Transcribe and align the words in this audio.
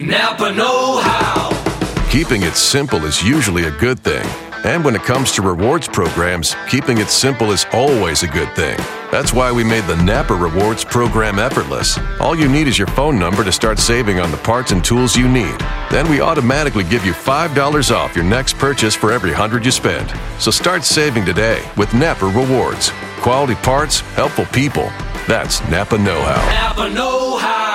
Napa 0.00 0.50
Know 0.54 0.98
How. 1.02 1.50
Keeping 2.10 2.42
it 2.42 2.54
simple 2.54 3.04
is 3.04 3.22
usually 3.22 3.64
a 3.64 3.70
good 3.72 4.00
thing. 4.00 4.24
And 4.64 4.82
when 4.82 4.96
it 4.96 5.02
comes 5.02 5.30
to 5.32 5.42
rewards 5.42 5.88
programs, 5.88 6.56
keeping 6.70 6.96
it 6.98 7.08
simple 7.08 7.50
is 7.50 7.66
always 7.74 8.22
a 8.22 8.28
good 8.28 8.50
thing. 8.56 8.78
That's 9.10 9.34
why 9.34 9.52
we 9.52 9.62
made 9.62 9.84
the 9.84 10.02
Napa 10.02 10.34
Rewards 10.34 10.86
program 10.86 11.38
effortless. 11.38 11.98
All 12.18 12.34
you 12.34 12.48
need 12.48 12.66
is 12.66 12.78
your 12.78 12.86
phone 12.88 13.18
number 13.18 13.44
to 13.44 13.52
start 13.52 13.78
saving 13.78 14.20
on 14.20 14.30
the 14.30 14.38
parts 14.38 14.72
and 14.72 14.82
tools 14.82 15.18
you 15.18 15.28
need. 15.28 15.58
Then 15.90 16.08
we 16.08 16.22
automatically 16.22 16.84
give 16.84 17.04
you 17.04 17.12
$5 17.12 17.94
off 17.94 18.16
your 18.16 18.24
next 18.24 18.56
purchase 18.56 18.96
for 18.96 19.12
every 19.12 19.32
100 19.32 19.66
you 19.66 19.70
spend. 19.70 20.10
So 20.38 20.50
start 20.50 20.82
saving 20.82 21.26
today 21.26 21.62
with 21.76 21.92
Napa 21.92 22.24
Rewards. 22.24 22.90
Quality 23.18 23.56
parts, 23.56 24.00
helpful 24.16 24.46
people. 24.46 24.90
That's 25.28 25.60
Napa 25.68 25.98
Know 25.98 26.22
How. 26.22 26.70
Napa 26.70 26.94
Know 26.94 27.36
How. 27.36 27.69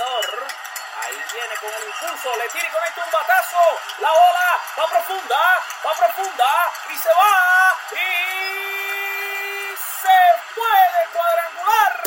Ahí 0.00 1.24
viene 1.32 1.56
con 1.60 1.74
el 1.74 1.88
impulso. 1.88 2.36
Le 2.36 2.48
tira 2.50 2.68
y 2.68 2.70
conecta 2.70 3.04
un 3.04 3.10
batazo. 3.10 3.80
La 3.98 4.10
bola 4.10 4.60
va 4.78 4.86
profunda. 4.86 5.64
Va 5.84 5.92
profunda. 5.94 6.72
Y 6.88 6.96
se 6.96 7.08
va. 7.08 7.76
Y 7.90 9.76
se 9.76 10.18
puede 10.54 11.08
cuadrangular. 11.12 12.02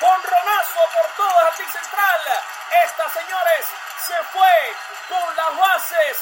Con 0.00 0.22
Ronazo 0.22 0.80
por 0.94 1.26
el 1.26 1.32
jardín 1.34 1.72
central. 1.72 2.20
Esta, 2.84 3.10
señores, 3.10 3.66
se 4.06 4.22
fue 4.32 4.76
con 5.10 5.36
las 5.36 5.56
bases 5.58 6.16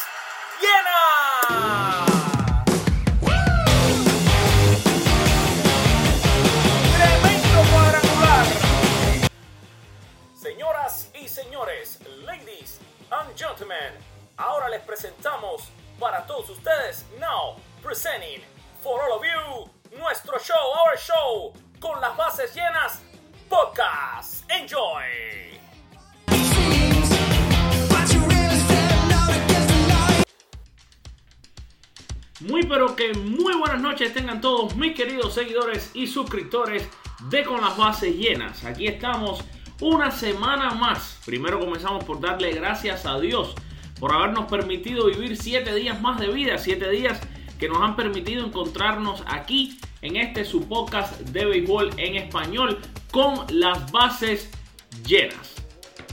llenas. 0.59 2.38
Señores, 11.45 12.01
ladies 12.27 12.81
and 13.13 13.37
gentlemen, 13.37 13.95
ahora 14.39 14.69
les 14.69 14.81
presentamos 14.83 15.71
para 16.01 16.27
todos 16.27 16.51
ustedes, 16.51 17.05
now 17.21 17.55
presenting 17.81 18.41
for 18.83 19.01
all 19.01 19.19
of 19.19 19.23
you, 19.23 19.99
nuestro 20.01 20.37
show, 20.41 20.75
our 20.85 20.97
show, 20.99 21.53
con 21.79 22.01
las 22.01 22.17
bases 22.17 22.53
llenas, 22.57 22.99
podcast. 23.49 24.51
Enjoy. 24.51 25.05
Muy 32.41 32.63
pero 32.67 32.97
que 32.97 33.15
muy 33.15 33.55
buenas 33.55 33.81
noches 33.81 34.13
tengan 34.13 34.41
todos 34.41 34.75
mis 34.75 34.97
queridos 34.97 35.35
seguidores 35.35 35.91
y 35.95 36.09
suscriptores 36.09 36.89
de 37.31 37.45
Con 37.45 37.61
las 37.61 37.77
Bases 37.77 38.15
Llenas. 38.15 38.65
Aquí 38.65 38.87
estamos 38.87 39.45
una 39.81 40.11
semana 40.11 40.71
más. 40.71 41.19
Primero 41.25 41.61
comenzamos 41.61 42.05
por 42.05 42.21
darle 42.21 42.53
gracias 42.53 43.07
a 43.07 43.19
Dios 43.19 43.55
por 43.99 44.13
habernos 44.13 44.49
permitido 44.49 45.07
vivir 45.07 45.37
siete 45.37 45.75
días 45.75 46.01
más 46.01 46.21
de 46.21 46.29
vida, 46.29 46.59
siete 46.59 46.89
días 46.91 47.21
que 47.59 47.69
nos 47.69 47.83
han 47.83 47.97
permitido 47.97 48.47
encontrarnos 48.47 49.25
aquí 49.27 49.79
en 50.03 50.17
este 50.17 50.45
su 50.45 50.69
podcast 50.69 51.19
de 51.21 51.45
béisbol 51.45 51.91
en 51.97 52.17
español 52.17 52.79
con 53.11 53.45
las 53.51 53.91
bases 53.91 54.51
llenas. 55.05 55.55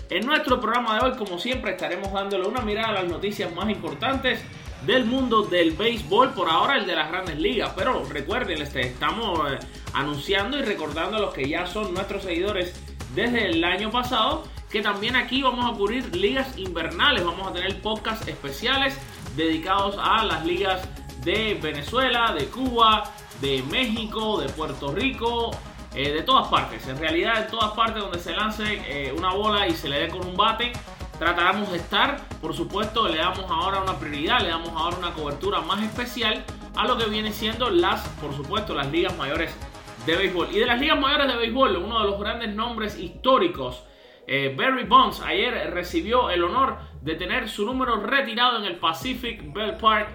En 0.09 0.25
nuestro 0.25 0.59
programa 0.59 0.95
de 0.95 1.05
hoy, 1.05 1.17
como 1.17 1.39
siempre, 1.39 1.71
estaremos 1.71 2.11
dándole 2.11 2.47
una 2.47 2.61
mirada 2.61 2.89
a 2.89 2.93
las 3.03 3.07
noticias 3.11 3.53
más 3.53 3.69
importantes 3.69 4.39
del 4.85 5.05
mundo 5.05 5.43
del 5.43 5.71
béisbol, 5.71 6.33
por 6.33 6.49
ahora 6.49 6.77
el 6.77 6.85
de 6.85 6.95
las 6.95 7.09
grandes 7.09 7.39
ligas, 7.39 7.71
pero 7.75 8.03
recuerden, 8.05 8.61
este, 8.61 8.81
estamos 8.81 9.51
eh, 9.51 9.57
anunciando 9.93 10.59
y 10.59 10.61
recordando 10.61 11.17
a 11.17 11.19
los 11.19 11.33
que 11.33 11.49
ya 11.49 11.65
son 11.65 11.93
nuestros 11.93 12.23
seguidores 12.23 12.84
desde 13.15 13.49
el 13.49 13.63
año 13.63 13.89
pasado, 13.89 14.43
que 14.69 14.81
también 14.81 15.15
aquí 15.15 15.41
vamos 15.41 15.65
a 15.65 15.77
cubrir 15.77 16.13
ligas 16.15 16.57
invernales, 16.57 17.23
vamos 17.23 17.47
a 17.47 17.53
tener 17.53 17.81
podcasts 17.81 18.27
especiales 18.27 18.97
dedicados 19.35 19.95
a 19.97 20.23
las 20.25 20.45
ligas 20.45 20.87
de 21.23 21.57
Venezuela, 21.61 22.33
de 22.37 22.47
Cuba, 22.47 23.03
de 23.41 23.63
México, 23.63 24.39
de 24.39 24.49
Puerto 24.49 24.93
Rico, 24.93 25.51
eh, 25.93 26.11
de 26.11 26.23
todas 26.23 26.47
partes. 26.49 26.87
En 26.87 26.97
realidad, 26.97 27.43
en 27.43 27.47
todas 27.49 27.71
partes 27.71 28.03
donde 28.03 28.19
se 28.19 28.33
lance 28.33 28.63
eh, 28.87 29.13
una 29.17 29.33
bola 29.33 29.67
y 29.67 29.71
se 29.71 29.87
le 29.87 29.99
dé 29.99 30.07
con 30.09 30.27
un 30.27 30.35
bate, 30.35 30.73
trataremos 31.17 31.71
de 31.71 31.77
estar. 31.77 32.19
Por 32.41 32.53
supuesto, 32.53 33.07
le 33.07 33.17
damos 33.17 33.45
ahora 33.49 33.81
una 33.81 33.97
prioridad, 33.97 34.41
le 34.41 34.49
damos 34.49 34.69
ahora 34.69 34.97
una 34.97 35.13
cobertura 35.13 35.61
más 35.61 35.81
especial 35.81 36.43
a 36.75 36.85
lo 36.85 36.97
que 36.97 37.05
viene 37.05 37.31
siendo 37.31 37.69
las, 37.69 38.01
por 38.21 38.35
supuesto, 38.35 38.73
las 38.73 38.91
ligas 38.91 39.17
mayores 39.17 39.55
de 40.05 40.15
béisbol. 40.15 40.49
Y 40.51 40.59
de 40.59 40.65
las 40.65 40.79
ligas 40.79 40.99
mayores 40.99 41.27
de 41.27 41.35
béisbol, 41.37 41.77
uno 41.77 41.99
de 41.99 42.05
los 42.05 42.19
grandes 42.19 42.53
nombres 42.53 42.99
históricos, 42.99 43.83
eh, 44.27 44.53
Barry 44.57 44.85
Bonds, 44.85 45.21
ayer 45.21 45.71
recibió 45.73 46.29
el 46.29 46.43
honor 46.43 46.77
de 47.01 47.15
tener 47.15 47.47
su 47.47 47.65
número 47.65 47.97
retirado 47.97 48.57
en 48.57 48.65
el 48.65 48.77
Pacific 48.77 49.53
Bell 49.53 49.75
Park 49.75 50.09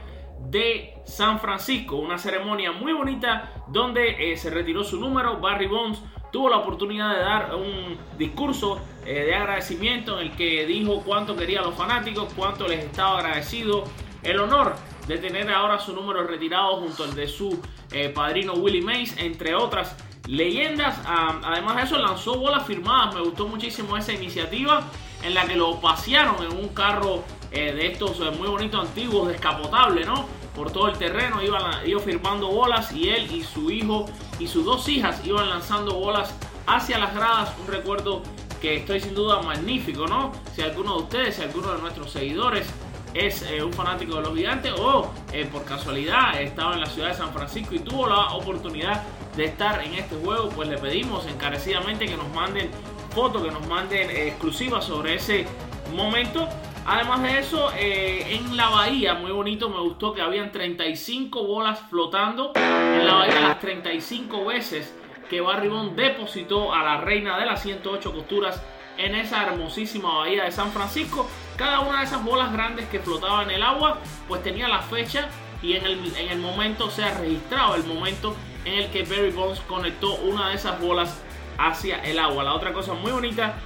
de 0.49 0.95
San 1.05 1.39
Francisco. 1.39 1.97
Una 1.97 2.19
ceremonia 2.19 2.73
muy 2.73 2.93
bonita 2.93 3.65
donde 3.69 4.33
eh, 4.33 4.37
se 4.37 4.51
retiró 4.51 4.83
su 4.83 4.99
número. 4.99 5.39
Barry 5.39 5.67
Bonds 5.67 6.03
tuvo 6.33 6.49
la 6.49 6.59
oportunidad 6.59 7.15
de 7.15 7.21
dar 7.21 7.55
un 7.55 7.97
discurso 8.19 8.81
eh, 9.05 9.25
de 9.25 9.35
agradecimiento 9.35 10.21
en 10.21 10.29
el 10.29 10.37
que 10.37 10.67
dijo 10.67 11.03
cuánto 11.05 11.37
quería 11.37 11.61
a 11.61 11.63
los 11.63 11.75
fanáticos, 11.75 12.33
cuánto 12.35 12.67
les 12.67 12.85
estaba 12.85 13.19
agradecido. 13.19 13.85
El 14.23 14.41
honor 14.41 14.75
de 15.07 15.19
tener 15.19 15.51
ahora 15.51 15.79
su 15.79 15.95
número 15.95 16.25
retirado 16.25 16.77
junto 16.77 17.05
al 17.05 17.15
de 17.15 17.27
su 17.27 17.61
eh, 17.93 18.09
padrino 18.09 18.55
Willie 18.55 18.83
Mays, 18.83 19.15
entre 19.19 19.55
otras 19.55 19.97
leyendas. 20.27 20.99
Además 21.07 21.77
de 21.77 21.83
eso, 21.83 21.99
lanzó 21.99 22.39
bolas 22.39 22.67
firmadas. 22.67 23.15
Me 23.15 23.21
gustó 23.21 23.49
muchísimo 23.49 23.97
esa 23.97 24.13
iniciativa 24.13 24.83
en 25.23 25.35
la 25.35 25.47
que 25.47 25.57
lo 25.57 25.81
pasearon 25.81 26.37
en 26.45 26.57
un 26.57 26.69
carro 26.69 27.25
eh, 27.51 27.73
de 27.73 27.89
estos 27.89 28.19
muy 28.37 28.49
bonitos 28.49 28.89
antiguos, 28.89 29.29
descapotable, 29.29 30.05
¿no? 30.05 30.27
Por 30.55 30.73
todo 30.73 30.89
el 30.89 30.99
terreno, 30.99 31.43
iban, 31.43 31.87
iban 31.87 32.03
firmando 32.03 32.49
bolas 32.49 32.93
y 32.93 33.09
él 33.09 33.33
y 33.33 33.43
su 33.43 33.71
hijo 33.71 34.07
y 34.39 34.47
sus 34.47 34.65
dos 34.65 34.89
hijas 34.89 35.21
iban 35.25 35.49
lanzando 35.49 35.95
bolas 35.95 36.35
hacia 36.67 36.99
las 36.99 37.15
gradas. 37.15 37.53
Un 37.61 37.67
recuerdo 37.67 38.23
que 38.61 38.77
estoy 38.77 39.01
sin 39.01 39.15
duda 39.15 39.43
magnífico, 39.43 40.07
¿no? 40.07 40.33
Si 40.55 40.63
alguno 40.63 40.97
de 40.97 41.03
ustedes, 41.03 41.37
si 41.37 41.43
alguno 41.43 41.73
de 41.73 41.81
nuestros 41.81 42.13
seguidores 42.13 42.67
es 43.15 43.43
eh, 43.43 43.63
un 43.63 43.73
fanático 43.73 44.17
de 44.17 44.23
los 44.23 44.37
gigantes 44.37 44.73
o 44.73 45.11
eh, 45.33 45.49
por 45.51 45.65
casualidad 45.65 46.41
estaba 46.41 46.75
en 46.75 46.81
la 46.81 46.87
ciudad 46.87 47.09
de 47.09 47.15
San 47.15 47.33
Francisco 47.33 47.75
y 47.75 47.81
tuvo 47.81 48.07
la 48.07 48.33
oportunidad 48.33 49.03
de 49.37 49.47
estar 49.47 49.83
en 49.83 49.95
este 49.95 50.17
juego, 50.17 50.49
pues 50.51 50.69
le 50.69 50.79
pedimos 50.79 51.27
encarecidamente 51.27 52.07
que 52.07 52.17
nos 52.17 52.29
manden 52.35 52.71
fotos, 53.15 53.43
que 53.43 53.51
nos 53.51 53.67
manden 53.67 54.11
eh, 54.11 54.29
exclusivas 54.29 54.85
sobre 54.85 55.15
ese 55.15 55.47
momento. 55.95 56.49
Además 56.87 57.23
de 57.23 57.39
eso, 57.39 57.71
en 57.77 58.57
la 58.57 58.71
bahía, 58.71 59.15
muy 59.15 59.31
bonito, 59.31 59.69
me 59.69 59.79
gustó 59.81 60.15
que 60.15 60.23
habían 60.23 60.51
35 60.51 61.45
bolas 61.45 61.79
flotando 61.91 62.53
en 62.57 63.07
la 63.07 63.15
bahía, 63.15 63.41
las 63.41 63.61
35 63.61 64.47
veces 64.47 64.93
que 65.29 65.41
Barry 65.41 65.69
Bond 65.69 65.95
depositó 65.95 66.75
a 66.75 66.83
la 66.83 66.97
reina 66.97 67.39
de 67.39 67.47
las 67.47 67.63
108 67.63 68.13
costuras 68.13 68.61
en 68.99 69.15
esa 69.15 69.45
hermosísima 69.45 70.19
bahía 70.19 70.45
de 70.45 70.53
San 70.53 70.73
Francisco. 70.73 71.29
Cada 71.61 71.81
una 71.81 71.99
de 71.99 72.07
esas 72.07 72.25
bolas 72.25 72.55
grandes 72.55 72.89
que 72.89 73.01
flotaban 73.01 73.51
en 73.51 73.57
el 73.57 73.63
agua, 73.63 73.99
pues 74.27 74.43
tenía 74.43 74.67
la 74.67 74.81
fecha 74.81 75.29
y 75.63 75.75
en 75.75 75.85
el, 75.85 76.17
en 76.17 76.31
el 76.31 76.39
momento 76.39 76.91
se 76.91 77.05
ha 77.05 77.19
registrado 77.19 77.75
el 77.75 77.85
momento 77.85 78.35
en 78.65 78.79
el 78.79 78.91
que 78.91 79.03
Barry 79.03 79.31
Bonds 79.31 79.61
conectó 79.69 80.15
una 80.15 80.49
de 80.49 80.55
esas 80.55 80.81
bolas 80.81 81.23
hacia 81.59 82.03
el 82.03 82.19
agua. 82.19 82.45
La 82.45 82.55
otra 82.55 82.73
cosa 82.73 82.95
muy 82.95 83.13
bonita 83.13 83.57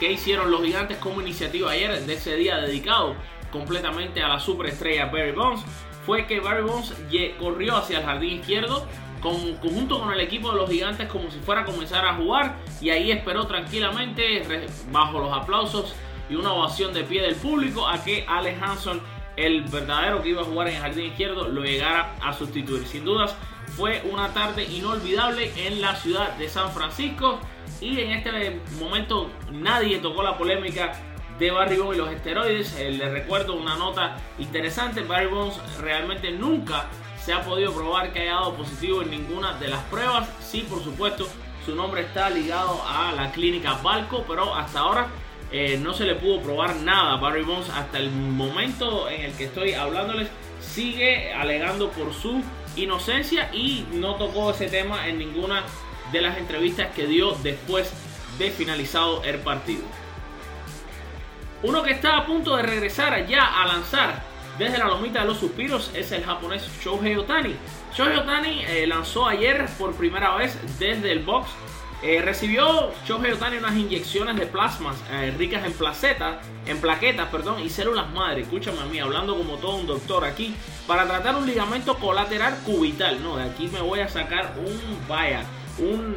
que 0.00 0.10
hicieron 0.10 0.50
los 0.50 0.62
gigantes 0.62 0.98
como 0.98 1.20
iniciativa 1.20 1.70
ayer 1.70 2.04
de 2.04 2.12
ese 2.12 2.34
día 2.34 2.56
dedicado 2.56 3.14
completamente 3.52 4.20
a 4.20 4.26
la 4.26 4.40
superestrella 4.40 5.06
Barry 5.06 5.30
Bonds 5.30 5.62
fue 6.04 6.26
que 6.26 6.40
Barry 6.40 6.64
Bonds 6.64 6.92
corrió 7.38 7.76
hacia 7.76 7.98
el 7.98 8.04
jardín 8.04 8.40
izquierdo 8.40 8.84
conjunto 9.20 10.00
con 10.00 10.12
el 10.12 10.18
equipo 10.18 10.50
de 10.50 10.56
los 10.56 10.68
gigantes 10.68 11.06
como 11.06 11.30
si 11.30 11.38
fuera 11.38 11.60
a 11.60 11.64
comenzar 11.64 12.04
a 12.04 12.14
jugar 12.14 12.56
y 12.80 12.90
ahí 12.90 13.12
esperó 13.12 13.46
tranquilamente 13.46 14.42
bajo 14.90 15.20
los 15.20 15.32
aplausos 15.32 15.94
y 16.32 16.34
una 16.34 16.52
ovación 16.52 16.94
de 16.94 17.04
pie 17.04 17.20
del 17.20 17.36
público 17.36 17.86
a 17.86 18.02
que 18.02 18.24
Alex 18.26 18.62
Hanson 18.62 19.00
el 19.36 19.62
verdadero 19.62 20.22
que 20.22 20.30
iba 20.30 20.42
a 20.42 20.44
jugar 20.44 20.68
en 20.68 20.76
el 20.76 20.80
jardín 20.80 21.06
izquierdo 21.06 21.48
lo 21.48 21.62
llegara 21.62 22.14
a 22.22 22.32
sustituir 22.32 22.86
sin 22.86 23.04
dudas 23.04 23.36
fue 23.76 24.02
una 24.10 24.32
tarde 24.32 24.64
inolvidable 24.64 25.52
en 25.56 25.80
la 25.80 25.94
ciudad 25.96 26.36
de 26.36 26.48
San 26.48 26.72
Francisco 26.72 27.38
y 27.80 28.00
en 28.00 28.12
este 28.12 28.60
momento 28.78 29.30
nadie 29.50 29.98
tocó 29.98 30.22
la 30.22 30.36
polémica 30.36 30.92
de 31.38 31.50
Barry 31.50 31.78
Bonds 31.78 31.96
y 31.96 31.98
los 31.98 32.12
esteroides. 32.12 32.78
Eh, 32.78 32.92
les 32.92 33.10
recuerdo 33.10 33.54
una 33.54 33.76
nota 33.76 34.16
interesante, 34.38 35.02
Barry 35.02 35.26
Bonds 35.26 35.58
realmente 35.80 36.30
nunca 36.30 36.86
se 37.18 37.32
ha 37.32 37.42
podido 37.42 37.72
probar 37.72 38.12
que 38.12 38.20
haya 38.20 38.34
dado 38.34 38.54
positivo 38.54 39.02
en 39.02 39.10
ninguna 39.10 39.54
de 39.54 39.68
las 39.68 39.82
pruebas. 39.84 40.28
Sí, 40.40 40.66
por 40.68 40.82
supuesto, 40.84 41.26
su 41.64 41.74
nombre 41.74 42.02
está 42.02 42.28
ligado 42.28 42.82
a 42.86 43.12
la 43.12 43.32
clínica 43.32 43.78
Balco, 43.82 44.24
pero 44.28 44.54
hasta 44.54 44.80
ahora 44.80 45.08
eh, 45.52 45.78
no 45.78 45.92
se 45.92 46.04
le 46.04 46.14
pudo 46.14 46.40
probar 46.40 46.76
nada 46.76 47.16
Barry 47.16 47.42
Bonds 47.42 47.68
hasta 47.70 47.98
el 47.98 48.10
momento 48.10 49.08
en 49.08 49.22
el 49.22 49.32
que 49.32 49.44
estoy 49.44 49.74
hablándoles. 49.74 50.28
Sigue 50.60 51.32
alegando 51.34 51.90
por 51.90 52.14
su 52.14 52.42
inocencia 52.76 53.50
y 53.52 53.86
no 53.92 54.14
tocó 54.14 54.50
ese 54.50 54.68
tema 54.68 55.08
en 55.08 55.18
ninguna 55.18 55.64
de 56.10 56.22
las 56.22 56.38
entrevistas 56.38 56.88
que 56.94 57.06
dio 57.06 57.32
después 57.42 57.92
de 58.38 58.50
finalizado 58.50 59.22
el 59.24 59.38
partido. 59.40 59.82
Uno 61.62 61.82
que 61.82 61.92
está 61.92 62.16
a 62.16 62.26
punto 62.26 62.56
de 62.56 62.62
regresar 62.62 63.26
ya 63.26 63.62
a 63.62 63.66
lanzar 63.66 64.22
desde 64.58 64.78
la 64.78 64.86
lomita 64.86 65.20
de 65.20 65.26
los 65.26 65.38
suspiros 65.38 65.90
es 65.94 66.12
el 66.12 66.24
japonés 66.24 66.68
Shohei 66.82 67.16
Otani. 67.16 67.54
Shohei 67.94 68.16
Otani 68.16 68.64
eh, 68.64 68.86
lanzó 68.86 69.26
ayer 69.26 69.66
por 69.78 69.94
primera 69.94 70.34
vez 70.36 70.58
desde 70.78 71.12
el 71.12 71.20
box. 71.20 71.48
Eh, 72.02 72.20
recibió 72.20 72.90
Shohei 73.06 73.30
Otani 73.30 73.58
unas 73.58 73.76
inyecciones 73.76 74.36
de 74.36 74.46
plasmas 74.46 74.96
eh, 75.12 75.32
ricas 75.38 75.64
en 75.64 75.72
placetas, 75.72 76.44
en 76.66 76.80
plaquetas, 76.80 77.28
perdón, 77.28 77.62
y 77.62 77.70
células 77.70 78.10
madre. 78.10 78.42
Escúchame 78.42 78.80
a 78.80 78.86
mí, 78.86 78.98
hablando 78.98 79.36
como 79.36 79.54
todo 79.58 79.76
un 79.76 79.86
doctor 79.86 80.24
aquí, 80.24 80.52
para 80.88 81.06
tratar 81.06 81.36
un 81.36 81.46
ligamento 81.46 81.96
colateral 81.96 82.58
cubital. 82.66 83.22
No, 83.22 83.36
de 83.36 83.44
aquí 83.44 83.68
me 83.68 83.80
voy 83.80 84.00
a 84.00 84.08
sacar 84.08 84.52
un 84.58 85.08
vaya, 85.08 85.44
un 85.78 86.16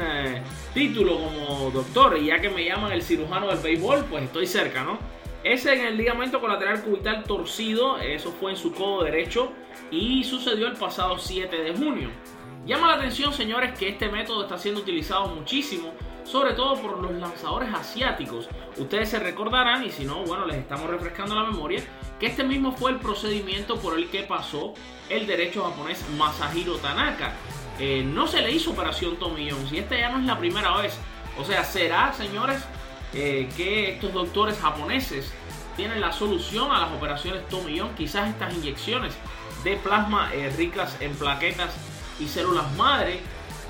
título 0.74 1.20
como 1.20 1.70
doctor. 1.70 2.18
Y 2.18 2.28
ya 2.28 2.40
que 2.40 2.50
me 2.50 2.66
llaman 2.66 2.92
el 2.92 3.04
cirujano 3.04 3.48
del 3.50 3.60
béisbol, 3.60 4.06
pues 4.06 4.24
estoy 4.24 4.48
cerca, 4.48 4.84
¿no? 4.84 4.98
Ese 5.44 5.74
en 5.74 5.86
el 5.86 5.98
ligamento 5.98 6.42
colateral 6.42 6.82
cubital 6.82 7.24
torcido, 7.26 8.00
eso 8.00 8.32
fue 8.32 8.50
en 8.50 8.58
su 8.58 8.74
codo 8.74 9.04
derecho 9.04 9.52
y 9.92 10.24
sucedió 10.24 10.66
el 10.66 10.74
pasado 10.74 11.20
7 11.20 11.56
de 11.56 11.76
junio. 11.76 12.10
Llama 12.66 12.88
la 12.88 12.94
atención, 12.96 13.32
señores, 13.32 13.78
que 13.78 13.90
este 13.90 14.10
método 14.10 14.42
está 14.42 14.58
siendo 14.58 14.82
utilizado 14.82 15.28
muchísimo, 15.28 15.94
sobre 16.24 16.54
todo 16.54 16.82
por 16.82 17.00
los 17.00 17.12
lanzadores 17.12 17.72
asiáticos. 17.72 18.50
Ustedes 18.78 19.10
se 19.10 19.20
recordarán, 19.20 19.84
y 19.84 19.92
si 19.92 20.04
no, 20.04 20.24
bueno, 20.24 20.48
les 20.48 20.58
estamos 20.58 20.90
refrescando 20.90 21.36
la 21.36 21.44
memoria, 21.44 21.84
que 22.20 22.26
este 22.26 22.44
mismo 22.44 22.72
fue 22.72 22.90
el 22.90 22.98
procedimiento 22.98 23.78
por 23.78 23.96
el 23.96 24.10
que 24.10 24.24
pasó 24.24 24.74
el 25.10 25.28
derecho 25.28 25.64
japonés 25.64 26.04
Masahiro 26.18 26.78
Tanaka. 26.78 27.34
Eh, 27.78 28.04
no 28.04 28.26
se 28.26 28.42
le 28.42 28.52
hizo 28.52 28.72
operación 28.72 29.18
Tomillón, 29.18 29.60
y 29.72 29.78
esta 29.78 29.96
ya 29.96 30.10
no 30.10 30.18
es 30.18 30.26
la 30.26 30.40
primera 30.40 30.76
vez. 30.78 30.98
O 31.40 31.46
sea, 31.46 31.64
será, 31.64 32.14
señores, 32.14 32.66
eh, 33.14 33.48
que 33.56 33.94
estos 33.94 34.12
doctores 34.12 34.58
japoneses 34.58 35.32
tienen 35.78 36.02
la 36.02 36.12
solución 36.12 36.72
a 36.72 36.80
las 36.80 36.92
operaciones 36.92 37.48
Tomillón. 37.48 37.94
Quizás 37.94 38.28
estas 38.28 38.56
inyecciones 38.56 39.14
de 39.64 39.78
plasma 39.78 40.34
eh, 40.34 40.52
ricas 40.58 40.98
en 41.00 41.14
plaquetas 41.16 41.76
y 42.20 42.28
células 42.28 42.72
madre 42.76 43.20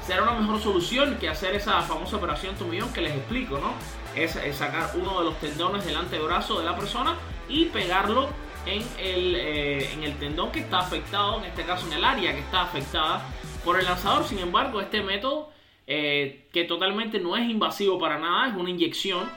será 0.06 0.24
una 0.24 0.34
mejor 0.34 0.60
solución 0.62 1.18
que 1.20 1.28
hacer 1.28 1.56
esa 1.56 1.82
famosa 1.82 2.18
operación 2.18 2.56
Tomillón 2.56 2.94
que 2.94 3.02
les 3.02 3.14
explico, 3.14 3.58
¿no? 3.58 3.74
Es, 4.16 4.38
sacar 4.56 4.92
uno 4.96 5.20
de 5.20 5.26
los 5.26 5.40
tendones 5.40 5.86
del 5.86 5.98
antebrazo 5.98 6.60
de 6.60 6.66
la 6.66 6.76
persona 6.76 7.16
y 7.50 7.66
pegarlo 7.66 8.30
en 8.66 8.82
el, 9.00 9.36
eh, 9.36 9.94
en 9.94 10.04
el 10.04 10.18
tendón 10.18 10.52
que 10.52 10.60
está 10.60 10.80
afectado, 10.80 11.40
en 11.40 11.46
este 11.46 11.64
caso 11.64 11.88
en 11.88 11.94
el 11.94 12.04
área 12.04 12.34
que 12.34 12.40
está 12.40 12.62
afectada 12.62 13.26
por 13.64 13.80
el 13.80 13.86
lanzador. 13.86 14.24
Sin 14.24 14.40
embargo, 14.40 14.80
este 14.80 15.02
método 15.02 15.50
eh, 15.88 16.48
que 16.54 16.64
totalmente 16.64 17.20
no 17.20 17.36
es 17.36 17.50
invasivo 17.50 18.00
para 18.00 18.18
nada, 18.18 18.48
es 18.48 18.56
una 18.56 18.70
inyección, 18.70 19.30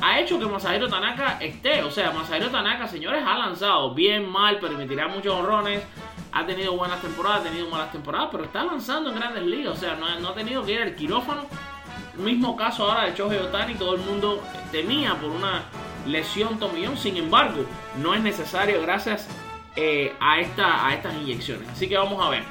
ha 0.00 0.20
hecho 0.20 0.38
que 0.38 0.46
Masahiro 0.46 0.88
Tanaka 0.88 1.38
esté. 1.40 1.82
O 1.82 1.90
sea, 1.90 2.10
Masahiro 2.12 2.48
Tanaka, 2.48 2.86
señores, 2.86 3.22
ha 3.26 3.36
lanzado 3.38 3.94
bien, 3.94 4.28
mal, 4.28 4.58
permitirá 4.58 5.08
muchos 5.08 5.34
honrones, 5.34 5.82
ha 6.32 6.46
tenido 6.46 6.76
buenas 6.76 7.00
temporadas, 7.00 7.40
ha 7.40 7.44
tenido 7.44 7.68
malas 7.68 7.92
temporadas, 7.92 8.28
pero 8.30 8.44
está 8.44 8.64
lanzando 8.64 9.10
en 9.10 9.16
grandes 9.16 9.44
ligas. 9.44 9.76
O 9.76 9.80
sea, 9.80 9.96
no, 9.96 10.28
ha 10.28 10.34
tenido 10.34 10.64
que 10.64 10.72
ir 10.72 10.82
al 10.82 10.94
quirófano. 10.94 11.46
Mismo 12.16 12.56
caso 12.56 12.84
ahora 12.90 13.06
de 13.06 13.16
Shohei 13.16 13.38
Otani, 13.38 13.74
todo 13.74 13.94
el 13.94 14.02
mundo 14.02 14.42
temía 14.70 15.14
por 15.14 15.30
una 15.30 15.62
lesión 16.06 16.58
tomillón. 16.58 16.96
Sin 16.96 17.16
embargo, 17.16 17.64
no 17.98 18.14
es 18.14 18.20
necesario 18.20 18.80
gracias 18.82 19.28
eh, 19.76 20.14
a, 20.20 20.40
esta, 20.40 20.86
a 20.86 20.94
estas 20.94 21.14
inyecciones. 21.14 21.68
Así 21.68 21.88
que 21.88 21.96
vamos 21.96 22.24
a 22.24 22.30
ver. 22.30 22.42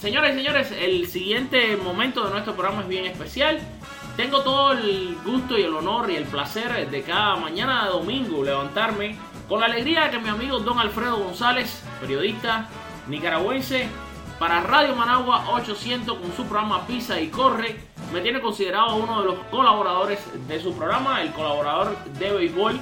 señores 0.00 0.34
y 0.34 0.38
señores, 0.38 0.72
el 0.72 1.06
siguiente 1.06 1.76
momento 1.76 2.24
de 2.24 2.30
nuestro 2.30 2.54
programa 2.54 2.82
es 2.82 2.88
bien 2.88 3.06
especial. 3.06 3.60
Tengo 4.16 4.42
todo 4.42 4.72
el 4.72 5.16
gusto 5.24 5.58
y 5.58 5.62
el 5.62 5.74
honor 5.74 6.10
y 6.10 6.16
el 6.16 6.24
placer 6.24 6.90
de 6.90 7.02
cada 7.02 7.36
mañana 7.36 7.84
de 7.84 7.92
domingo 7.92 8.44
levantarme 8.44 9.16
con 9.48 9.60
la 9.60 9.66
alegría 9.66 10.04
de 10.04 10.10
que 10.10 10.18
mi 10.18 10.28
amigo 10.28 10.58
Don 10.60 10.78
Alfredo 10.78 11.16
González, 11.16 11.82
periodista 11.98 12.68
nicaragüense, 13.08 13.88
para 14.38 14.60
Radio 14.60 14.94
Managua 14.96 15.50
800 15.52 16.18
con 16.18 16.30
su 16.36 16.44
programa 16.44 16.86
Pisa 16.86 17.18
y 17.20 17.28
Corre, 17.28 17.76
me 18.12 18.20
tiene 18.20 18.42
considerado 18.42 18.96
uno 18.96 19.20
de 19.20 19.28
los 19.28 19.38
colaboradores 19.50 20.20
de 20.46 20.60
su 20.60 20.76
programa, 20.76 21.22
el 21.22 21.32
colaborador 21.32 21.96
de 22.18 22.32
béisbol. 22.32 22.78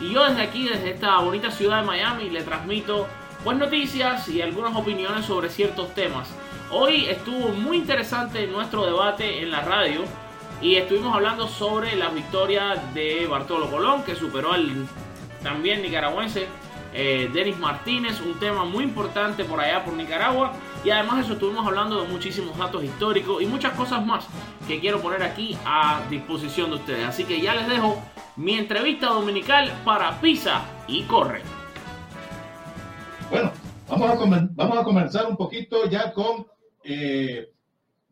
Y 0.00 0.12
yo 0.12 0.24
desde 0.24 0.42
aquí, 0.42 0.68
desde 0.68 0.90
esta 0.90 1.18
bonita 1.20 1.50
ciudad 1.50 1.80
de 1.80 1.86
Miami, 1.86 2.28
le 2.28 2.42
transmito 2.42 3.06
buenas 3.42 3.70
noticias 3.70 4.28
y 4.28 4.42
algunas 4.42 4.76
opiniones 4.76 5.24
sobre 5.24 5.48
ciertos 5.48 5.94
temas. 5.94 6.28
Hoy 6.70 7.06
estuvo 7.06 7.48
muy 7.50 7.78
interesante 7.78 8.46
nuestro 8.46 8.84
debate 8.84 9.40
en 9.40 9.50
la 9.50 9.60
radio 9.62 10.02
y 10.64 10.76
estuvimos 10.76 11.14
hablando 11.14 11.46
sobre 11.46 11.94
la 11.94 12.08
victoria 12.08 12.74
de 12.94 13.26
Bartolo 13.26 13.70
Colón, 13.70 14.02
que 14.02 14.14
superó 14.14 14.54
al 14.54 14.86
también 15.42 15.82
nicaragüense 15.82 16.46
eh, 16.94 17.28
Denis 17.34 17.58
Martínez, 17.58 18.22
un 18.22 18.38
tema 18.40 18.64
muy 18.64 18.82
importante 18.82 19.44
por 19.44 19.60
allá 19.60 19.84
por 19.84 19.92
Nicaragua. 19.92 20.54
Y 20.82 20.88
además 20.88 21.26
eso 21.26 21.34
estuvimos 21.34 21.66
hablando 21.66 22.00
de 22.00 22.08
muchísimos 22.08 22.56
datos 22.56 22.82
históricos 22.82 23.42
y 23.42 23.46
muchas 23.46 23.74
cosas 23.74 24.06
más 24.06 24.24
que 24.66 24.80
quiero 24.80 25.02
poner 25.02 25.22
aquí 25.22 25.54
a 25.66 26.00
disposición 26.08 26.70
de 26.70 26.76
ustedes. 26.76 27.06
Así 27.06 27.24
que 27.24 27.42
ya 27.42 27.54
les 27.54 27.68
dejo 27.68 28.00
mi 28.36 28.54
entrevista 28.54 29.08
dominical 29.08 29.70
para 29.84 30.18
Pisa 30.18 30.62
y 30.88 31.02
Corre. 31.02 31.42
Bueno, 33.28 33.52
vamos 33.86 34.10
a, 34.10 34.48
vamos 34.54 34.78
a 34.78 34.82
comenzar 34.82 35.26
un 35.26 35.36
poquito 35.36 35.90
ya 35.90 36.10
con... 36.14 36.46
Eh, 36.82 37.50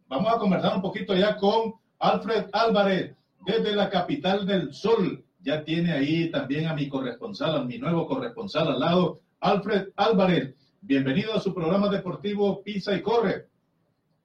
vamos 0.07 0.35
a 0.35 0.39
conversar 0.39 0.77
un 0.77 0.83
poquito 0.83 1.15
ya 1.15 1.39
con 1.39 1.81
Alfred 2.03 2.47
Álvarez 2.53 3.15
desde 3.47 3.77
la 3.77 3.89
capital 3.89 4.45
del 4.45 4.75
sol. 4.75 5.25
Ya 5.41 5.63
tiene 5.63 5.93
ahí 5.93 6.33
también 6.33 6.67
a 6.67 6.75
mi 6.75 6.89
corresponsal, 6.89 7.55
a 7.55 7.65
mi 7.65 7.79
nuevo 7.79 8.09
corresponsal 8.09 8.67
al 8.73 8.81
lado, 8.81 9.21
Alfred 9.39 9.91
Álvarez. 9.95 10.53
Bienvenido 10.81 11.33
a 11.33 11.41
su 11.41 11.55
programa 11.55 11.89
deportivo 11.89 12.61
Pisa 12.65 12.93
y 12.97 13.03
Corre. 13.03 13.47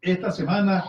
Esta 0.02 0.32
semana, 0.32 0.86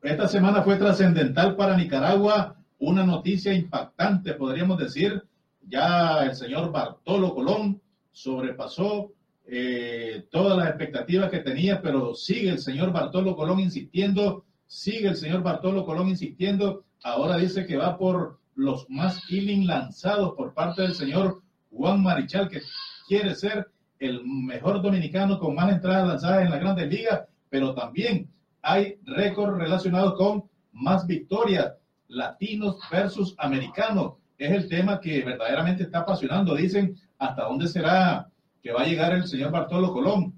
esta 0.00 0.28
semana 0.28 0.62
fue 0.62 0.76
trascendental 0.76 1.56
para 1.56 1.76
Nicaragua, 1.76 2.54
una 2.78 3.04
noticia 3.04 3.52
impactante, 3.52 4.34
podríamos 4.34 4.78
decir. 4.78 5.24
Ya 5.66 6.24
el 6.24 6.36
señor 6.36 6.70
Bartolo 6.70 7.34
Colón 7.34 7.82
sobrepasó 8.12 9.10
eh, 9.44 10.28
todas 10.30 10.56
las 10.56 10.68
expectativas 10.68 11.30
que 11.32 11.40
tenía, 11.40 11.82
pero 11.82 12.14
sigue 12.14 12.50
el 12.50 12.58
señor 12.60 12.92
Bartolo 12.92 13.34
Colón 13.34 13.58
insistiendo 13.58 14.44
Sigue 14.72 15.08
el 15.08 15.16
señor 15.16 15.42
Bartolo 15.42 15.84
Colón 15.84 16.08
insistiendo. 16.08 16.86
Ahora 17.04 17.36
dice 17.36 17.66
que 17.66 17.76
va 17.76 17.98
por 17.98 18.40
los 18.54 18.88
más 18.88 19.22
killing 19.26 19.66
lanzados 19.66 20.32
por 20.34 20.54
parte 20.54 20.80
del 20.80 20.94
señor 20.94 21.42
Juan 21.70 22.02
Marichal, 22.02 22.48
que 22.48 22.62
quiere 23.06 23.34
ser 23.34 23.70
el 23.98 24.24
mejor 24.24 24.80
dominicano 24.80 25.38
con 25.38 25.54
más 25.54 25.70
entradas 25.70 26.08
lanzadas 26.08 26.44
en 26.44 26.50
la 26.50 26.58
Grandes 26.58 26.88
Ligas, 26.88 27.20
pero 27.50 27.74
también 27.74 28.30
hay 28.62 28.96
récords 29.04 29.58
relacionados 29.58 30.14
con 30.14 30.44
más 30.72 31.06
victorias, 31.06 31.74
latinos 32.08 32.78
versus 32.90 33.34
americanos. 33.36 34.14
Es 34.38 34.52
el 34.52 34.68
tema 34.70 35.00
que 35.00 35.22
verdaderamente 35.22 35.82
está 35.82 35.98
apasionando. 35.98 36.54
Dicen, 36.54 36.96
¿hasta 37.18 37.44
dónde 37.44 37.68
será 37.68 38.26
que 38.62 38.72
va 38.72 38.80
a 38.80 38.86
llegar 38.86 39.12
el 39.12 39.26
señor 39.26 39.50
Bartolo 39.50 39.92
Colón? 39.92 40.32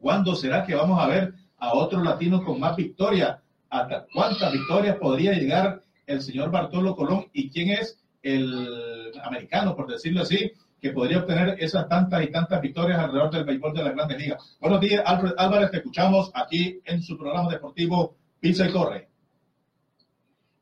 ¿Cuándo 0.00 0.34
será 0.34 0.64
que 0.64 0.74
vamos 0.74 0.98
a 0.98 1.06
ver 1.06 1.34
a 1.58 1.74
otros 1.74 2.02
latinos 2.02 2.42
con 2.42 2.58
más 2.58 2.74
victorias? 2.74 3.36
Hasta 3.70 4.06
cuántas 4.12 4.52
victorias 4.52 4.96
podría 4.96 5.32
llegar 5.32 5.82
el 6.06 6.20
señor 6.20 6.50
Bartolo 6.50 6.96
Colón 6.96 7.26
y 7.32 7.50
quién 7.50 7.70
es 7.70 8.00
el 8.22 9.12
americano, 9.22 9.76
por 9.76 9.86
decirlo 9.86 10.22
así, 10.22 10.52
que 10.80 10.90
podría 10.90 11.18
obtener 11.18 11.56
esas 11.58 11.88
tantas 11.88 12.22
y 12.22 12.30
tantas 12.30 12.60
victorias 12.60 12.98
alrededor 12.98 13.30
del 13.30 13.44
béisbol 13.44 13.74
de 13.74 13.84
la 13.84 13.92
Grandes 13.92 14.18
Ligas. 14.18 14.56
Buenos 14.60 14.80
días, 14.80 15.02
Alfred 15.06 15.34
Álvarez, 15.38 15.70
te 15.70 15.76
escuchamos 15.78 16.30
aquí 16.34 16.80
en 16.84 17.02
su 17.02 17.16
programa 17.16 17.50
deportivo 17.50 18.16
Pisa 18.40 18.66
y 18.66 18.72
Corre. 18.72 19.08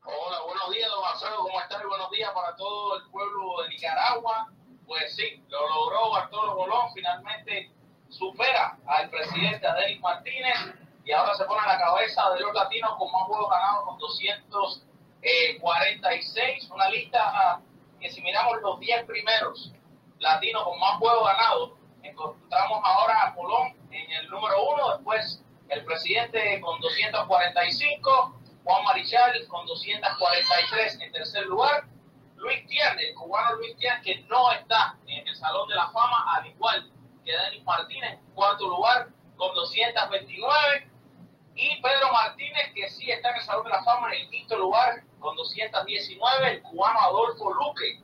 Hola, 0.03 0.37
buenos 0.45 0.69
días, 0.71 0.89
don 0.89 1.01
Marcelo, 1.01 1.37
¿cómo 1.37 1.59
estás? 1.61 1.81
Buenos 1.87 2.11
días 2.11 2.29
para 2.33 2.55
todo 2.55 2.97
el 2.97 3.09
pueblo 3.09 3.63
de 3.63 3.69
Nicaragua. 3.69 4.51
Pues 4.85 5.15
sí, 5.15 5.41
lo 5.49 5.69
logró 5.69 6.11
Bartolo 6.11 6.55
Colón, 6.55 6.87
finalmente 6.93 7.71
supera 8.09 8.77
al 8.87 9.09
presidente 9.09 9.67
Adélio 9.67 10.01
Martínez 10.01 10.55
y 11.03 11.11
ahora 11.11 11.33
se 11.35 11.43
pone 11.45 11.59
a 11.61 11.67
la 11.67 11.79
cabeza 11.79 12.29
de 12.31 12.39
los 12.41 12.53
latinos 12.53 12.91
con 12.97 13.11
más 13.11 13.23
juegos 13.23 13.49
ganados 13.49 13.85
con 13.85 13.97
246, 13.97 16.69
una 16.71 16.89
lista 16.89 17.19
ah, 17.23 17.59
que 17.99 18.09
si 18.09 18.21
miramos 18.21 18.61
los 18.61 18.79
10 18.79 19.05
primeros 19.05 19.73
latinos 20.19 20.63
con 20.63 20.79
más 20.79 20.97
juegos 20.97 21.25
ganados, 21.25 21.71
encontramos 22.03 22.79
ahora 22.83 23.27
a 23.27 23.33
Colón 23.35 23.75
en 23.91 24.11
el 24.11 24.29
número 24.29 24.63
uno, 24.73 24.95
después 24.95 25.43
el 25.69 25.83
presidente 25.85 26.61
con 26.61 26.79
245, 26.79 28.35
Juan 28.63 28.83
Marichal 28.83 29.47
con 29.47 29.65
243 29.65 31.01
en 31.01 31.11
tercer 31.11 31.45
lugar, 31.45 31.87
Luis 32.39 32.65
Tierne, 32.67 33.09
el 33.09 33.15
cubano 33.15 33.55
Luis 33.57 33.75
Tierne, 33.77 34.01
que 34.01 34.23
no 34.29 34.51
está 34.51 34.95
en 35.07 35.27
el 35.27 35.35
Salón 35.35 35.67
de 35.67 35.75
la 35.75 35.89
Fama, 35.91 36.35
al 36.35 36.47
igual 36.47 36.89
que 37.25 37.31
Denis 37.31 37.63
Martínez, 37.63 38.13
en 38.13 38.33
cuarto 38.33 38.67
lugar, 38.67 39.09
con 39.35 39.53
229. 39.55 40.89
Y 41.55 41.81
Pedro 41.81 42.11
Martínez, 42.13 42.71
que 42.73 42.89
sí 42.89 43.11
está 43.11 43.31
en 43.31 43.35
el 43.35 43.41
Salón 43.59 43.63
de 43.63 43.69
la 43.71 43.83
Fama 43.83 44.13
en 44.13 44.21
el 44.21 44.29
quinto 44.29 44.57
lugar 44.57 45.03
con 45.19 45.35
219. 45.35 46.51
El 46.51 46.61
cubano 46.61 46.99
Adolfo 46.99 47.53
Luque, 47.53 47.99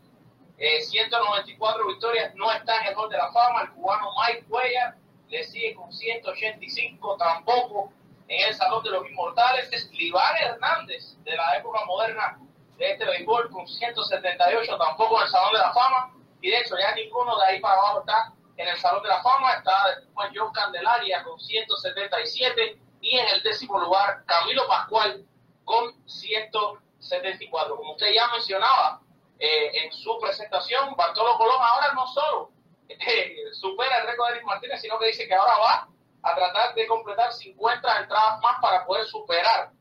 eh, 0.58 0.82
194 0.82 1.88
victorias, 1.88 2.36
no 2.36 2.52
está 2.52 2.82
en 2.82 2.88
el 2.88 2.96
Hall 2.96 3.10
de 3.10 3.18
la 3.18 3.32
Fama. 3.32 3.62
El 3.62 3.70
cubano 3.72 4.10
Mike 4.20 4.46
Cuellar 4.50 4.96
le 5.30 5.44
sigue 5.46 5.76
con 5.76 5.92
185, 5.92 7.18
tampoco 7.18 7.94
en 8.28 8.48
el 8.48 8.54
Salón 8.56 8.84
de 8.84 8.90
los 8.92 9.08
Inmortales. 9.10 9.72
Es 9.72 9.90
Libar 9.92 10.36
Hernández, 10.42 11.16
de 11.24 11.36
la 11.36 11.58
época 11.58 11.86
moderna 11.86 12.38
de 12.78 12.92
este 12.92 13.06
béisbol, 13.06 13.50
con 13.50 13.66
178, 13.66 14.78
tampoco 14.78 15.18
en 15.18 15.24
el 15.24 15.30
Salón 15.30 15.54
de 15.54 15.60
la 15.60 15.74
Fama. 15.74 16.14
Y 16.42 16.50
de 16.50 16.60
hecho, 16.60 16.76
ya 16.78 16.94
ninguno 16.96 17.38
de 17.38 17.46
ahí 17.46 17.60
para 17.62 17.76
abajo 17.76 18.00
está 18.02 18.34
en 18.58 18.68
el 18.68 18.78
Salón 18.78 19.04
de 19.04 19.10
la 19.10 19.22
Fama. 19.22 19.54
Está 19.54 19.96
después 20.02 20.30
John 20.36 20.52
Candelaria 20.52 21.24
con 21.24 21.40
177. 21.40 22.80
Y 23.02 23.18
en 23.18 23.28
el 23.28 23.44
décimo 23.44 23.80
lugar, 23.80 24.26
Camilo 24.26 24.68
Pascual 24.68 25.26
con 25.66 25.94
174. 26.08 27.76
Como 27.76 27.92
usted 27.92 28.14
ya 28.14 28.28
mencionaba 28.30 29.02
eh, 29.40 29.84
en 29.84 29.92
su 29.92 30.18
presentación, 30.20 30.96
Bartolo 30.96 31.38
Colón 31.38 31.60
ahora 31.60 31.94
no 31.94 32.08
solo 32.08 32.52
eh, 32.88 33.36
supera 33.54 34.00
el 34.00 34.08
récord 34.08 34.28
de 34.28 34.36
Eric 34.36 34.46
Martínez, 34.46 34.82
sino 34.82 34.98
que 35.00 35.08
dice 35.08 35.28
que 35.28 35.34
ahora 35.34 35.58
va 35.58 35.90
a 36.22 36.36
tratar 36.36 36.74
de 36.74 36.88
completar 36.88 37.34
50 37.34 38.00
entradas 38.02 38.40
más 38.42 38.60
para 38.62 38.86
poder 38.86 39.06
superar 39.06 39.72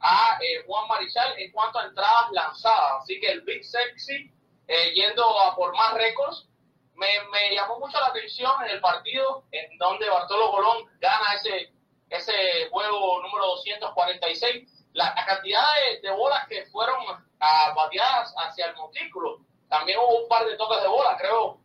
a 0.00 0.38
eh, 0.40 0.62
Juan 0.66 0.86
Marichal 0.88 1.38
en 1.38 1.50
cuanto 1.52 1.78
a 1.78 1.86
entradas 1.86 2.30
lanzadas. 2.32 3.02
Así 3.02 3.18
que 3.20 3.28
el 3.28 3.40
Big 3.42 3.64
Sexy, 3.64 4.30
eh, 4.68 4.92
yendo 4.94 5.40
a 5.40 5.54
por 5.54 5.74
más 5.74 5.94
récords, 5.94 6.48
me, 6.94 7.06
me, 7.32 7.54
llamó 7.54 7.80
mucho 7.80 7.98
la 7.98 8.08
atención 8.08 8.52
en 8.64 8.70
el 8.70 8.80
partido 8.80 9.44
en 9.50 9.76
donde 9.78 10.08
Bartolo 10.08 10.50
Colón 10.52 10.86
gana 11.00 11.34
ese, 11.34 11.72
ese 12.10 12.68
juego 12.70 13.22
número 13.22 13.46
246. 13.46 14.73
La, 14.94 15.12
la 15.14 15.26
cantidad 15.26 15.62
de, 15.92 16.08
de, 16.08 16.14
bolas 16.14 16.46
que 16.48 16.66
fueron 16.66 16.96
a, 17.40 17.74
bateadas 17.74 18.32
hacia 18.36 18.66
el 18.66 18.76
montículo. 18.76 19.40
También 19.68 19.98
hubo 19.98 20.22
un 20.22 20.28
par 20.28 20.46
de 20.46 20.56
toques 20.56 20.80
de 20.80 20.88
bola, 20.88 21.16
creo 21.18 21.60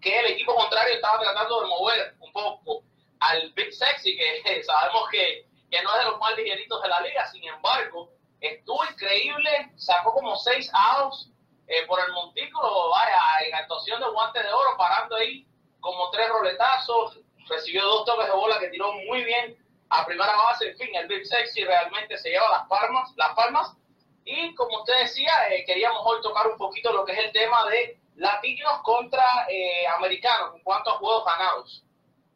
que 0.00 0.18
el 0.20 0.26
equipo 0.32 0.54
contrario 0.54 0.94
estaba 0.94 1.20
tratando 1.20 1.60
de 1.60 1.68
mover 1.68 2.14
un 2.20 2.32
poco 2.32 2.82
al 3.20 3.52
Big 3.52 3.72
Sexy, 3.72 4.16
que 4.16 4.62
sabemos 4.64 5.08
que, 5.10 5.46
que 5.70 5.82
no 5.82 5.92
es 5.94 5.98
de 6.04 6.10
los 6.10 6.18
más 6.18 6.36
ligeritos 6.36 6.82
de 6.82 6.88
la 6.88 7.00
liga, 7.00 7.26
sin 7.26 7.44
embargo, 7.44 8.10
estuvo 8.40 8.84
increíble, 8.84 9.72
sacó 9.76 10.12
como 10.12 10.36
seis 10.36 10.70
outs 10.72 11.30
eh, 11.66 11.86
por 11.86 12.00
el 12.00 12.12
montículo, 12.12 12.90
vaya, 12.90 13.20
en 13.46 13.54
actuación 13.54 14.00
de 14.00 14.08
guante 14.08 14.42
de 14.42 14.52
oro, 14.52 14.76
parando 14.76 15.16
ahí 15.16 15.46
como 15.80 16.10
tres 16.10 16.28
roletazos, 16.28 17.20
recibió 17.48 17.84
dos 17.84 18.04
toques 18.04 18.26
de 18.26 18.32
bola 18.32 18.58
que 18.58 18.68
tiró 18.68 18.92
muy 18.92 19.24
bien 19.24 19.56
a 19.90 20.06
primera 20.06 20.34
base, 20.36 20.70
en 20.70 20.76
fin, 20.78 20.88
el 20.94 21.08
Big 21.08 21.26
Sexy 21.26 21.64
realmente 21.64 22.16
se 22.16 22.30
lleva 22.30 22.48
las 22.50 22.68
palmas, 22.68 23.10
las 23.16 23.34
palmas, 23.34 23.76
y 24.24 24.54
como 24.54 24.78
usted 24.78 24.96
decía, 25.00 25.32
eh, 25.50 25.64
queríamos 25.64 26.02
hoy 26.04 26.20
tocar 26.22 26.46
un 26.46 26.56
poquito 26.56 26.92
lo 26.92 27.04
que 27.04 27.12
es 27.12 27.18
el 27.18 27.32
tema 27.32 27.66
de 27.68 27.98
latinos 28.16 28.80
contra 28.82 29.24
eh, 29.48 29.86
americanos 29.96 30.54
en 30.54 30.62
cuanto 30.62 30.90
a 30.90 30.98
juegos 30.98 31.24
ganados. 31.24 31.84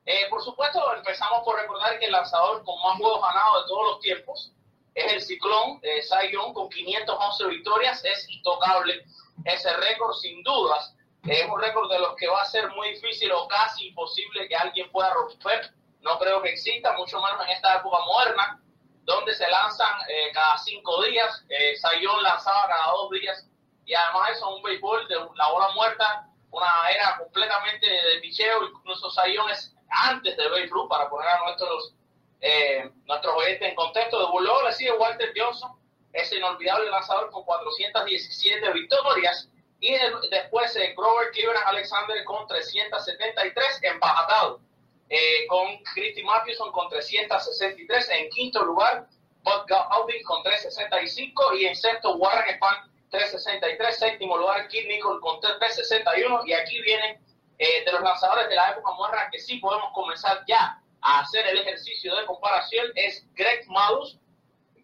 Eh, 0.05 0.27
por 0.29 0.43
supuesto, 0.43 0.81
empezamos 0.97 1.45
por 1.45 1.57
recordar 1.57 1.99
que 1.99 2.07
el 2.07 2.13
lanzador 2.13 2.65
con 2.65 2.75
más 2.83 2.99
juegos 2.99 3.23
ganados 3.23 3.63
de 3.63 3.69
todos 3.69 3.87
los 3.93 4.01
tiempos 4.01 4.53
es 4.95 5.13
el 5.13 5.23
Ciclón 5.23 5.81
Cy 5.81 6.33
Young 6.33 6.53
con 6.53 6.69
511 6.69 7.47
victorias. 7.47 8.05
Es 8.05 8.29
intocable 8.29 9.05
ese 9.45 9.73
récord, 9.77 10.15
sin 10.15 10.43
dudas. 10.43 10.95
Es 11.27 11.47
un 11.49 11.61
récord 11.61 11.91
de 11.91 11.99
los 11.99 12.15
que 12.17 12.29
va 12.29 12.43
a 12.43 12.47
ser 12.47 12.69
muy 12.71 12.91
difícil 12.91 13.33
o 13.33 13.49
casi 13.49 13.89
imposible 13.89 14.49
que 14.49 14.57
alguien 14.57 14.91
pueda 14.91 15.13
romper. 15.15 15.73
No 16.05 16.19
creo 16.19 16.43
que 16.43 16.51
exista, 16.51 16.93
mucho 16.93 17.21
menos 17.21 17.45
en 17.45 17.51
esta 17.51 17.77
época 17.77 17.99
moderna, 18.05 18.61
donde 19.05 19.35
se 19.35 19.49
lanzan 19.49 19.93
eh, 20.09 20.31
cada 20.33 20.57
cinco 20.59 21.03
días. 21.03 21.45
Eh, 21.49 21.75
Young 22.01 22.23
lanzaba 22.23 22.69
cada 22.69 22.93
dos 22.93 23.11
días 23.11 23.49
y 23.87 23.95
además 23.95 24.31
eso 24.31 24.49
es 24.49 24.57
un 24.57 24.63
béisbol 24.63 25.09
de 25.09 25.17
la 25.35 25.51
bola 25.51 25.69
muerta, 25.75 26.27
una 26.51 26.91
era 26.91 27.19
completamente 27.19 27.87
de 27.87 28.21
picheo, 28.21 28.65
incluso 28.65 29.11
Sayón 29.11 29.51
es 29.51 29.75
antes 29.89 30.37
de 30.37 30.49
Babe 30.49 30.67
Ruth, 30.67 30.89
para 30.89 31.09
poner 31.09 31.29
a 31.29 31.45
nuestros 31.45 31.95
eh, 32.41 32.91
nuestros 33.07 33.35
oyentes 33.37 33.69
en 33.69 33.75
contexto. 33.75 34.19
De 34.19 34.41
luego 34.41 34.63
le 34.63 34.73
sigue 34.73 34.93
Walter 34.93 35.33
Johnson, 35.37 35.73
ese 36.13 36.37
inolvidable 36.37 36.91
lanzador 36.91 37.31
con 37.31 37.45
417 37.45 38.73
victorias, 38.73 39.49
y 39.81 39.93
de, 39.93 40.13
después 40.31 40.75
eh, 40.77 40.95
Grover 40.97 41.31
Cleveland 41.33 41.67
Alexander 41.67 42.23
con 42.25 42.47
373 42.47 43.81
empatado, 43.83 44.61
eh, 45.09 45.47
con 45.49 45.83
Christy 45.95 46.23
Mathewson 46.23 46.73
con 46.73 46.89
363 46.89 48.11
en 48.11 48.31
quinto 48.31 48.65
lugar, 48.65 49.07
Bud 49.43 49.67
Gaulding 49.67 50.23
con 50.25 50.43
365 50.43 51.55
y 51.55 51.67
en 51.67 51.77
sexto 51.77 52.17
Warren 52.17 52.57
Spahn 52.57 52.91
363, 53.11 53.97
séptimo 53.97 54.37
lugar 54.37 54.67
Kid 54.69 54.89
Nicol 54.89 55.21
con 55.21 55.39
361 55.41 56.47
y 56.47 56.53
aquí 56.53 56.81
vienen 56.83 57.21
eh, 57.59 57.85
de 57.85 57.93
los 57.93 58.03
lanzadores 58.03 58.49
de 58.49 58.57
la 58.57 58.71
época 58.71 58.93
moderna 58.93 59.29
que 59.31 59.39
sí 59.39 59.59
podemos 59.59 59.93
comenzar 59.93 60.43
ya 60.49 60.81
a 61.01 61.21
hacer 61.21 61.47
el 61.47 61.59
ejercicio 61.59 62.17
de 62.17 62.27
comparación 62.27 62.87
es 62.97 63.25
Greg 63.35 63.69
Maddux. 63.69 64.19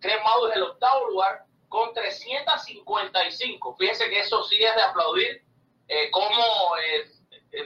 Greg 0.00 0.22
Maddux 0.22 0.54
el 0.54 0.62
octavo 0.62 1.08
lugar 1.08 1.44
con 1.68 1.92
355. 1.92 3.76
Fíjense 3.76 4.08
que 4.08 4.20
eso 4.20 4.44
sí 4.44 4.62
es 4.62 4.74
de 4.76 4.82
aplaudir 4.82 5.42
eh, 5.88 6.10
como 6.10 6.36
eh, 6.76 7.10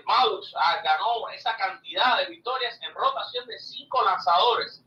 Maddux 0.05 0.55
ah, 0.57 0.81
ganó 0.83 1.29
esa 1.31 1.57
cantidad 1.57 2.19
de 2.19 2.27
victorias 2.27 2.79
en 2.83 2.95
rotación 2.95 3.47
de 3.47 3.59
cinco 3.59 4.03
lanzadores, 4.03 4.83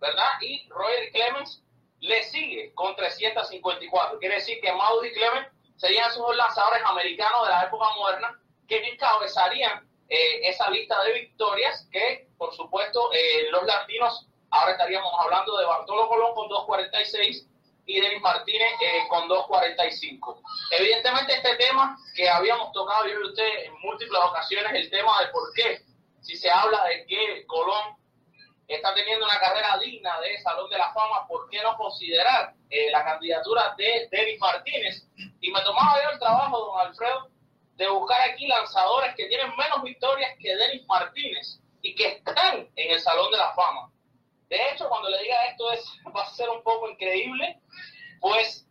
¿verdad? 0.00 0.30
Y 0.40 0.68
Roger 0.68 1.10
Clemens 1.12 1.62
le 2.00 2.22
sigue 2.24 2.74
con 2.74 2.94
354. 2.96 4.18
Quiere 4.18 4.36
decir 4.36 4.60
que 4.60 4.72
Maudie 4.72 5.10
y 5.10 5.14
Clement 5.14 5.48
serían 5.76 6.10
esos 6.10 6.36
lanzadores 6.36 6.82
americanos 6.84 7.46
de 7.46 7.52
la 7.52 7.64
época 7.64 7.86
moderna 7.96 8.40
que 8.68 8.84
encabezarían 8.88 9.88
eh, 10.08 10.48
esa 10.48 10.68
lista 10.70 11.02
de 11.04 11.20
victorias 11.20 11.88
que, 11.92 12.28
por 12.36 12.52
supuesto, 12.54 13.12
eh, 13.12 13.48
los 13.50 13.64
latinos, 13.64 14.26
ahora 14.50 14.72
estaríamos 14.72 15.12
hablando 15.18 15.56
de 15.56 15.64
Bartolo 15.64 16.08
Colón 16.08 16.34
con 16.34 16.48
246 16.48 17.48
y 17.86 18.00
Denis 18.00 18.20
Martínez 18.20 18.72
eh, 18.80 19.06
con 19.08 19.28
245. 19.28 20.42
Evidentemente 20.70 21.34
este 21.34 21.56
tema 21.56 21.96
que 22.14 22.28
habíamos 22.28 22.72
tocado 22.72 23.06
yo 23.06 23.20
y 23.20 23.28
usted 23.28 23.64
en 23.64 23.72
múltiples 23.80 24.20
ocasiones, 24.22 24.72
el 24.74 24.90
tema 24.90 25.20
de 25.20 25.28
por 25.28 25.52
qué, 25.54 25.82
si 26.20 26.36
se 26.36 26.50
habla 26.50 26.84
de 26.84 27.06
que 27.06 27.44
Colón 27.46 27.96
está 28.68 28.94
teniendo 28.94 29.26
una 29.26 29.38
carrera 29.38 29.78
digna 29.78 30.20
de 30.20 30.40
Salón 30.40 30.70
de 30.70 30.78
la 30.78 30.92
Fama, 30.92 31.26
¿por 31.26 31.48
qué 31.50 31.60
no 31.62 31.76
considerar 31.76 32.54
eh, 32.70 32.90
la 32.90 33.04
candidatura 33.04 33.74
de 33.76 34.08
Denis 34.10 34.40
Martínez? 34.40 35.06
Y 35.40 35.50
me 35.50 35.60
tomaba 35.62 36.02
yo 36.02 36.10
el 36.10 36.18
trabajo, 36.18 36.58
don 36.58 36.80
Alfredo, 36.86 37.28
de 37.74 37.88
buscar 37.88 38.30
aquí 38.30 38.46
lanzadores 38.46 39.14
que 39.16 39.26
tienen 39.26 39.50
menos 39.56 39.82
victorias 39.82 40.32
que 40.38 40.54
Denis 40.54 40.86
Martínez 40.86 41.58
y 41.82 41.94
que 41.94 42.08
están 42.08 42.68
en 42.76 42.92
el 42.92 43.00
Salón 43.00 43.30
de 43.30 43.38
la 43.38 43.52
Fama. 43.54 43.91
De 44.52 44.60
hecho, 44.68 44.86
cuando 44.86 45.08
le 45.08 45.18
diga 45.22 45.44
esto 45.46 45.72
es, 45.72 45.82
va 46.14 46.24
a 46.24 46.34
ser 46.34 46.50
un 46.50 46.62
poco 46.62 46.90
increíble, 46.90 47.58
pues 48.20 48.68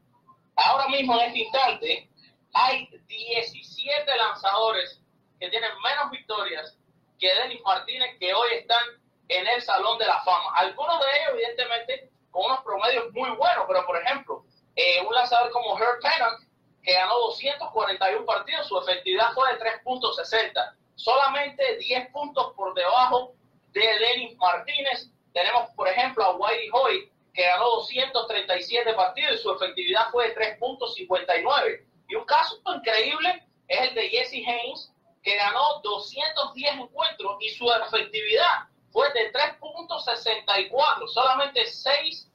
ahora 0.56 0.88
mismo 0.90 1.20
en 1.20 1.28
este 1.28 1.40
instante 1.40 2.08
hay 2.54 2.88
17 3.08 4.16
lanzadores 4.16 5.02
que 5.40 5.50
tienen 5.50 5.72
menos 5.84 6.12
victorias 6.12 6.78
que 7.18 7.34
Denis 7.34 7.62
Martínez 7.66 8.16
que 8.20 8.32
hoy 8.32 8.50
están 8.60 8.84
en 9.28 9.48
el 9.48 9.60
Salón 9.64 9.98
de 9.98 10.06
la 10.06 10.22
Fama. 10.22 10.54
Algunos 10.58 11.00
de 11.00 11.06
ellos, 11.18 11.30
evidentemente, 11.34 12.12
con 12.30 12.46
unos 12.46 12.62
promedios 12.62 13.12
muy 13.14 13.32
buenos, 13.32 13.66
pero 13.68 13.84
por 13.88 14.00
ejemplo, 14.04 14.46
eh, 14.76 15.02
un 15.04 15.16
lanzador 15.16 15.50
como 15.50 15.80
Herb 15.80 16.00
Pennock, 16.00 16.44
que 16.84 16.94
ganó 16.94 17.18
241 17.22 18.24
partidos, 18.28 18.68
su 18.68 18.78
efectividad 18.78 19.34
fue 19.34 19.52
de 19.52 19.60
3.60, 19.84 20.76
solamente 20.94 21.78
10 21.78 22.12
puntos 22.12 22.54
por 22.54 22.76
debajo 22.76 23.34
de 23.74 23.82
Denis 23.82 24.38
Martínez. 24.38 25.10
Tenemos, 25.34 25.70
por 25.76 25.88
ejemplo, 25.88 26.24
a 26.24 26.36
Whitey 26.36 26.70
Hoy, 26.74 27.12
que 27.34 27.44
ganó 27.44 27.66
237 27.78 28.94
partidos 28.94 29.36
y 29.36 29.38
su 29.38 29.52
efectividad 29.52 30.10
fue 30.12 30.30
de 30.30 30.36
3.59. 30.36 31.86
Y 32.10 32.16
un 32.16 32.26
caso 32.26 32.60
increíble 32.76 33.48
es 33.68 33.82
el 33.82 33.96
de 33.96 34.10
Jesse 34.10 34.46
Haynes, 34.46 34.92
que 35.24 35.36
ganó 35.36 35.80
210 35.84 36.74
encuentros 36.74 37.38
y 37.40 37.50
su 37.50 37.72
efectividad 37.72 38.68
fue 38.92 39.12
de 39.14 39.32
3.64, 39.32 41.08
solamente 41.08 41.66
6 41.66 42.30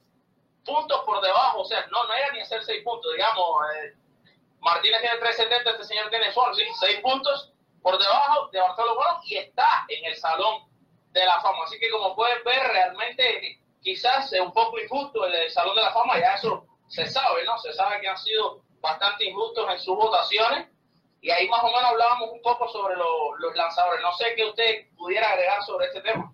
puntos 0.65 1.01
por 1.05 1.21
debajo, 1.21 1.61
o 1.61 1.65
sea, 1.65 1.85
no, 1.91 2.03
no 2.05 2.13
era 2.13 2.31
ni 2.33 2.39
hacer 2.41 2.63
6 2.63 2.83
puntos, 2.83 3.13
digamos, 3.13 3.61
eh, 3.75 3.93
Martínez 4.59 4.99
tiene 5.01 5.19
3.70, 5.19 5.71
este 5.71 5.83
señor 5.83 6.09
tiene 6.09 6.31
solo, 6.31 6.53
¿sí? 6.55 6.63
6 6.79 6.99
puntos 7.01 7.53
por 7.81 7.97
debajo 7.97 8.49
de 8.51 8.59
Bartolo 8.59 8.95
Colón 8.95 9.21
y 9.25 9.37
está 9.37 9.85
en 9.87 10.05
el 10.05 10.15
Salón 10.17 10.63
de 11.11 11.25
la 11.25 11.41
Fama, 11.41 11.63
así 11.65 11.79
que 11.79 11.89
como 11.89 12.15
pueden 12.15 12.43
ver, 12.43 12.61
realmente 12.71 13.59
quizás 13.81 14.31
es 14.33 14.39
un 14.39 14.53
poco 14.53 14.79
injusto 14.79 15.25
el, 15.25 15.49
Salón 15.49 15.75
de 15.75 15.81
la 15.81 15.91
Fama, 15.91 16.19
ya 16.19 16.33
eso 16.35 16.65
se 16.87 17.05
sabe, 17.05 17.43
¿no? 17.45 17.57
Se 17.57 17.73
sabe 17.73 17.99
que 18.01 18.07
han 18.07 18.17
sido 18.17 18.61
bastante 18.81 19.25
injustos 19.25 19.67
en 19.71 19.79
sus 19.79 19.95
votaciones, 19.95 20.67
y 21.21 21.31
ahí 21.31 21.47
más 21.49 21.63
o 21.63 21.67
menos 21.67 21.83
hablábamos 21.83 22.29
un 22.31 22.41
poco 22.41 22.67
sobre 22.69 22.95
lo, 22.95 23.35
los 23.37 23.55
lanzadores. 23.55 24.01
No 24.01 24.13
sé 24.13 24.33
qué 24.35 24.45
usted 24.45 24.87
pudiera 24.95 25.29
agregar 25.31 25.61
sobre 25.63 25.87
este 25.87 26.01
tema. 26.01 26.31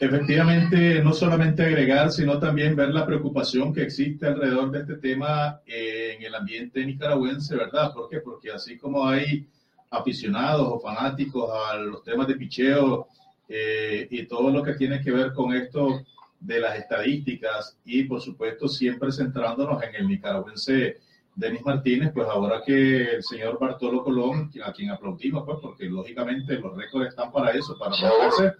Efectivamente, 0.00 1.00
no 1.00 1.12
solamente 1.12 1.62
agregar, 1.62 2.10
sino 2.10 2.40
también 2.40 2.74
ver 2.74 2.88
la 2.88 3.06
preocupación 3.06 3.72
que 3.72 3.82
existe 3.82 4.26
alrededor 4.26 4.72
de 4.72 4.80
este 4.80 4.96
tema 4.96 5.60
eh, 5.64 6.16
en 6.16 6.24
el 6.24 6.34
ambiente 6.34 6.84
nicaragüense, 6.84 7.54
¿verdad? 7.54 7.92
¿Por 7.92 8.08
qué? 8.08 8.18
Porque 8.18 8.50
así 8.50 8.76
como 8.76 9.06
hay 9.06 9.46
aficionados 9.90 10.66
o 10.68 10.80
fanáticos 10.80 11.48
a 11.54 11.76
los 11.76 12.02
temas 12.02 12.26
de 12.26 12.34
picheo 12.34 13.06
eh, 13.48 14.06
y 14.10 14.26
todo 14.26 14.50
lo 14.50 14.62
que 14.62 14.74
tiene 14.74 15.00
que 15.00 15.10
ver 15.10 15.32
con 15.32 15.54
esto 15.54 16.02
de 16.40 16.60
las 16.60 16.78
estadísticas 16.78 17.78
y 17.84 18.04
por 18.04 18.20
supuesto 18.20 18.68
siempre 18.68 19.12
centrándonos 19.12 19.82
en 19.82 19.94
el 19.94 20.08
nicaragüense 20.08 20.98
Denis 21.34 21.64
Martínez, 21.64 22.12
pues 22.12 22.28
ahora 22.28 22.62
que 22.64 23.14
el 23.14 23.22
señor 23.22 23.58
Bartolo 23.58 24.04
Colón, 24.04 24.50
a 24.62 24.72
quien 24.72 24.90
aplaudimos, 24.90 25.44
pues 25.46 25.58
porque 25.62 25.86
lógicamente 25.86 26.58
los 26.58 26.76
récords 26.76 27.08
están 27.08 27.32
para 27.32 27.52
eso, 27.52 27.78
para 27.78 27.96
romperse, 27.96 28.56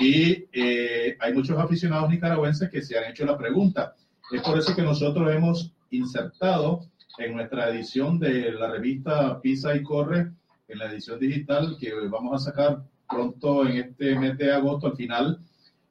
y 0.00 0.46
eh, 0.52 1.16
hay 1.20 1.34
muchos 1.34 1.58
aficionados 1.58 2.08
nicaragüenses 2.08 2.70
que 2.70 2.80
se 2.80 2.98
han 2.98 3.10
hecho 3.10 3.26
la 3.26 3.36
pregunta. 3.36 3.94
Es 4.32 4.40
por 4.40 4.58
eso 4.58 4.74
que 4.74 4.82
nosotros 4.82 5.30
hemos 5.30 5.72
insertado 5.90 6.86
en 7.18 7.34
nuestra 7.34 7.68
edición 7.68 8.18
de 8.18 8.50
la 8.52 8.70
revista 8.70 9.40
Pisa 9.40 9.76
y 9.76 9.82
Corre, 9.82 10.32
en 10.68 10.78
la 10.78 10.90
edición 10.90 11.20
digital 11.20 11.76
que 11.78 11.92
vamos 12.08 12.34
a 12.34 12.50
sacar 12.50 12.82
pronto 13.08 13.66
en 13.66 13.76
este 13.78 14.14
mes 14.18 14.36
de 14.38 14.52
agosto, 14.52 14.88
al 14.88 14.96
final, 14.96 15.38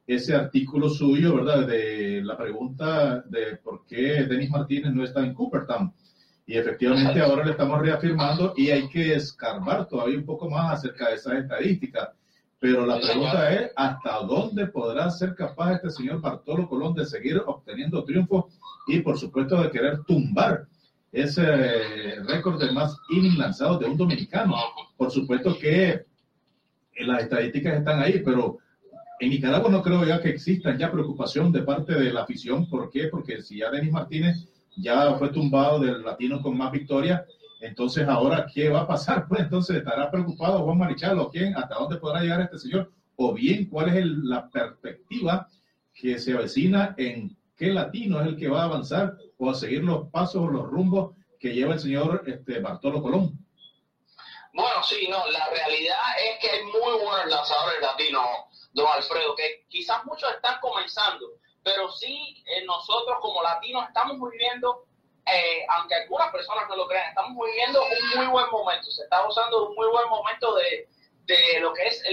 ese 0.06 0.34
artículo 0.34 0.88
suyo, 0.88 1.36
¿verdad? 1.36 1.66
De 1.66 2.22
la 2.22 2.36
pregunta 2.36 3.22
de 3.22 3.56
por 3.56 3.84
qué 3.86 4.24
Denis 4.24 4.50
Martínez 4.50 4.92
no 4.92 5.04
está 5.04 5.20
en 5.24 5.34
Coopertown. 5.34 5.92
Y 6.46 6.56
efectivamente 6.56 7.20
ahora 7.20 7.44
le 7.44 7.50
estamos 7.52 7.80
reafirmando 7.80 8.54
y 8.56 8.70
hay 8.70 8.88
que 8.88 9.14
escarbar 9.14 9.88
todavía 9.88 10.18
un 10.18 10.24
poco 10.24 10.48
más 10.48 10.74
acerca 10.74 11.08
de 11.08 11.16
esas 11.16 11.34
estadísticas. 11.34 12.10
Pero 12.60 12.86
la 12.86 13.00
pregunta 13.00 13.52
es, 13.52 13.72
¿hasta 13.74 14.20
dónde 14.20 14.66
podrá 14.68 15.10
ser 15.10 15.34
capaz 15.34 15.74
este 15.74 15.90
señor 15.90 16.20
Bartolo 16.20 16.68
Colón 16.68 16.94
de 16.94 17.04
seguir 17.04 17.42
obteniendo 17.44 18.04
triunfos 18.04 18.44
y 18.86 19.00
por 19.00 19.18
supuesto 19.18 19.60
de 19.60 19.70
querer 19.70 20.04
tumbar 20.04 20.66
ese 21.10 21.44
récord 22.26 22.60
de 22.60 22.72
más 22.72 22.96
innings 23.10 23.38
lanzados 23.38 23.80
de 23.80 23.86
un 23.86 23.96
dominicano? 23.96 24.54
Por 24.96 25.10
supuesto 25.10 25.58
que 25.58 26.06
las 27.00 27.22
estadísticas 27.22 27.78
están 27.78 28.00
ahí, 28.00 28.22
pero 28.24 28.58
en 29.18 29.30
Nicaragua 29.30 29.70
no 29.70 29.82
creo 29.82 30.04
ya 30.04 30.20
que 30.20 30.28
exista 30.28 30.76
ya 30.76 30.90
preocupación 30.90 31.52
de 31.52 31.62
parte 31.62 31.94
de 31.94 32.12
la 32.12 32.22
afición. 32.22 32.68
¿Por 32.68 32.90
qué? 32.90 33.08
Porque 33.08 33.40
si 33.42 33.58
ya 33.58 33.70
Denis 33.70 33.92
Martínez 33.92 34.48
ya 34.76 35.14
fue 35.14 35.30
tumbado 35.30 35.80
del 35.80 36.02
latino 36.02 36.42
con 36.42 36.56
más 36.56 36.70
victorias. 36.70 37.22
Entonces, 37.60 38.06
ahora, 38.06 38.46
¿qué 38.52 38.68
va 38.68 38.82
a 38.82 38.86
pasar? 38.86 39.26
Pues 39.28 39.40
entonces, 39.40 39.76
¿estará 39.76 40.10
preocupado 40.10 40.62
Juan 40.64 40.78
Marichal 40.78 41.18
o 41.18 41.30
quién? 41.30 41.56
¿Hasta 41.56 41.76
dónde 41.76 41.96
podrá 41.96 42.20
llegar 42.20 42.42
este 42.42 42.58
señor? 42.58 42.92
O 43.16 43.32
bien, 43.32 43.66
¿cuál 43.66 43.96
es 43.96 44.04
la 44.06 44.50
perspectiva 44.50 45.48
que 45.94 46.18
se 46.18 46.34
avecina 46.34 46.94
en 46.98 47.34
qué 47.56 47.72
latino 47.72 48.20
es 48.20 48.26
el 48.26 48.36
que 48.36 48.48
va 48.48 48.62
a 48.62 48.66
avanzar 48.66 49.16
o 49.38 49.50
a 49.50 49.54
seguir 49.54 49.82
los 49.82 50.08
pasos 50.10 50.42
o 50.42 50.48
los 50.48 50.66
rumbos 50.66 51.14
que 51.40 51.54
lleva 51.54 51.74
el 51.74 51.80
señor 51.80 52.22
este, 52.26 52.60
Bartolo 52.60 53.02
Colón? 53.02 53.45
Bueno, 54.56 54.82
sí, 54.82 55.06
no, 55.08 55.26
la 55.28 55.48
realidad 55.50 55.98
es 56.18 56.38
que 56.40 56.50
hay 56.50 56.64
muy 56.64 57.04
buenos 57.04 57.26
lanzadores 57.26 57.80
latinos, 57.80 58.26
don 58.72 58.88
Alfredo, 58.88 59.36
que 59.36 59.66
quizás 59.68 60.04
muchos 60.04 60.32
están 60.34 60.58
comenzando 60.60 61.26
pero 61.66 61.90
sí 61.90 62.44
eh, 62.46 62.64
nosotros 62.64 63.18
como 63.20 63.42
latinos 63.42 63.88
estamos 63.88 64.30
viviendo, 64.30 64.84
eh, 65.26 65.66
aunque 65.70 65.96
algunas 65.96 66.30
personas 66.30 66.68
no 66.68 66.76
lo 66.76 66.86
crean, 66.86 67.08
estamos 67.08 67.36
viviendo 67.44 67.82
un 67.82 68.18
muy 68.18 68.26
buen 68.28 68.48
momento, 68.52 68.88
se 68.88 69.02
está 69.02 69.26
usando 69.26 69.70
un 69.70 69.74
muy 69.74 69.88
buen 69.88 70.08
momento 70.08 70.54
de, 70.54 70.88
de 71.24 71.58
lo 71.58 71.74
que 71.74 71.88
es 71.88 72.04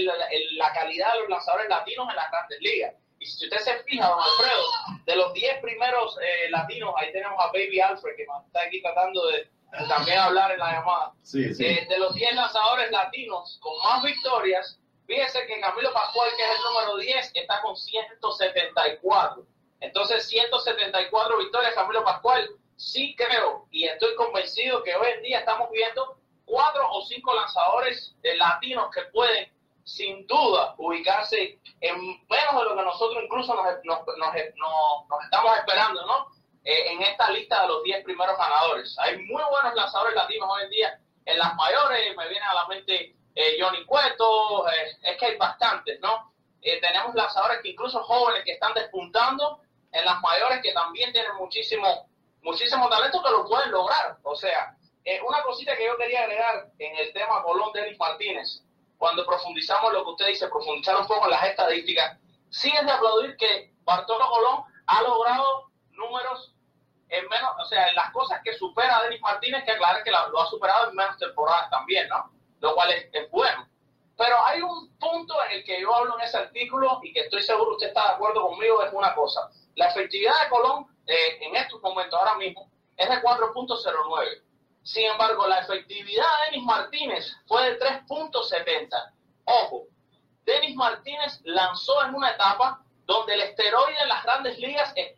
la 0.56 0.72
calidad 0.72 1.12
de 1.12 1.20
los 1.20 1.28
lanzadores 1.28 1.68
latinos 1.68 2.08
en 2.10 2.16
las 2.16 2.32
grandes 2.32 2.60
ligas. 2.62 2.94
Y 3.20 3.26
si 3.26 3.44
usted 3.44 3.58
se 3.58 3.84
fija, 3.84 4.08
don 4.08 4.18
Alfredo, 4.20 4.64
de 5.06 5.16
los 5.16 5.32
10 5.32 5.60
primeros 5.60 6.18
eh, 6.20 6.50
latinos, 6.50 6.92
ahí 6.96 7.12
tenemos 7.12 7.40
a 7.40 7.46
Baby 7.52 7.78
Alfred, 7.78 8.16
que 8.16 8.22
está 8.24 8.62
aquí 8.62 8.82
tratando 8.82 9.24
de, 9.28 9.48
también 9.88 10.18
hablar 10.18 10.52
en 10.52 10.58
la 10.58 10.72
llamada. 10.72 11.12
Sí, 11.22 11.54
sí. 11.54 11.64
de 11.64 11.98
los 11.98 12.14
10 12.14 12.34
lanzadores 12.34 12.90
latinos 12.90 13.58
con 13.60 13.76
más 13.82 14.02
victorias, 14.02 14.78
Fíjense 15.06 15.46
que 15.46 15.60
Camilo 15.60 15.92
Pascual, 15.92 16.30
que 16.36 16.42
es 16.42 16.50
el 16.56 16.64
número 16.64 16.96
10, 16.96 17.32
está 17.34 17.60
con 17.60 17.76
174. 17.76 19.46
Entonces, 19.80 20.26
174 20.28 21.38
victorias, 21.38 21.74
Camilo 21.74 22.04
Pascual. 22.04 22.48
Sí 22.76 23.14
creo 23.16 23.68
y 23.70 23.84
estoy 23.84 24.16
convencido 24.16 24.82
que 24.82 24.96
hoy 24.96 25.06
en 25.14 25.22
día 25.22 25.38
estamos 25.38 25.70
viendo 25.70 26.18
cuatro 26.44 26.90
o 26.90 27.02
cinco 27.02 27.32
lanzadores 27.32 28.16
latinos 28.36 28.88
que 28.92 29.02
pueden, 29.12 29.48
sin 29.84 30.26
duda, 30.26 30.74
ubicarse 30.78 31.60
en 31.80 31.96
menos 32.00 32.56
de 32.58 32.64
lo 32.64 32.76
que 32.76 32.82
nosotros 32.82 33.22
incluso 33.22 33.54
nos, 33.54 34.34
estamos 34.34 35.58
esperando, 35.58 36.04
¿no? 36.04 36.26
Eh, 36.64 36.92
en 36.92 37.02
esta 37.02 37.30
lista 37.30 37.62
de 37.62 37.68
los 37.68 37.82
10 37.82 38.04
primeros 38.04 38.38
ganadores. 38.38 38.96
Hay 38.98 39.18
muy 39.18 39.42
buenos 39.50 39.74
lanzadores 39.74 40.14
latinos 40.14 40.48
hoy 40.50 40.64
en 40.64 40.70
día 40.70 41.00
en 41.26 41.38
las 41.38 41.54
mayores. 41.54 42.16
Me 42.16 42.28
viene 42.28 42.46
a 42.46 42.54
la 42.54 42.66
mente 42.66 43.14
eh, 43.34 43.56
Johnny 43.58 43.84
Cueto, 43.84 44.68
eh, 44.68 44.96
es 45.02 45.16
que 45.16 45.26
hay 45.26 45.36
bastantes, 45.36 45.98
¿no? 46.00 46.32
Eh, 46.62 46.80
tenemos 46.80 47.14
lanzadores 47.14 47.60
que 47.62 47.70
incluso 47.70 48.02
jóvenes 48.04 48.44
que 48.44 48.52
están 48.52 48.72
despuntando 48.74 49.60
en 49.90 50.04
las 50.04 50.20
mayores 50.22 50.60
que 50.62 50.72
también 50.72 51.12
tienen 51.12 51.34
muchísimo, 51.36 52.08
muchísimo 52.42 52.88
talento 52.88 53.22
que 53.22 53.30
lo 53.30 53.44
pueden 53.46 53.70
lograr. 53.72 54.18
O 54.22 54.36
sea, 54.36 54.76
una 55.26 55.42
cosita 55.42 55.76
que 55.76 55.84
yo 55.84 55.96
quería 55.98 56.22
agregar 56.22 56.68
en 56.78 56.96
el 56.96 57.12
tema 57.12 57.42
Colón 57.42 57.72
Denis 57.72 57.98
Martínez, 57.98 58.62
cuando 58.96 59.26
profundizamos 59.26 59.92
lo 59.92 60.04
que 60.04 60.10
usted 60.10 60.26
dice, 60.28 60.48
profundizar 60.48 60.96
un 60.96 61.06
poco 61.06 61.26
en 61.26 61.32
las 61.32 61.44
estadísticas, 61.44 62.18
sí 62.50 62.72
es 62.74 62.86
de 62.86 62.92
aplaudir 62.92 63.36
que 63.36 63.72
Bartolo 63.82 64.26
Colón 64.30 64.64
ha 64.86 65.02
logrado 65.02 65.70
números 65.90 66.53
en 67.18 67.28
menos, 67.28 67.50
o 67.60 67.64
sea, 67.66 67.88
en 67.88 67.94
las 67.94 68.10
cosas 68.10 68.40
que 68.42 68.54
supera 68.54 68.98
a 68.98 69.02
Denis 69.04 69.20
Martínez, 69.20 69.64
que 69.64 69.72
aclarar 69.72 70.02
que 70.02 70.10
lo 70.10 70.40
ha 70.40 70.46
superado 70.46 70.90
en 70.90 70.96
menos 70.96 71.16
temporadas 71.18 71.70
también, 71.70 72.08
¿no? 72.08 72.34
lo 72.64 72.74
cual 72.74 72.90
es, 72.90 73.30
bueno. 73.30 73.68
Pero 74.16 74.36
hay 74.46 74.62
un 74.62 74.96
punto 74.96 75.34
en 75.44 75.52
el 75.52 75.64
que 75.64 75.80
yo 75.80 75.94
hablo 75.94 76.16
en 76.18 76.24
ese 76.24 76.38
artículo 76.38 77.00
y 77.02 77.12
que 77.12 77.20
estoy 77.20 77.42
seguro 77.42 77.72
usted 77.72 77.88
está 77.88 78.08
de 78.08 78.14
acuerdo 78.14 78.48
conmigo, 78.48 78.82
es 78.82 78.92
una 78.92 79.14
cosa. 79.14 79.50
La 79.74 79.88
efectividad 79.88 80.32
de 80.42 80.48
Colón 80.48 80.86
eh, 81.06 81.38
en 81.40 81.56
estos 81.56 81.82
momentos, 81.82 82.18
ahora 82.18 82.36
mismo, 82.36 82.70
es 82.96 83.08
de 83.08 83.16
4.09. 83.16 84.42
Sin 84.82 85.04
embargo, 85.10 85.46
la 85.46 85.58
efectividad 85.60 86.24
de 86.24 86.52
Denis 86.52 86.64
Martínez 86.64 87.36
fue 87.46 87.70
de 87.70 87.78
3.70. 87.78 89.12
Ojo, 89.44 89.86
Denis 90.44 90.76
Martínez 90.76 91.40
lanzó 91.44 92.04
en 92.04 92.14
una 92.14 92.30
etapa 92.30 92.82
donde 93.04 93.34
el 93.34 93.42
esteroide 93.42 94.00
en 94.00 94.08
las 94.08 94.22
grandes 94.24 94.58
ligas 94.58 94.94
como 94.94 95.13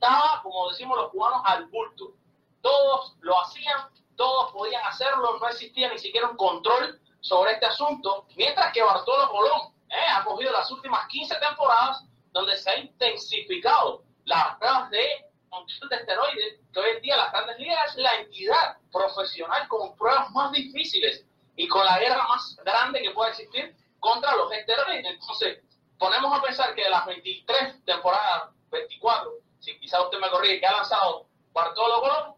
decimos 0.77 0.99
los 0.99 1.11
cubanos, 1.11 1.41
al 1.45 1.67
bulto. 1.67 2.13
Todos 2.61 3.17
lo 3.21 3.41
hacían, 3.43 3.89
todos 4.17 4.53
podían 4.53 4.85
hacerlo, 4.85 5.39
no 5.41 5.49
existía 5.49 5.91
ni 5.91 5.99
siquiera 5.99 6.29
un 6.29 6.37
control 6.37 7.01
sobre 7.21 7.53
este 7.53 7.67
asunto, 7.67 8.27
mientras 8.37 8.73
que 8.73 8.83
Bartolo 8.83 9.29
Colón 9.31 9.75
eh, 9.89 10.07
ha 10.13 10.25
cogido 10.25 10.53
las 10.53 10.71
últimas 10.71 11.07
15 11.09 11.35
temporadas 11.37 12.05
donde 12.33 12.57
se 12.57 12.71
ha 12.71 12.79
intensificado 12.79 14.05
las 14.25 14.57
pruebas 14.59 14.91
de 14.91 15.27
control 15.49 15.89
de 15.89 15.97
esteroides, 15.97 16.61
que 16.73 16.81
hoy 16.81 16.91
en 16.97 17.03
día 17.03 17.17
las 17.17 17.33
grandes 17.33 17.59
ligas 17.59 17.91
es 17.91 17.97
la 17.97 18.15
entidad 18.17 18.77
profesional 18.93 19.67
con 19.69 19.97
pruebas 19.97 20.31
más 20.33 20.53
difíciles 20.53 21.25
y 21.57 21.67
con 21.69 21.85
la 21.85 21.99
guerra 21.99 22.27
más 22.29 22.57
grande 22.65 23.01
que 23.01 23.13
puede 23.13 23.31
existir 23.31 23.75
contra 24.01 24.37
los 24.37 24.53
esteroides. 24.53 25.07
Entonces, 25.07 25.63
ponemos 25.99 26.39
a 26.39 26.43
pensar 26.43 26.75
que 26.75 26.85
de 26.85 26.91
las 26.91 27.07
23 27.07 27.85
temporadas, 27.85 28.51
24, 28.71 29.46
si 29.67 29.77
quizá 29.81 30.01
usted 30.01 30.19
me 30.21 30.31
corrige, 30.31 30.61
que 30.61 30.67
ha 30.67 30.73
lanzado 30.73 31.27
Bartolo 31.53 32.01
Colón, 32.01 32.35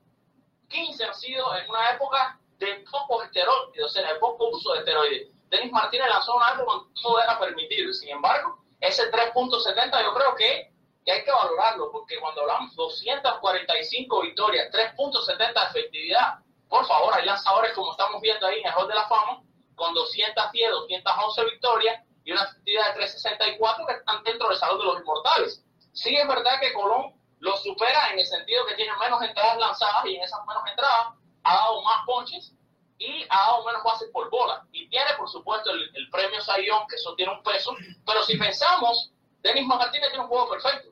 15 0.68 1.04
han 1.04 1.14
sido 1.14 1.54
en 1.56 1.68
una 1.68 1.90
época 1.90 2.40
de 2.56 2.84
pocos 2.90 3.26
esteroides, 3.26 3.84
o 3.84 3.88
sea, 3.88 4.14
de 4.14 4.18
poco 4.18 4.48
uso 4.48 4.72
de 4.72 4.78
esteroides. 4.78 5.28
Denis 5.50 5.70
Martínez 5.70 6.08
lanzó 6.08 6.36
un 6.36 6.42
álbum 6.42 6.64
cuando 6.64 6.88
todo 7.02 7.20
era 7.20 7.38
permitido, 7.38 7.92
sin 7.92 8.08
embargo, 8.08 8.58
ese 8.80 9.10
3.70 9.12 10.02
yo 10.02 10.14
creo 10.14 10.34
que, 10.36 10.72
que, 11.04 11.12
hay 11.12 11.22
que 11.22 11.30
valorarlo, 11.30 11.92
porque 11.92 12.18
cuando 12.18 12.42
hablamos 12.42 12.74
245 12.74 14.22
victorias, 14.22 14.72
3.70 14.72 15.36
de 15.36 15.80
efectividad, 15.80 16.38
por 16.66 16.86
favor, 16.86 17.12
hay 17.12 17.26
lanzadores 17.26 17.72
como 17.74 17.90
estamos 17.90 18.22
viendo 18.22 18.46
ahí 18.46 18.60
en 18.60 18.68
el 18.68 18.72
Hall 18.74 18.88
de 18.88 18.94
la 18.94 19.06
Fama, 19.06 19.42
con 19.74 19.92
210, 19.92 20.70
211 20.70 21.44
victorias 21.44 22.02
y 22.24 22.32
una 22.32 22.44
efectividad 22.44 22.88
de 22.88 22.94
364 22.94 23.86
que 23.86 23.92
están 23.92 24.24
dentro 24.24 24.48
del 24.48 24.58
salón 24.58 24.78
de 24.78 24.84
los 24.84 25.00
inmortales. 25.00 25.62
Sí 25.92 26.14
es 26.14 26.26
verdad 26.28 26.60
que 26.60 26.72
Colón 26.72 27.17
lo 27.40 27.56
supera 27.56 28.12
en 28.12 28.18
el 28.18 28.26
sentido 28.26 28.66
que 28.66 28.74
tiene 28.74 28.92
menos 29.00 29.22
entradas 29.22 29.58
lanzadas 29.58 30.06
y 30.06 30.16
en 30.16 30.22
esas 30.22 30.40
menos 30.46 30.62
entradas 30.68 31.14
ha 31.44 31.54
dado 31.54 31.82
más 31.82 32.04
ponches 32.06 32.54
y 32.98 33.24
ha 33.28 33.36
dado 33.36 33.64
menos 33.64 33.82
bases 33.84 34.08
por 34.12 34.28
bola. 34.30 34.66
Y 34.72 34.88
tiene, 34.88 35.10
por 35.16 35.28
supuesto, 35.28 35.70
el, 35.70 36.10
premio 36.10 36.40
Sayón, 36.40 36.86
que 36.88 36.96
eso 36.96 37.14
tiene 37.14 37.32
un 37.32 37.42
peso. 37.42 37.74
Pero 38.04 38.22
si 38.24 38.36
pensamos, 38.36 39.12
Denis 39.42 39.66
Martínez 39.66 40.08
tiene 40.08 40.24
un 40.24 40.28
juego 40.28 40.50
perfecto. 40.50 40.90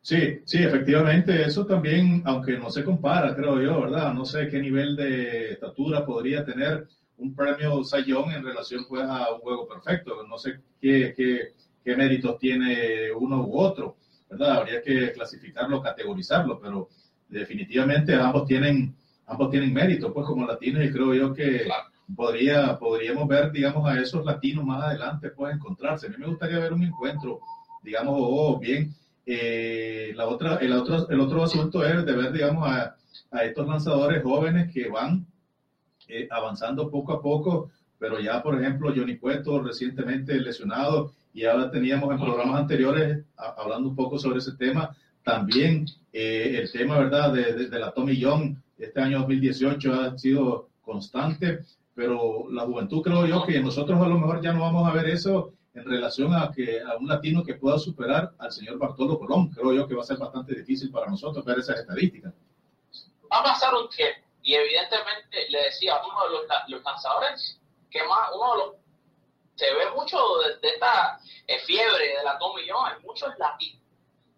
Sí, 0.00 0.40
sí, 0.44 0.62
efectivamente, 0.62 1.42
eso 1.42 1.66
también, 1.66 2.22
aunque 2.26 2.56
no 2.56 2.70
se 2.70 2.84
compara, 2.84 3.34
creo 3.34 3.60
yo, 3.60 3.80
¿verdad? 3.80 4.12
No 4.14 4.24
sé 4.24 4.48
qué 4.48 4.60
nivel 4.60 4.94
de 4.94 5.54
estatura 5.54 6.06
podría 6.06 6.44
tener 6.44 6.86
un 7.18 7.34
premio 7.34 7.82
Sayón 7.82 8.30
en 8.30 8.44
relación 8.44 8.86
pues 8.88 9.02
a 9.02 9.32
un 9.32 9.40
juego 9.40 9.66
perfecto. 9.66 10.22
No 10.22 10.38
sé 10.38 10.60
qué, 10.80 11.12
qué, 11.16 11.54
qué 11.84 11.96
méritos 11.96 12.38
tiene 12.38 13.10
uno 13.12 13.42
u 13.42 13.58
otro, 13.58 13.96
¿verdad? 14.28 14.58
Habría 14.58 14.82
que 14.82 15.12
clasificarlo, 15.12 15.82
categorizarlo, 15.82 16.60
pero 16.60 16.88
definitivamente 17.28 18.14
ambos 18.14 18.46
tienen, 18.46 18.94
ambos 19.26 19.50
tienen 19.50 19.72
mérito, 19.72 20.12
pues 20.12 20.26
como 20.26 20.46
latinos, 20.46 20.84
y 20.84 20.92
creo 20.92 21.14
yo 21.14 21.32
que 21.32 21.68
podría, 22.14 22.78
podríamos 22.78 23.26
ver, 23.26 23.50
digamos, 23.50 23.88
a 23.88 24.00
esos 24.00 24.24
latinos 24.24 24.64
más 24.64 24.82
adelante, 24.84 25.30
pues 25.30 25.54
encontrarse. 25.54 26.06
A 26.06 26.10
mí 26.10 26.16
me 26.18 26.26
gustaría 26.26 26.58
ver 26.58 26.72
un 26.72 26.84
encuentro, 26.84 27.40
digamos, 27.82 28.14
oh, 28.18 28.58
bien. 28.58 28.94
Eh, 29.24 30.12
la 30.14 30.26
otra, 30.28 30.56
el, 30.56 30.72
otro, 30.72 31.08
el 31.08 31.20
otro 31.20 31.42
asunto 31.42 31.84
es 31.84 32.04
de 32.04 32.12
ver, 32.12 32.32
digamos, 32.32 32.68
a, 32.68 32.96
a 33.32 33.44
estos 33.44 33.66
lanzadores 33.66 34.22
jóvenes 34.22 34.72
que 34.72 34.88
van 34.88 35.26
eh, 36.08 36.28
avanzando 36.30 36.88
poco 36.88 37.12
a 37.12 37.20
poco, 37.20 37.70
pero 37.98 38.20
ya, 38.20 38.42
por 38.42 38.60
ejemplo, 38.60 38.92
Johnny 38.94 39.16
Cueto 39.16 39.60
recientemente 39.60 40.38
lesionado 40.38 41.12
y 41.36 41.44
ahora 41.44 41.70
teníamos 41.70 42.10
en 42.10 42.18
programas 42.18 42.60
anteriores 42.60 43.22
hablando 43.36 43.90
un 43.90 43.94
poco 43.94 44.18
sobre 44.18 44.38
ese 44.38 44.52
tema, 44.52 44.96
también 45.22 45.84
eh, 46.10 46.60
el 46.62 46.72
tema, 46.72 46.98
¿verdad?, 46.98 47.30
de, 47.30 47.68
de, 47.68 47.78
la 47.78 47.92
Tommy 47.92 48.16
Young, 48.16 48.56
este 48.78 49.02
año 49.02 49.18
2018 49.18 49.92
ha 49.92 50.16
sido 50.16 50.70
constante, 50.80 51.58
pero 51.94 52.46
la 52.50 52.62
juventud 52.62 53.02
creo 53.02 53.26
yo 53.26 53.44
que 53.44 53.60
nosotros 53.60 54.00
a 54.00 54.08
lo 54.08 54.18
mejor 54.18 54.40
ya 54.40 54.54
no 54.54 54.62
vamos 54.62 54.88
a 54.88 54.94
ver 54.94 55.10
eso 55.10 55.52
en 55.74 55.84
relación 55.84 56.34
a 56.34 56.50
que 56.50 56.80
a 56.80 56.96
un 56.96 57.06
latino 57.06 57.44
que 57.44 57.52
pueda 57.52 57.78
superar 57.78 58.32
al 58.38 58.50
señor 58.50 58.78
Bartolo 58.78 59.18
Colón. 59.18 59.50
Creo 59.50 59.74
yo 59.74 59.86
que 59.86 59.94
va 59.94 60.00
a 60.00 60.06
ser 60.06 60.16
bastante 60.16 60.54
difícil 60.54 60.90
para 60.90 61.10
nosotros 61.10 61.44
ver 61.44 61.58
esas 61.58 61.80
estadísticas. 61.80 62.32
Va 63.30 63.40
a 63.40 63.44
pasar 63.44 63.74
un 63.74 63.90
tiempo 63.90 64.26
y 64.42 64.54
evidentemente 64.54 65.50
le 65.50 65.64
decía 65.64 65.96
a 65.96 66.06
uno 66.06 66.14
de 66.24 66.30
los, 66.30 66.42
los 66.68 66.82
lanzadores 66.82 67.60
que 67.90 67.98
más, 68.08 68.30
uno 68.34 68.52
de 68.52 68.58
los, 68.58 68.85
se 69.56 69.74
ve 69.74 69.90
mucho 69.90 70.18
de, 70.38 70.68
esta 70.68 71.18
eh, 71.46 71.58
fiebre 71.60 72.16
de 72.16 72.22
la 72.22 72.38
Tommy 72.38 72.66
Young, 72.66 72.86
hay 72.86 73.02
muchos 73.02 73.36
latinos 73.38 73.82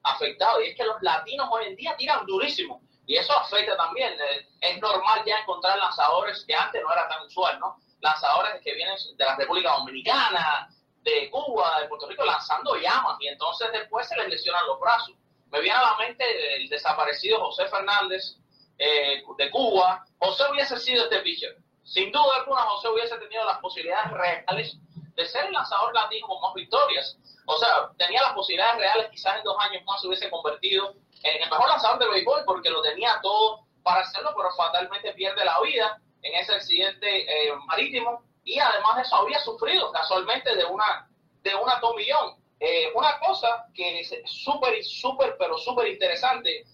afectados 0.03 0.63
y 0.65 0.71
es 0.71 0.77
que 0.77 0.85
los 0.85 1.01
latinos 1.03 1.49
hoy 1.51 1.67
en 1.67 1.77
día 1.77 1.97
tiran 1.97 2.25
durísimo 2.25 2.81
y 3.07 3.17
eso 3.17 3.37
afecta 3.37 3.77
también. 3.77 4.13
Eh, 4.13 4.47
es 4.61 4.81
normal 4.81 5.23
ya 5.27 5.39
encontrar 5.39 5.79
lanzadores 5.79 6.45
que 6.47 6.55
antes 6.55 6.83
no 6.83 6.93
era 6.93 7.09
tan 7.09 7.25
usual, 7.27 7.59
¿no? 7.59 7.81
Lanzadores 8.01 8.61
que 8.63 8.75
vienen 8.75 8.97
de 9.17 9.25
la 9.25 9.37
República 9.37 9.73
Dominicana, 9.73 10.69
de 11.03 11.31
Cuba, 11.31 11.81
de 11.81 11.89
Puerto 11.89 12.07
Rico, 12.07 12.25
lanzando 12.25 12.77
llamas 12.77 13.17
y 13.21 13.29
entonces 13.29 13.69
después 13.73 14.07
se 14.09 14.17
les 14.17 14.29
lesionan 14.29 14.67
los 14.67 14.79
brazos. 14.79 15.15
Me 15.51 15.61
viene 15.61 15.79
a 15.79 15.83
la 15.83 15.97
mente 15.97 16.25
el 16.57 16.69
desaparecido 16.69 17.41
José 17.41 17.67
Fernández, 17.69 18.37
eh, 18.77 19.23
de 19.37 19.51
Cuba, 19.51 20.05
José 20.19 20.45
hubiese 20.51 20.79
sido 20.79 21.05
este 21.05 21.21
pitcher. 21.21 21.57
Sin 21.83 22.13
duda 22.13 22.37
alguna, 22.37 22.61
José 22.63 22.89
hubiese 22.89 23.17
tenido 23.17 23.45
las 23.47 23.59
posibilidades 23.59 24.11
reales 24.13 24.77
de 25.19 25.27
ser 25.27 25.47
el 25.47 25.53
lanzador 25.53 25.93
latino 25.93 26.29
con 26.29 26.41
más 26.41 26.55
victorias. 26.55 27.19
O 27.45 27.59
sea, 27.59 27.91
tenía 27.99 28.23
las 28.23 28.35
posibilidades 28.35 28.79
reales, 28.79 29.11
quizás 29.11 29.37
en 29.37 29.43
dos 29.43 29.57
años 29.59 29.83
más 29.85 30.01
se 30.01 30.07
hubiese 30.07 30.31
convertido 30.31 30.95
en 31.25 31.43
el 31.43 31.51
mejor 31.51 31.69
lanzador 31.69 31.99
de 31.99 32.09
béisbol 32.09 32.45
porque 32.47 32.71
lo 32.71 32.81
tenía 32.83 33.19
todo 33.21 33.67
para 33.83 34.03
hacerlo, 34.03 34.33
pero 34.37 34.49
fatalmente 34.53 35.13
pierde 35.15 35.45
la 35.45 35.61
vida 35.61 36.01
en 36.23 36.35
ese 36.37 36.55
accidente 36.55 37.09
eh, 37.23 37.53
marítimo 37.67 38.23
y 38.45 38.61
además 38.61 38.95
de 38.95 39.03
eso 39.03 39.17
había 39.17 39.41
sufrido 39.41 39.91
casualmente 39.91 40.55
de 40.55 40.65
una 40.65 41.09
de 41.43 41.55
una 41.57 41.81
tomillón. 41.81 42.37
Eh, 42.61 42.93
una 42.95 43.19
cosa 43.19 43.67
que 43.75 44.01
es 44.01 44.15
súper, 44.25 44.85
súper, 44.85 45.37
pero 45.37 45.59
súper 45.59 45.89
interesante 45.89 46.65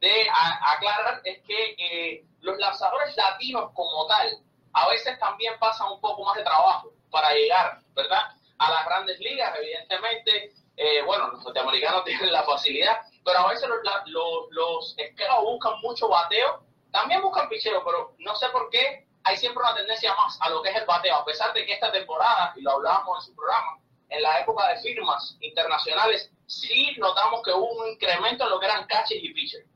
de 0.00 0.28
aclarar 0.74 1.22
es 1.24 1.42
que 1.42 1.74
eh, 1.78 2.24
los 2.40 2.58
lanzadores 2.58 3.16
latinos 3.16 3.70
como 3.72 4.06
tal 4.06 4.42
a 4.74 4.88
veces 4.88 5.18
también 5.18 5.54
pasan 5.58 5.90
un 5.90 6.00
poco 6.00 6.22
más 6.24 6.36
de 6.36 6.42
trabajo 6.42 6.93
para 7.14 7.32
llegar, 7.32 7.78
¿verdad? 7.94 8.22
A 8.58 8.70
las 8.70 8.84
grandes 8.86 9.20
ligas, 9.20 9.56
evidentemente, 9.56 10.52
eh, 10.76 11.00
bueno, 11.06 11.28
los 11.28 11.44
norteamericanos 11.44 12.04
tienen 12.04 12.32
la 12.32 12.42
facilidad, 12.42 13.02
pero 13.24 13.38
a 13.38 13.50
veces 13.50 13.68
los, 13.68 13.78
los, 14.06 14.50
los 14.50 14.96
buscan 15.44 15.80
mucho 15.80 16.08
bateo, 16.08 16.64
también 16.90 17.22
buscan 17.22 17.48
picheo, 17.48 17.84
pero 17.84 18.16
no 18.18 18.34
sé 18.34 18.48
por 18.48 18.68
qué 18.70 19.06
hay 19.22 19.36
siempre 19.36 19.62
una 19.62 19.76
tendencia 19.76 20.12
más 20.16 20.36
a 20.40 20.50
lo 20.50 20.60
que 20.60 20.70
es 20.70 20.76
el 20.76 20.86
bateo, 20.86 21.14
a 21.14 21.24
pesar 21.24 21.54
de 21.54 21.64
que 21.64 21.74
esta 21.74 21.92
temporada, 21.92 22.52
y 22.56 22.62
lo 22.62 22.72
hablábamos 22.72 23.18
en 23.18 23.30
su 23.30 23.36
programa, 23.36 23.78
en 24.10 24.20
la 24.20 24.40
época 24.40 24.68
de 24.68 24.80
firmas 24.80 25.36
internacionales, 25.40 26.30
sí 26.46 26.94
notamos 26.98 27.42
que 27.44 27.52
hubo 27.52 27.82
un 27.82 27.92
incremento 27.92 28.44
en 28.44 28.50
lo 28.50 28.58
que 28.58 28.66
eran 28.66 28.86
catches 28.86 29.22
y 29.22 29.32
pitchers. 29.32 29.66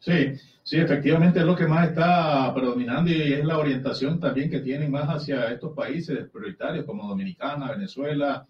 Sí, 0.00 0.40
sí, 0.72 0.80
efectivamente 0.80 1.38
es 1.38 1.44
lo 1.44 1.54
que 1.54 1.66
más 1.66 1.90
está 1.90 2.50
predominando 2.54 3.10
y 3.10 3.34
es 3.34 3.44
la 3.44 3.58
orientación 3.58 4.18
también 4.18 4.48
que 4.48 4.60
tienen 4.60 4.90
más 4.90 5.06
hacia 5.06 5.52
estos 5.52 5.76
países 5.76 6.30
prioritarios 6.30 6.86
como 6.86 7.06
Dominicana, 7.06 7.72
Venezuela, 7.72 8.46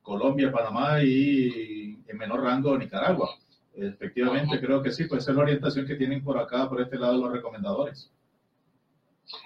Colombia, 0.00 0.50
Panamá 0.50 1.02
y 1.02 1.98
en 2.08 2.16
menor 2.16 2.42
rango 2.42 2.78
Nicaragua. 2.78 3.28
Efectivamente, 3.74 4.58
creo 4.58 4.82
que 4.82 4.90
sí, 4.90 5.04
pues 5.04 5.28
es 5.28 5.36
la 5.36 5.42
orientación 5.42 5.86
que 5.86 5.96
tienen 5.96 6.24
por 6.24 6.38
acá, 6.38 6.66
por 6.66 6.80
este 6.80 6.96
lado, 6.96 7.18
los 7.18 7.30
recomendadores. 7.30 8.10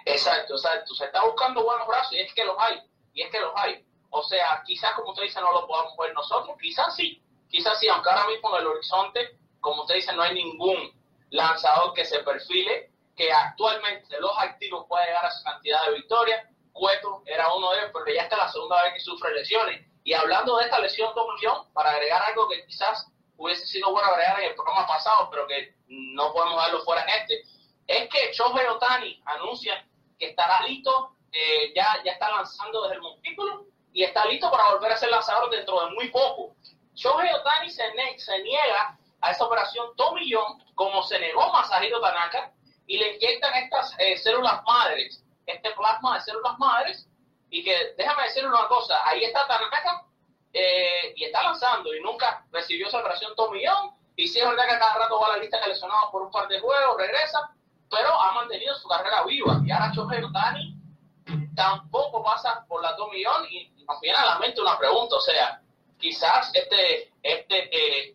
Exacto, 0.05 0.55
exacto. 0.55 0.95
Se 0.95 1.07
está 1.07 1.25
buscando 1.25 1.65
buenos 1.65 1.89
brazos 1.89 2.13
y 2.13 2.21
es 2.21 2.33
que 2.33 2.45
los 2.45 2.55
hay, 2.61 2.79
y 3.13 3.23
es 3.23 3.31
que 3.33 3.41
los 3.41 3.51
hay. 3.57 3.85
O 4.11 4.23
sea, 4.23 4.63
quizás 4.65 4.93
como 4.95 5.11
usted 5.11 5.25
dice 5.25 5.41
no 5.41 5.51
lo 5.53 5.67
podamos 5.67 5.95
ver 5.99 6.15
nosotros, 6.15 6.57
quizás 6.63 6.95
sí, 6.95 7.21
quizás 7.49 7.81
sí, 7.81 7.89
aunque 7.89 8.09
ahora 8.09 8.29
mismo 8.29 8.55
en 8.55 8.61
el 8.63 8.69
horizonte, 8.69 9.37
como 9.59 9.83
usted 9.83 9.97
dice, 9.97 10.15
no 10.15 10.23
hay 10.23 10.35
ningún 10.35 11.00
lanzador 11.31 11.95
que 11.95 12.05
se 12.05 12.21
perfile, 12.21 12.91
que 13.17 13.33
actualmente 13.33 14.21
los 14.21 14.33
activos 14.39 14.87
puede 14.89 15.07
llegar 15.07 15.25
a 15.25 15.29
esa 15.29 15.53
cantidad 15.53 15.85
de 15.87 15.95
victorias. 15.95 16.47
Cueto 16.73 17.23
era 17.27 17.53
uno 17.55 17.71
de 17.71 17.79
ellos, 17.79 17.91
pero 17.93 18.15
ya 18.15 18.23
está 18.23 18.37
la 18.37 18.49
segunda 18.49 18.83
vez 18.83 18.95
que 18.95 19.01
sufre 19.01 19.35
lesiones. 19.35 19.87
Y 20.05 20.15
hablando 20.15 20.57
de 20.57 20.65
esta 20.65 20.79
lesión 20.79 21.13
Tom 21.15 21.27
para 21.73 21.91
agregar 21.91 22.23
algo 22.23 22.49
que 22.49 22.65
quizás 22.67 23.07
hubiese 23.37 23.67
sido 23.67 23.91
bueno 23.91 24.09
agregar 24.09 24.41
en 24.41 24.51
el 24.51 24.55
programa 24.55 24.87
pasado, 24.87 25.29
pero 25.31 25.47
que 25.47 25.75
no 25.89 26.33
podemos 26.33 26.57
darlo 26.57 26.83
fuera 26.85 27.03
en 27.05 27.21
este, 27.21 27.43
es 27.87 28.09
que 28.09 28.33
Shohei 28.33 28.67
Otani 28.67 29.21
anuncia 29.25 29.85
que 30.19 30.29
estará 30.29 30.63
listo, 30.67 31.17
eh, 31.33 31.73
ya, 31.75 32.01
ya 32.05 32.13
está 32.13 32.31
lanzando 32.31 32.83
desde 32.83 32.97
el 32.97 33.03
montículo 33.03 33.67
y 33.93 34.05
está 34.05 34.25
listo 34.27 34.51
para 34.51 34.73
volver 34.73 34.93
a 34.93 34.97
ser 34.97 35.11
lanzador 35.11 35.51
dentro 35.51 35.85
de 35.85 35.91
muy 35.93 36.09
poco. 36.09 36.55
Shohei 36.95 37.33
Otani 37.33 37.71
se, 37.71 37.83
se 38.19 38.39
niega 38.43 38.99
a 39.21 39.31
esa 39.31 39.45
operación 39.45 39.87
John, 39.97 40.63
como 40.75 41.03
se 41.03 41.19
negó 41.19 41.53
Masahiro 41.53 42.01
Tanaka, 42.01 42.53
y 42.87 42.99
le 42.99 43.17
inyectan 43.17 43.55
estas 43.55 43.95
eh, 43.99 44.17
células 44.19 44.63
madres, 44.65 45.25
este 45.47 45.71
plasma 45.73 46.17
de 46.17 46.21
células 46.23 46.59
madres, 46.59 47.09
y 47.51 47.65
que 47.65 47.95
déjame 47.97 48.25
decirle 48.25 48.49
una 48.49 48.67
cosa, 48.69 49.01
ahí 49.05 49.25
está 49.25 49.47
Tanaka 49.47 50.05
eh, 50.53 51.13
y 51.17 51.25
está 51.25 51.43
lanzando 51.43 51.95
y 51.95 52.01
nunca 52.01 52.45
recibió 52.51 52.89
esa 52.89 52.99
operación 52.99 53.35
Tommy 53.37 53.63
John, 53.67 53.95
y 54.17 54.29
si 54.29 54.39
es 54.39 54.47
verdad 54.47 54.65
que 54.69 54.79
cada 54.79 54.99
rato 54.99 55.21
va 55.21 55.29
a 55.29 55.37
la 55.37 55.39
lista 55.39 55.61
de 55.61 55.69
lesionados 55.69 56.11
por 56.11 56.23
un 56.23 56.31
par 56.31 56.47
de 56.49 56.61
juegos, 56.61 56.97
regresa, 56.99 57.51
pero 57.91 58.13
ha 58.21 58.33
mantenido 58.33 58.75
su 58.75 58.89
carrera 58.89 59.25
viva. 59.25 59.61
Y 59.65 59.71
ahora 59.71 59.93
Shohei 59.95 60.23
Otani 60.23 60.77
tampoco 61.57 62.23
pasa 62.23 62.65
por 62.69 62.83
la 62.83 62.95
Tommy 62.97 63.23
John 63.25 63.47
y 63.51 63.69
nos 63.87 64.01
viene 64.01 64.19
a 64.19 64.27
la 64.27 64.39
mente 64.39 64.61
una 64.61 64.79
pregunta, 64.79 65.17
o 65.17 65.21
sea, 65.21 65.61
quizás 65.99 66.51
este, 66.55 67.13
este 67.23 67.69
eh, 67.77 68.15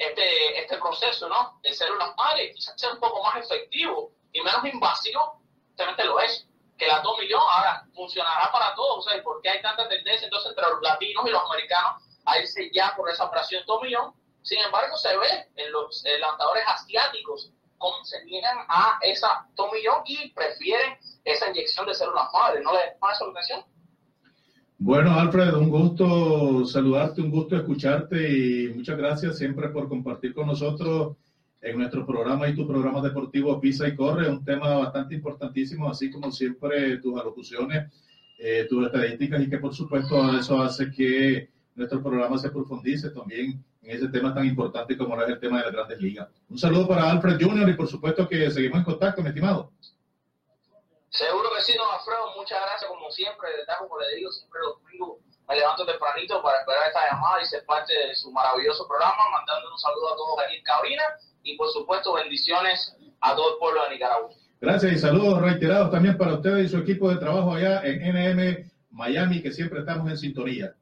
este, 0.00 0.58
este 0.58 0.78
proceso 0.78 1.28
¿no? 1.28 1.60
de 1.62 1.74
células 1.74 2.16
madres 2.16 2.54
quizás 2.54 2.74
sea 2.80 2.92
un 2.92 3.00
poco 3.00 3.22
más 3.22 3.36
efectivo 3.36 4.12
y 4.32 4.40
menos 4.40 4.64
invasivo, 4.64 5.42
realmente 5.76 6.04
lo 6.04 6.18
es. 6.20 6.46
Que 6.78 6.86
la 6.86 7.02
Tomillón 7.02 7.42
ahora 7.42 7.84
funcionará 7.94 8.50
para 8.50 8.74
todos. 8.74 9.06
O 9.06 9.10
sea, 9.10 9.22
¿por 9.22 9.42
qué 9.42 9.50
hay 9.50 9.60
tanta 9.60 9.86
tendencia 9.86 10.24
entonces 10.24 10.48
entre 10.48 10.64
los 10.64 10.80
latinos 10.80 11.24
y 11.26 11.30
los 11.30 11.44
americanos 11.44 12.02
a 12.24 12.38
irse 12.38 12.70
ya 12.72 12.94
por 12.96 13.10
esa 13.10 13.24
operación 13.24 13.62
Tomillón? 13.66 14.14
Sin 14.40 14.58
embargo, 14.60 14.96
se 14.96 15.14
ve 15.14 15.48
en 15.56 15.70
los 15.72 16.02
lanzadores 16.18 16.64
asiáticos 16.66 17.50
cómo 17.76 18.02
se 18.02 18.24
niegan 18.24 18.64
a 18.68 18.98
esa 19.02 19.46
Tomillón 19.54 20.02
y 20.06 20.30
prefieren 20.30 20.98
esa 21.24 21.50
inyección 21.50 21.84
de 21.84 21.92
células 21.92 22.32
madres. 22.32 22.62
¿No 22.62 22.72
les 22.72 22.94
llama 22.94 23.12
esa 23.12 23.24
atención? 23.26 23.64
Bueno, 24.82 25.12
Alfred, 25.12 25.52
un 25.56 25.68
gusto 25.68 26.64
saludarte, 26.64 27.20
un 27.20 27.30
gusto 27.30 27.54
escucharte 27.54 28.16
y 28.32 28.72
muchas 28.72 28.96
gracias 28.96 29.36
siempre 29.36 29.68
por 29.68 29.90
compartir 29.90 30.32
con 30.32 30.46
nosotros 30.46 31.18
en 31.60 31.76
nuestro 31.76 32.06
programa 32.06 32.48
y 32.48 32.54
tu 32.54 32.66
programa 32.66 33.02
deportivo 33.02 33.60
Pisa 33.60 33.86
y 33.86 33.94
Corre, 33.94 34.30
un 34.30 34.42
tema 34.42 34.78
bastante 34.78 35.14
importantísimo, 35.14 35.90
así 35.90 36.10
como 36.10 36.32
siempre 36.32 36.96
tus 36.96 37.20
alocuciones, 37.20 37.92
eh, 38.38 38.66
tus 38.70 38.86
estadísticas 38.86 39.42
y 39.42 39.50
que 39.50 39.58
por 39.58 39.74
supuesto 39.74 40.38
eso 40.38 40.62
hace 40.62 40.90
que 40.90 41.50
nuestro 41.74 42.02
programa 42.02 42.38
se 42.38 42.48
profundice 42.48 43.10
también 43.10 43.62
en 43.82 43.90
ese 43.90 44.08
tema 44.08 44.32
tan 44.32 44.46
importante 44.46 44.96
como 44.96 45.20
es 45.20 45.28
el 45.28 45.38
tema 45.38 45.58
de 45.58 45.64
las 45.64 45.74
grandes 45.74 46.00
ligas. 46.00 46.28
Un 46.48 46.56
saludo 46.56 46.88
para 46.88 47.10
Alfred 47.10 47.38
Junior 47.38 47.68
y 47.68 47.74
por 47.74 47.86
supuesto 47.86 48.26
que 48.26 48.50
seguimos 48.50 48.78
en 48.78 48.84
contacto, 48.84 49.20
mi 49.20 49.28
estimado. 49.28 49.72
Seguro 51.10 51.50
que 51.54 51.62
sí, 51.62 51.76
don 51.76 51.92
Alfredo, 51.92 52.34
muchas 52.36 52.62
gracias 52.62 52.88
como 52.88 53.10
siempre, 53.10 53.50
de 53.50 53.66
como 53.78 53.98
le 53.98 54.16
digo, 54.16 54.30
siempre 54.30 54.60
los 54.60 54.80
domingos 54.80 55.18
me 55.48 55.56
levanto 55.56 55.84
tempranito 55.84 56.40
para 56.40 56.60
esperar 56.60 56.86
esta 56.86 57.10
llamada 57.10 57.42
y 57.42 57.46
ser 57.46 57.64
parte 57.66 57.92
de 57.92 58.14
su 58.14 58.30
maravilloso 58.30 58.86
programa, 58.86 59.18
mandando 59.32 59.72
un 59.72 59.78
saludo 59.78 60.14
a 60.14 60.16
todos 60.16 60.38
aquí 60.46 60.56
en 60.56 60.62
cabina 60.62 61.02
y 61.42 61.56
por 61.56 61.68
supuesto 61.72 62.12
bendiciones 62.12 62.96
a 63.20 63.34
todo 63.34 63.54
el 63.54 63.58
pueblo 63.58 63.82
de 63.84 63.90
Nicaragua. 63.90 64.30
Gracias 64.60 64.92
y 64.92 64.98
saludos 64.98 65.42
reiterados 65.42 65.90
también 65.90 66.16
para 66.16 66.34
ustedes 66.34 66.66
y 66.66 66.68
su 66.68 66.78
equipo 66.78 67.10
de 67.10 67.16
trabajo 67.16 67.54
allá 67.54 67.82
en 67.82 67.98
NM 68.00 68.70
Miami, 68.90 69.42
que 69.42 69.50
siempre 69.50 69.80
estamos 69.80 70.08
en 70.08 70.16
sintonía. 70.16 70.74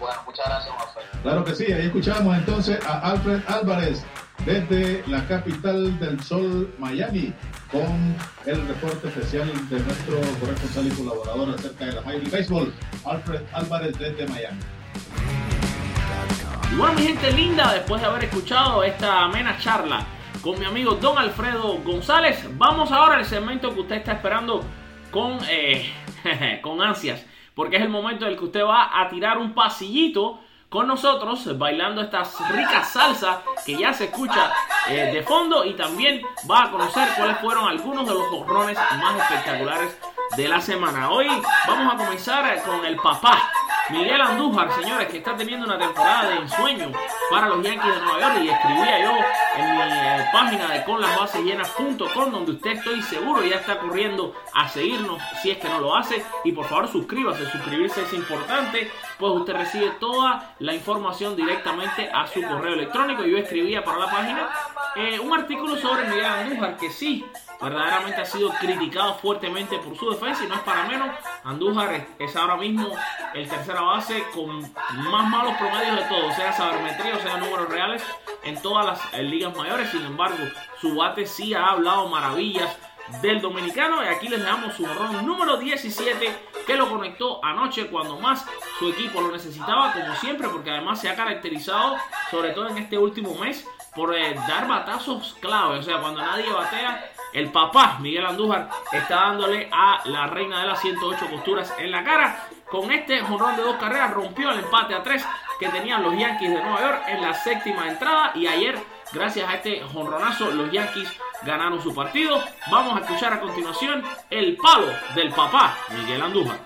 Bueno, 0.00 0.20
muchas 0.26 0.46
gracias, 0.46 0.74
Juan 0.74 1.06
Claro 1.22 1.44
que 1.44 1.54
sí, 1.54 1.72
ahí 1.72 1.86
escuchamos 1.86 2.36
entonces 2.36 2.84
a 2.84 3.12
Alfred 3.12 3.40
Álvarez 3.46 4.04
desde 4.44 5.02
la 5.06 5.26
capital 5.26 5.98
del 5.98 6.20
sol, 6.22 6.72
Miami, 6.78 7.32
con 7.70 8.14
el 8.44 8.68
reporte 8.68 9.08
especial 9.08 9.48
de 9.70 9.80
nuestro 9.80 10.20
corresponsal 10.38 10.86
y 10.86 10.90
colaborador 10.90 11.54
acerca 11.54 11.86
de 11.86 11.92
la 11.92 12.02
Major 12.02 12.30
Baseball, 12.30 12.74
Alfred 13.06 13.40
Álvarez 13.52 13.98
desde 13.98 14.26
Miami. 14.26 14.60
Y 16.70 16.76
bueno, 16.76 16.94
mi 16.94 17.02
gente 17.02 17.32
linda, 17.32 17.72
después 17.72 18.02
de 18.02 18.06
haber 18.06 18.24
escuchado 18.24 18.84
esta 18.84 19.24
amena 19.24 19.56
charla 19.58 20.06
con 20.42 20.58
mi 20.58 20.66
amigo 20.66 20.92
Don 20.96 21.16
Alfredo 21.16 21.78
González, 21.82 22.46
vamos 22.58 22.92
ahora 22.92 23.16
al 23.16 23.24
segmento 23.24 23.72
que 23.72 23.80
usted 23.80 23.96
está 23.96 24.12
esperando 24.12 24.62
con, 25.10 25.38
eh, 25.48 25.90
con 26.62 26.82
ansias, 26.82 27.24
porque 27.54 27.76
es 27.76 27.82
el 27.82 27.88
momento 27.88 28.26
en 28.26 28.32
el 28.32 28.38
que 28.38 28.44
usted 28.44 28.62
va 28.62 29.00
a 29.00 29.08
tirar 29.08 29.38
un 29.38 29.54
pasillito 29.54 30.40
con 30.74 30.88
nosotros 30.88 31.56
bailando 31.56 32.00
esta 32.00 32.24
rica 32.50 32.82
salsa 32.82 33.42
que 33.64 33.76
ya 33.76 33.92
se 33.92 34.06
escucha 34.06 34.52
eh, 34.88 35.12
de 35.14 35.22
fondo 35.22 35.64
y 35.64 35.74
también 35.74 36.20
va 36.50 36.64
a 36.64 36.70
conocer 36.72 37.10
cuáles 37.16 37.38
fueron 37.38 37.68
algunos 37.68 38.04
de 38.04 38.12
los 38.12 38.26
jorrones 38.26 38.76
más 38.76 39.20
espectaculares 39.20 39.96
de 40.36 40.48
la 40.48 40.60
semana. 40.60 41.10
Hoy 41.10 41.28
vamos 41.68 41.94
a 41.94 41.96
comenzar 41.96 42.60
con 42.64 42.84
el 42.84 42.96
papá 42.96 43.52
Miguel 43.90 44.20
Andújar, 44.20 44.72
señores, 44.72 45.08
que 45.08 45.18
está 45.18 45.36
teniendo 45.36 45.66
una 45.66 45.78
temporada 45.78 46.30
de 46.30 46.36
ensueño 46.36 46.90
para 47.30 47.48
los 47.48 47.62
Yankees 47.62 47.94
de 47.94 48.00
Nueva 48.00 48.20
York 48.20 48.38
y 48.42 48.48
escribía 48.48 49.02
yo 49.02 49.10
en 49.56 49.72
mi 49.72 49.82
eh, 49.82 50.28
página 50.32 50.68
de 50.68 50.84
conlasbasesllenas.com 50.84 52.32
donde 52.32 52.52
usted 52.52 52.72
estoy 52.72 53.02
seguro 53.02 53.44
ya 53.44 53.56
está 53.56 53.78
corriendo 53.78 54.34
a 54.54 54.68
seguirnos 54.68 55.20
si 55.42 55.50
es 55.50 55.58
que 55.58 55.68
no 55.68 55.80
lo 55.80 55.94
hace 55.94 56.24
y 56.44 56.52
por 56.52 56.64
favor 56.66 56.88
suscríbase, 56.88 57.44
suscribirse 57.50 58.02
es 58.02 58.12
importante 58.14 58.90
pues 59.18 59.32
usted 59.32 59.52
recibe 59.52 59.90
toda 60.00 60.54
la 60.58 60.74
información 60.74 61.36
directamente 61.36 62.10
a 62.12 62.26
su 62.26 62.42
correo 62.42 62.74
electrónico. 62.74 63.24
Yo 63.24 63.38
escribía 63.38 63.84
para 63.84 63.98
la 63.98 64.10
página 64.10 64.48
eh, 64.96 65.18
un 65.18 65.32
artículo 65.32 65.76
sobre 65.76 66.06
Miguel 66.08 66.24
Andújar 66.24 66.76
que 66.76 66.90
sí, 66.90 67.24
verdaderamente 67.60 68.20
ha 68.20 68.24
sido 68.24 68.50
criticado 68.60 69.14
fuertemente 69.14 69.78
por 69.78 69.96
su 69.96 70.10
defensa 70.10 70.44
y 70.44 70.48
no 70.48 70.54
es 70.54 70.60
para 70.60 70.84
menos. 70.84 71.10
Andújar 71.42 72.06
es 72.18 72.36
ahora 72.36 72.56
mismo 72.56 72.90
el 73.34 73.48
tercera 73.48 73.80
base 73.80 74.22
con 74.32 74.60
más 74.60 75.28
malos 75.28 75.54
promedios 75.58 75.96
de 75.96 76.04
todo, 76.04 76.32
sea 76.32 76.52
sabermetría 76.52 77.16
o 77.16 77.20
sea 77.20 77.36
números 77.38 77.68
reales 77.68 78.02
en 78.44 78.60
todas 78.62 78.86
las 78.86 79.14
eh, 79.14 79.22
ligas 79.22 79.56
mayores. 79.56 79.90
Sin 79.90 80.04
embargo, 80.04 80.44
su 80.80 80.94
bate 80.94 81.26
sí 81.26 81.54
ha 81.54 81.66
hablado 81.66 82.08
maravillas 82.08 82.76
del 83.20 83.40
dominicano 83.40 84.02
y 84.02 84.06
aquí 84.06 84.28
les 84.28 84.42
damos 84.42 84.74
su 84.74 84.84
honrón 84.84 85.26
número 85.26 85.58
17 85.58 86.54
que 86.66 86.76
lo 86.76 86.88
conectó 86.88 87.44
anoche 87.44 87.88
cuando 87.88 88.18
más 88.18 88.46
su 88.78 88.88
equipo 88.88 89.20
lo 89.20 89.30
necesitaba 89.30 89.92
como 89.92 90.14
siempre 90.16 90.48
porque 90.48 90.70
además 90.70 91.02
se 91.02 91.10
ha 91.10 91.14
caracterizado 91.14 91.96
sobre 92.30 92.52
todo 92.52 92.70
en 92.70 92.78
este 92.78 92.96
último 92.96 93.34
mes 93.34 93.68
por 93.94 94.14
eh, 94.14 94.34
dar 94.48 94.66
batazos 94.66 95.36
clave, 95.40 95.78
o 95.78 95.82
sea 95.82 96.00
cuando 96.00 96.20
nadie 96.20 96.52
batea 96.52 97.10
el 97.34 97.50
papá 97.50 97.98
Miguel 98.00 98.24
Andújar 98.24 98.70
está 98.92 99.16
dándole 99.16 99.68
a 99.72 100.00
la 100.04 100.28
reina 100.28 100.60
de 100.60 100.68
las 100.68 100.80
108 100.80 101.26
costuras 101.30 101.74
en 101.78 101.90
la 101.90 102.04
cara. 102.04 102.48
Con 102.70 102.92
este 102.92 103.20
jonrón 103.20 103.56
de 103.56 103.62
dos 103.62 103.76
carreras 103.76 104.12
rompió 104.12 104.50
el 104.50 104.60
empate 104.60 104.94
a 104.94 105.02
tres 105.02 105.24
que 105.58 105.68
tenían 105.68 106.02
los 106.02 106.16
Yankees 106.16 106.50
de 106.50 106.62
Nueva 106.62 106.80
York 106.80 107.02
en 107.08 107.22
la 107.22 107.34
séptima 107.34 107.88
entrada 107.88 108.30
y 108.36 108.46
ayer 108.46 108.78
gracias 109.12 109.48
a 109.48 109.54
este 109.54 109.82
jonronazo 109.82 110.50
los 110.52 110.70
Yankees 110.70 111.08
ganaron 111.42 111.82
su 111.82 111.92
partido. 111.92 112.40
Vamos 112.70 112.96
a 112.96 113.00
escuchar 113.00 113.32
a 113.32 113.40
continuación 113.40 114.04
el 114.30 114.56
palo 114.56 114.92
del 115.16 115.30
papá 115.30 115.76
Miguel 115.90 116.22
Andújar. 116.22 116.58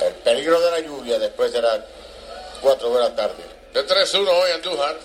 El 0.00 0.14
peligro 0.16 0.60
de 0.60 0.70
la 0.70 0.80
lluvia 0.80 1.18
después 1.18 1.50
de 1.52 1.62
las 1.62 1.80
4 2.60 2.90
de 2.90 3.00
la 3.00 3.16
tarde. 3.16 3.44
De 3.72 3.86
3-1 3.86 4.28
hoy 4.28 4.50
Andújar. 4.52 4.96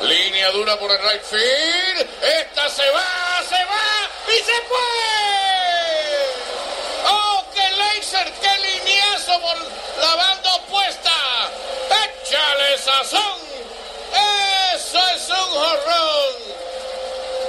Línea 0.00 0.50
dura 0.50 0.78
por 0.78 0.90
el 0.90 0.98
right 0.98 1.22
field. 1.22 2.08
Esta 2.22 2.68
se 2.68 2.90
va, 2.90 3.42
se 3.48 3.64
va 3.64 4.10
y 4.28 4.36
se 4.44 4.60
fue. 4.68 4.78
¡Oh, 7.08 7.44
qué 7.54 7.70
laser! 7.72 8.32
¡Qué 8.34 8.58
lineazo 8.58 9.40
por 9.40 9.56
la 10.00 10.14
banda 10.16 10.54
opuesta! 10.56 11.10
¡Échale 12.04 12.78
sazón! 12.78 13.40
¡Eso 14.74 14.98
es 15.14 15.28
un 15.30 15.50
jorrón! 15.50 16.34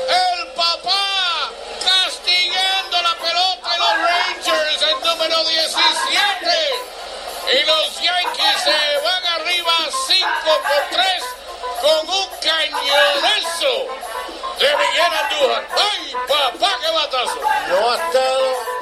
El 0.09 0.47
papá 0.53 1.51
castigando 1.83 3.01
la 3.01 3.15
pelota 3.15 3.71
de 3.71 3.77
los 3.77 3.97
Rangers, 4.09 4.81
el 4.83 4.99
número 5.05 5.43
17. 5.43 6.07
Y 7.53 7.65
los 7.65 8.01
Yankees 8.01 8.63
se 8.63 8.97
van 9.03 9.25
arriba 9.25 9.73
5 10.07 10.27
por 10.43 10.97
3 10.97 11.36
con 11.81 12.09
un 12.09 12.27
cañonazo 12.41 13.73
de 14.59 14.67
Miguel 14.77 15.13
Andújar. 15.21 15.67
¡Ay, 15.77 16.13
papá, 16.27 16.71
qué 16.81 16.91
batazo! 16.91 17.39
No 17.69 17.91
ha 17.91 17.95
estado 17.95 18.77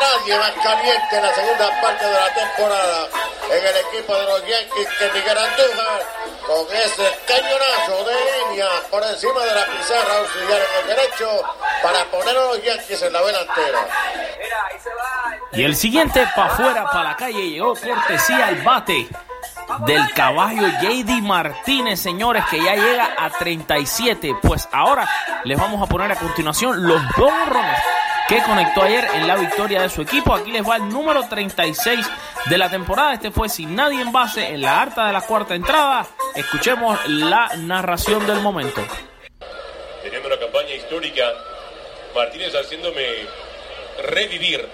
nadie 0.00 0.38
más 0.38 0.52
caliente 0.62 1.16
en 1.16 1.22
la 1.22 1.34
segunda 1.34 1.80
parte 1.80 2.04
de 2.06 2.12
la 2.12 2.34
temporada 2.34 3.08
en 3.50 3.66
el 3.66 3.76
equipo 3.76 4.14
de 4.14 4.24
los 4.24 4.40
Yankees 4.46 4.88
que 4.98 5.10
Miguel 5.12 5.38
Andújar 5.38 6.06
con 6.46 6.76
ese 6.76 7.18
cañonazo 7.26 8.04
de 8.04 8.14
línea 8.48 8.68
por 8.90 9.02
encima 9.04 9.40
de 9.44 9.54
la 9.54 9.66
pizarra 9.66 10.18
auxiliar 10.18 10.60
en 10.60 10.80
el 10.80 10.96
derecho 10.96 11.42
para 11.82 12.04
poner 12.06 12.36
a 12.36 12.40
los 12.40 12.62
Yankees 12.62 13.02
en 13.02 13.12
la 13.12 13.22
delantera. 13.22 13.88
Y 15.52 15.64
el 15.64 15.76
siguiente 15.76 16.26
para 16.34 16.52
afuera, 16.52 16.84
para 16.86 17.10
la 17.10 17.16
calle, 17.16 17.50
llegó 17.50 17.74
cortesía 17.74 18.46
al 18.46 18.62
bate 18.62 19.08
del 19.86 20.12
caballo 20.12 20.66
JD 20.80 21.22
Martínez, 21.22 22.00
señores, 22.00 22.44
que 22.50 22.62
ya 22.62 22.74
llega 22.74 23.14
a 23.18 23.30
37. 23.30 24.36
Pues 24.42 24.68
ahora 24.72 25.08
les 25.44 25.58
vamos 25.58 25.82
a 25.82 25.86
poner 25.86 26.10
a 26.12 26.16
continuación 26.16 26.86
los 26.86 27.02
dos 27.16 27.32
que 28.30 28.40
conectó 28.42 28.82
ayer 28.82 29.04
en 29.14 29.26
la 29.26 29.34
victoria 29.34 29.82
de 29.82 29.88
su 29.88 30.02
equipo. 30.02 30.32
Aquí 30.32 30.52
les 30.52 30.66
va 30.66 30.76
el 30.76 30.88
número 30.88 31.28
36 31.28 32.06
de 32.46 32.58
la 32.58 32.70
temporada. 32.70 33.14
Este 33.14 33.32
fue 33.32 33.48
sin 33.48 33.74
nadie 33.74 34.00
en 34.00 34.12
base 34.12 34.46
en 34.46 34.60
la 34.60 34.80
harta 34.80 35.06
de 35.06 35.12
la 35.12 35.20
cuarta 35.22 35.56
entrada. 35.56 36.06
Escuchemos 36.36 36.98
la 37.08 37.50
narración 37.58 38.24
del 38.28 38.40
momento. 38.40 38.82
Teniendo 40.04 40.28
una 40.28 40.38
campaña 40.38 40.74
histórica, 40.74 41.24
Martínez 42.14 42.54
haciéndome 42.54 43.04
revivir. 44.04 44.68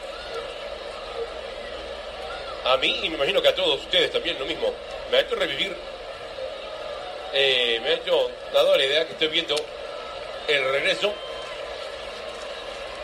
A 2.66 2.76
mí 2.78 3.00
y 3.02 3.08
me 3.08 3.16
imagino 3.16 3.40
que 3.40 3.48
a 3.48 3.54
todos 3.54 3.80
ustedes 3.80 4.10
también 4.10 4.38
lo 4.38 4.44
mismo. 4.46 4.72
Me 5.10 5.18
ha 5.18 5.20
hecho 5.20 5.34
revivir. 5.36 5.74
eh, 7.32 7.80
me 7.82 7.90
ha 7.90 7.92
hecho 7.94 8.30
dado 8.52 8.76
la 8.76 8.84
idea 8.84 9.04
que 9.04 9.12
estoy 9.12 9.28
viendo 9.28 9.54
el 10.48 10.64
regreso. 10.72 11.12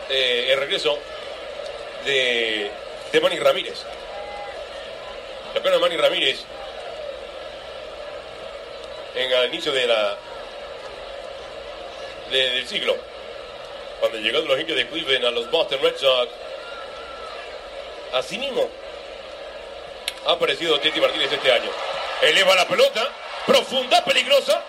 eh, 0.09 0.49
el 0.51 0.59
regreso 0.59 0.97
de, 2.05 2.69
de 3.11 3.21
Manny 3.21 3.39
Ramírez. 3.39 3.83
La 5.55 5.61
pena 5.61 5.75
de 5.75 5.81
Manny 5.81 5.97
Ramírez 5.97 6.39
en 9.15 9.31
el 9.31 9.45
inicio 9.53 9.71
de 9.71 9.87
la 9.87 10.17
de- 12.31 12.49
del 12.49 12.67
siglo. 12.67 12.97
Cuando 13.99 14.17
llegaron 14.17 14.47
los 14.47 14.59
indios 14.59 14.77
de 14.77 14.87
Cleveland 14.87 15.25
a 15.25 15.31
los 15.31 15.49
Boston 15.51 15.79
Red 15.81 15.95
Sox. 15.97 16.31
Así 18.13 18.37
mismo 18.37 18.69
ha 20.25 20.31
aparecido 20.31 20.79
Titi 20.79 20.99
Martínez 20.99 21.31
este 21.31 21.51
año. 21.51 21.69
Eleva 22.21 22.55
la 22.55 22.67
pelota, 22.67 23.09
profunda, 23.45 24.03
peligrosa, 24.03 24.61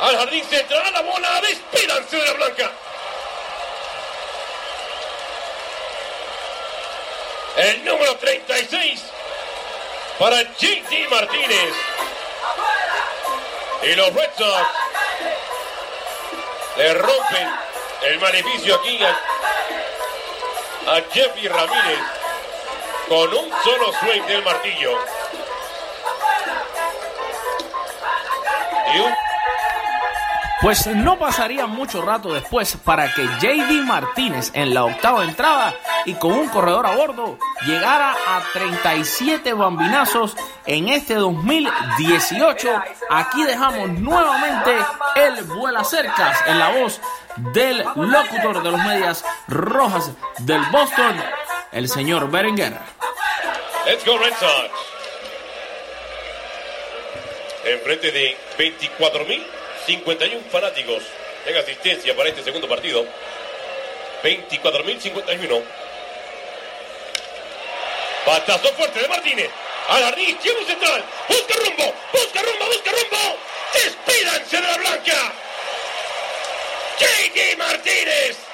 al 0.00 0.16
jardín 0.16 0.44
central, 0.44 0.92
la 0.92 1.02
bola, 1.02 1.40
despídanse 1.42 2.16
de 2.16 2.24
la 2.24 2.32
blanca. 2.32 2.70
El 7.56 7.84
número 7.84 8.16
36 8.16 9.02
para 10.18 10.42
JT 10.42 11.10
Martínez. 11.10 11.74
Y 13.82 13.94
los 13.94 14.14
Red 14.14 14.30
Sox 14.38 14.68
le 16.76 16.94
rompen 16.94 17.48
el 18.04 18.18
maleficio 18.20 18.76
aquí 18.76 18.98
a, 19.04 19.10
a 20.96 21.02
Jeffy 21.12 21.48
Ramírez 21.48 21.98
con 23.08 23.28
un 23.28 23.50
solo 23.64 23.92
swing 24.00 24.22
del 24.26 24.44
martillo. 24.44 24.90
Y 28.94 28.98
un 29.00 29.12
Pues 30.60 30.86
no 30.86 31.18
pasaría 31.18 31.66
mucho 31.66 32.02
rato 32.02 32.32
después 32.32 32.76
para 32.84 33.12
que 33.12 33.24
JD 33.40 33.84
Martínez 33.84 34.50
en 34.54 34.74
la 34.74 34.84
octava 34.84 35.24
entrada 35.24 35.74
y 36.04 36.14
con 36.14 36.32
un 36.32 36.48
corredor 36.48 36.86
a 36.86 36.94
bordo 36.94 37.38
llegara 37.66 38.12
a 38.12 38.42
37 38.52 39.52
bambinazos 39.54 40.36
en 40.66 40.88
este 40.88 41.14
2018. 41.14 42.68
Aquí 43.10 43.44
dejamos 43.44 43.88
nuevamente 43.90 44.76
el 45.16 45.44
vuela 45.44 45.84
cercas 45.84 46.38
en 46.46 46.58
la 46.58 46.70
voz 46.70 47.00
del 47.36 47.84
locutor 47.96 48.62
de 48.62 48.70
los 48.70 48.84
medias 48.84 49.24
rojas 49.48 50.12
del 50.40 50.62
Boston, 50.70 51.16
el 51.72 51.88
señor 51.88 52.30
Berenguer. 52.30 52.74
Let's 53.86 54.04
go 54.04 54.18
Red 54.18 54.34
Sox. 54.38 54.70
enfrente 57.64 58.10
de 58.10 58.36
24.051 58.58 60.42
fanáticos 60.50 61.02
en 61.46 61.56
asistencia 61.56 62.16
para 62.16 62.28
este 62.28 62.42
segundo 62.42 62.68
partido. 62.68 63.04
24.051. 64.22 65.62
Batazo 68.26 68.68
fuerte 68.74 69.00
de 69.00 69.08
Martínez. 69.08 69.50
A 69.88 69.98
la 69.98 70.20
izquierdo 70.20 70.64
central. 70.64 71.04
Busca 71.28 71.54
rumbo. 71.56 71.94
Busca 72.12 72.42
rumbo. 72.42 72.66
Busca 72.66 72.90
rumbo. 72.92 73.38
Despídanse 73.74 74.56
de 74.56 74.62
la 74.62 74.76
blanca. 74.76 75.32
JD 76.98 77.56
Martínez. 77.58 78.51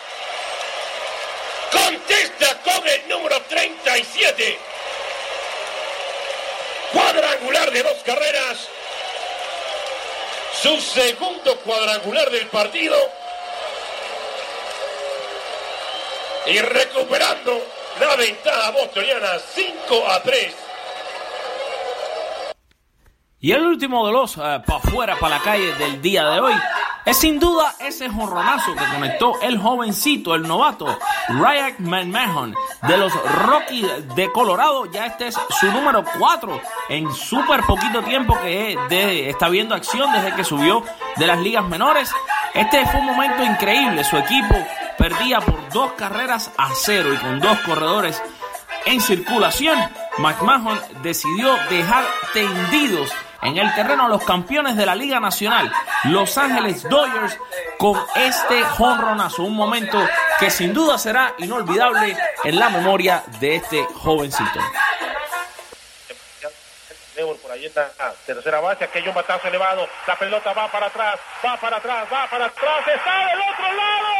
Contesta 1.70 2.60
con 2.62 2.86
el 2.86 3.08
número 3.08 3.40
37. 3.42 4.58
Cuadrangular 6.92 7.70
de 7.70 7.82
dos 7.82 8.02
carreras. 8.04 8.68
Su 10.62 10.80
segundo 10.80 11.56
cuadrangular 11.60 12.30
del 12.30 12.46
partido. 12.46 12.96
Y 16.46 16.58
recuperando 16.60 17.60
la 18.00 18.16
ventaja 18.16 18.70
bostoniana 18.70 19.38
5 19.38 20.08
a 20.08 20.22
3. 20.22 20.54
Y 23.40 23.52
el 23.52 23.62
último 23.62 24.06
de 24.06 24.12
los 24.12 24.34
para 24.34 24.56
afuera, 24.56 25.16
para 25.20 25.38
la 25.38 25.42
calle 25.42 25.72
del 25.74 26.02
día 26.02 26.24
de 26.28 26.40
hoy, 26.40 26.54
es 27.08 27.16
sin 27.16 27.40
duda 27.40 27.74
ese 27.78 28.10
jonronazo 28.10 28.74
que 28.74 28.84
conectó 28.84 29.40
el 29.40 29.56
jovencito, 29.58 30.34
el 30.34 30.42
novato, 30.42 30.86
Ryan 31.28 31.74
McMahon 31.78 32.54
de 32.82 32.96
los 32.98 33.12
Rockies 33.46 34.14
de 34.14 34.30
Colorado. 34.30 34.84
Ya 34.92 35.06
este 35.06 35.28
es 35.28 35.36
su 35.58 35.72
número 35.72 36.04
4 36.18 36.60
en 36.90 37.10
súper 37.14 37.62
poquito 37.62 38.02
tiempo 38.02 38.38
que 38.42 38.76
está 39.30 39.48
viendo 39.48 39.74
acción 39.74 40.12
desde 40.12 40.34
que 40.34 40.44
subió 40.44 40.84
de 41.16 41.26
las 41.26 41.38
ligas 41.38 41.64
menores. 41.64 42.12
Este 42.52 42.84
fue 42.84 43.00
un 43.00 43.06
momento 43.06 43.42
increíble. 43.42 44.04
Su 44.04 44.18
equipo 44.18 44.54
perdía 44.98 45.40
por 45.40 45.66
dos 45.70 45.92
carreras 45.92 46.50
a 46.58 46.68
cero 46.74 47.14
y 47.14 47.16
con 47.16 47.40
dos 47.40 47.58
corredores 47.60 48.22
en 48.84 49.00
circulación. 49.00 49.78
McMahon 50.18 50.78
decidió 51.02 51.56
dejar 51.70 52.04
tendidos 52.34 53.10
en 53.42 53.56
el 53.56 53.74
terreno 53.74 54.08
los 54.08 54.24
campeones 54.24 54.76
de 54.76 54.86
la 54.86 54.94
Liga 54.94 55.20
Nacional, 55.20 55.72
Los 56.04 56.36
Ángeles 56.38 56.82
Dodgers, 56.88 57.38
con 57.78 57.98
este 58.16 58.62
jonronazo. 58.64 59.42
Un 59.44 59.54
momento 59.54 59.98
que 60.38 60.50
sin 60.50 60.72
duda 60.72 60.98
será 60.98 61.34
inolvidable 61.38 62.16
en 62.44 62.58
la 62.58 62.68
memoria 62.68 63.22
de 63.40 63.56
este 63.56 63.84
jovencito. 63.84 64.60
Por 67.42 67.50
ahí 67.50 67.66
está, 67.66 67.90
tercera 68.24 68.60
base, 68.60 68.84
aquello 68.84 69.12
batazo 69.12 69.48
elevado, 69.48 69.88
la 70.06 70.16
pelota 70.16 70.52
va 70.52 70.70
para 70.70 70.86
atrás, 70.86 71.18
va 71.44 71.56
para 71.56 71.78
atrás, 71.78 72.06
va 72.12 72.26
para 72.30 72.44
atrás, 72.44 72.86
está 72.86 73.26
del 73.26 73.40
otro 73.40 73.72
lado. 73.72 74.18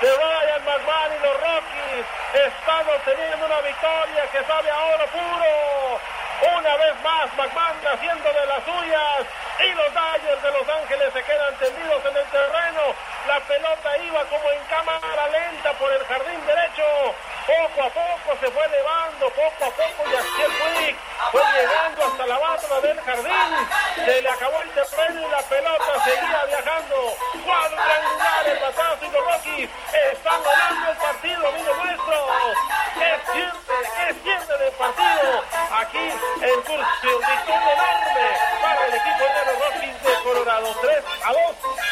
de 0.00 0.08
Ryan 0.08 0.64
McMahon 0.64 1.10
y 1.10 1.22
los 1.24 1.40
Rockies 1.40 2.06
están 2.76 2.94
obteniendo 2.94 3.46
una 3.46 3.60
victoria 3.60 4.26
que 4.30 4.44
sabe 4.44 4.70
a 4.70 4.84
oro 4.84 5.06
puro. 5.06 6.00
Una 6.58 6.76
vez 6.76 6.94
más, 7.02 7.32
McMahon 7.36 7.76
haciendo 7.86 8.28
de 8.28 8.46
las 8.46 8.62
suyas 8.64 9.24
y 9.64 9.72
los 9.72 9.94
Dodgers 9.94 10.42
de 10.42 10.50
Los 10.52 10.68
Ángeles 10.68 11.12
se 11.12 11.22
quedan 11.22 11.54
tendidos 11.56 12.04
en 12.04 12.16
el 12.16 12.24
terreno. 12.24 12.82
La 13.26 13.40
pelota 13.40 13.98
iba 13.98 14.24
como 14.24 14.50
en 14.50 14.60
cámara 14.68 15.28
lenta 15.28 15.72
por 15.72 15.90
el 15.90 16.04
jardín 16.04 16.46
derecho. 16.46 17.14
Poco 17.46 17.80
a 17.80 17.90
poco 17.90 18.36
se 18.40 18.50
fue 18.50 18.64
elevando, 18.64 19.30
poco 19.30 19.64
a 19.64 19.70
poco 19.70 20.10
y 20.10 20.14
así 20.16 20.42
el 20.42 20.50
Quick 20.50 20.96
fue 21.30 21.42
llegando 21.54 22.04
hasta 22.04 22.26
la 22.26 22.38
banda 22.38 22.80
del 22.80 23.00
jardín. 23.00 23.68
Se 24.04 24.22
le 24.22 24.28
acabó 24.28 24.60
el 24.62 24.70
terreno 24.70 25.20
y 25.20 25.30
la 25.30 25.42
pelota 25.42 26.04
seguía 26.04 26.44
viajando. 26.46 27.16
Cuadrangular 27.44 28.48
el 28.48 28.58
batazo 28.58 29.06
y 29.06 29.10
los 29.10 29.24
Rockies 29.24 29.70
están 30.10 30.42
ganando 30.42 30.90
el 30.90 30.96
partido, 30.96 31.48
amigos 31.48 31.76
nuestros. 31.76 32.56
¿Qué 32.94 33.16
siente? 33.32 33.74
¿Qué 33.96 34.14
siente 34.24 34.58
del 34.58 34.72
partido? 34.72 35.44
Aquí 35.70 36.12
en 36.42 36.60
Curcio, 36.62 37.18
victoria 37.18 37.72
enorme 37.72 38.28
para 38.60 38.86
el 38.86 38.94
equipo 38.94 39.24
de 39.24 39.44
los 39.46 39.58
Rockies 39.64 40.02
de 40.02 40.14
Colorado. 40.24 40.76
3 40.80 41.04
a 41.24 41.32
2, 41.32 41.40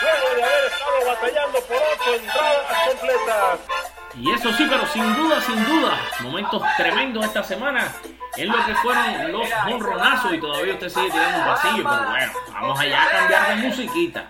luego 0.02 0.34
de 0.34 0.42
haber 0.42 0.64
estado 0.64 1.06
batallando 1.06 1.60
por 1.60 1.76
8 1.76 2.14
entradas 2.14 2.88
completas. 2.88 3.93
Y 4.16 4.30
eso 4.30 4.52
sí, 4.52 4.66
pero 4.68 4.86
sin 4.86 5.14
duda, 5.16 5.40
sin 5.40 5.64
duda, 5.64 5.98
momentos 6.22 6.62
tremendos 6.76 7.24
esta 7.24 7.42
semana 7.42 7.92
en 8.36 8.48
lo 8.48 8.64
que 8.64 8.74
fueron 8.76 9.32
los 9.32 9.48
honronazos 9.66 10.34
y 10.34 10.38
todavía 10.38 10.74
usted 10.74 10.88
sigue 10.88 11.10
tirando 11.10 11.38
un 11.38 11.44
pasillo, 11.44 11.88
pero 11.88 12.10
bueno, 12.10 12.32
vamos 12.52 12.80
allá 12.80 13.02
a 13.02 13.10
cambiar 13.10 13.48
de 13.48 13.68
musiquita. 13.68 14.28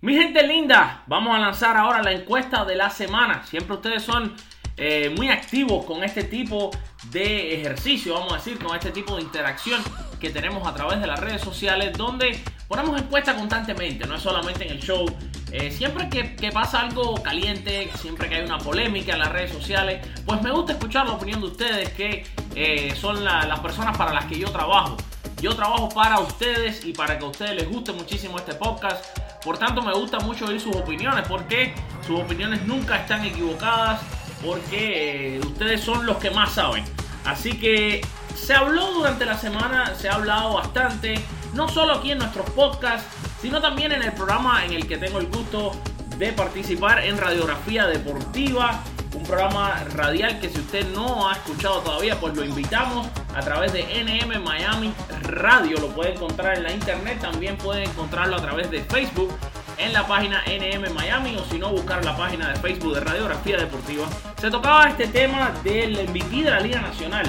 Mi 0.00 0.14
gente 0.14 0.46
linda, 0.46 1.02
vamos 1.06 1.34
a 1.34 1.40
lanzar 1.40 1.76
ahora 1.76 2.02
la 2.02 2.12
encuesta 2.12 2.64
de 2.64 2.76
la 2.76 2.88
semana. 2.88 3.42
Siempre 3.44 3.74
ustedes 3.74 4.02
son 4.02 4.34
eh, 4.78 5.12
muy 5.16 5.28
activos 5.28 5.84
con 5.84 6.04
este 6.04 6.24
tipo 6.24 6.70
de 7.10 7.60
ejercicio, 7.60 8.14
vamos 8.14 8.32
a 8.32 8.36
decir, 8.36 8.58
con 8.58 8.76
este 8.76 8.90
tipo 8.92 9.16
de 9.16 9.22
interacción 9.22 9.82
que 10.20 10.30
tenemos 10.30 10.66
a 10.66 10.74
través 10.74 11.00
de 11.00 11.06
las 11.06 11.18
redes 11.18 11.42
sociales, 11.42 11.96
donde 11.96 12.40
ponemos 12.68 13.00
encuestas 13.00 13.36
constantemente, 13.36 14.06
no 14.06 14.14
es 14.14 14.22
solamente 14.22 14.64
en 14.64 14.72
el 14.72 14.80
show. 14.80 15.04
Eh, 15.50 15.70
siempre 15.70 16.08
que, 16.08 16.50
pasa 16.52 16.80
algo 16.80 17.20
caliente, 17.22 17.90
siempre 17.96 18.28
que 18.28 18.36
hay 18.36 18.44
una 18.44 18.58
polémica 18.58 19.14
en 19.14 19.20
las 19.20 19.32
redes 19.32 19.52
sociales, 19.52 20.06
pues 20.24 20.42
me 20.42 20.50
gusta 20.50 20.72
escuchar 20.72 21.06
la 21.06 21.14
opinión 21.14 21.40
de 21.40 21.46
ustedes, 21.46 21.90
que 21.90 22.24
eh, 22.54 22.94
son 22.94 23.24
la, 23.24 23.46
las 23.46 23.60
personas 23.60 23.96
para 23.96 24.12
las 24.12 24.26
que 24.26 24.38
yo 24.38 24.50
trabajo. 24.50 24.96
Yo 25.40 25.54
trabajo 25.54 25.88
para 25.88 26.18
ustedes 26.18 26.84
y 26.84 26.92
para 26.92 27.18
que 27.18 27.24
a 27.24 27.28
ustedes 27.28 27.54
les 27.54 27.68
guste 27.68 27.92
muchísimo 27.92 28.38
este 28.38 28.54
podcast. 28.54 29.04
Por 29.44 29.56
tanto, 29.56 29.82
me 29.82 29.92
gusta 29.92 30.18
mucho 30.18 30.46
oír 30.46 30.60
sus 30.60 30.74
opiniones, 30.74 31.26
porque 31.28 31.74
sus 32.06 32.18
opiniones 32.18 32.66
nunca 32.66 32.96
están 32.96 33.24
equivocadas, 33.24 34.00
porque 34.44 35.36
eh, 35.36 35.40
ustedes 35.40 35.80
son 35.80 36.06
los 36.06 36.18
que 36.18 36.30
más 36.30 36.52
saben. 36.52 36.84
Así 37.24 37.58
que 37.58 38.00
se 38.34 38.54
habló 38.54 38.92
durante 38.92 39.26
la 39.26 39.36
semana, 39.36 39.94
se 39.94 40.08
ha 40.08 40.14
hablado 40.14 40.54
bastante, 40.54 41.22
no 41.54 41.68
solo 41.68 41.94
aquí 41.94 42.12
en 42.12 42.18
nuestros 42.18 42.48
podcasts, 42.50 43.06
sino 43.40 43.60
también 43.60 43.92
en 43.92 44.02
el 44.02 44.12
programa 44.12 44.64
en 44.64 44.72
el 44.72 44.86
que 44.86 44.96
tengo 44.96 45.18
el 45.18 45.26
gusto 45.26 45.72
de 46.16 46.32
participar 46.32 47.04
en 47.04 47.18
Radiografía 47.18 47.86
Deportiva, 47.86 48.82
un 49.14 49.22
programa 49.22 49.84
radial 49.94 50.38
que 50.40 50.48
si 50.48 50.58
usted 50.58 50.86
no 50.88 51.28
ha 51.28 51.32
escuchado 51.32 51.80
todavía, 51.80 52.18
pues 52.20 52.34
lo 52.34 52.44
invitamos 52.44 53.06
a 53.34 53.40
través 53.40 53.72
de 53.72 53.82
NM 53.82 54.42
Miami 54.42 54.92
Radio, 55.22 55.78
lo 55.78 55.88
puede 55.88 56.14
encontrar 56.14 56.56
en 56.56 56.64
la 56.64 56.72
internet, 56.72 57.18
también 57.20 57.56
puede 57.56 57.84
encontrarlo 57.84 58.36
a 58.36 58.40
través 58.42 58.70
de 58.70 58.82
Facebook 58.82 59.32
en 59.78 59.92
la 59.92 60.06
página 60.06 60.42
NM 60.46 60.92
Miami 60.92 61.36
o 61.36 61.44
si 61.44 61.58
no 61.58 61.70
buscar 61.70 62.04
la 62.04 62.16
página 62.16 62.48
de 62.48 62.56
Facebook 62.56 62.94
de 62.94 63.00
Radiografía 63.00 63.56
Deportiva. 63.56 64.06
Se 64.36 64.50
tocaba 64.50 64.88
este 64.88 65.06
tema 65.06 65.52
del 65.62 66.08
MVP 66.08 66.42
de 66.42 66.50
la 66.50 66.60
Liga 66.60 66.80
Nacional. 66.80 67.26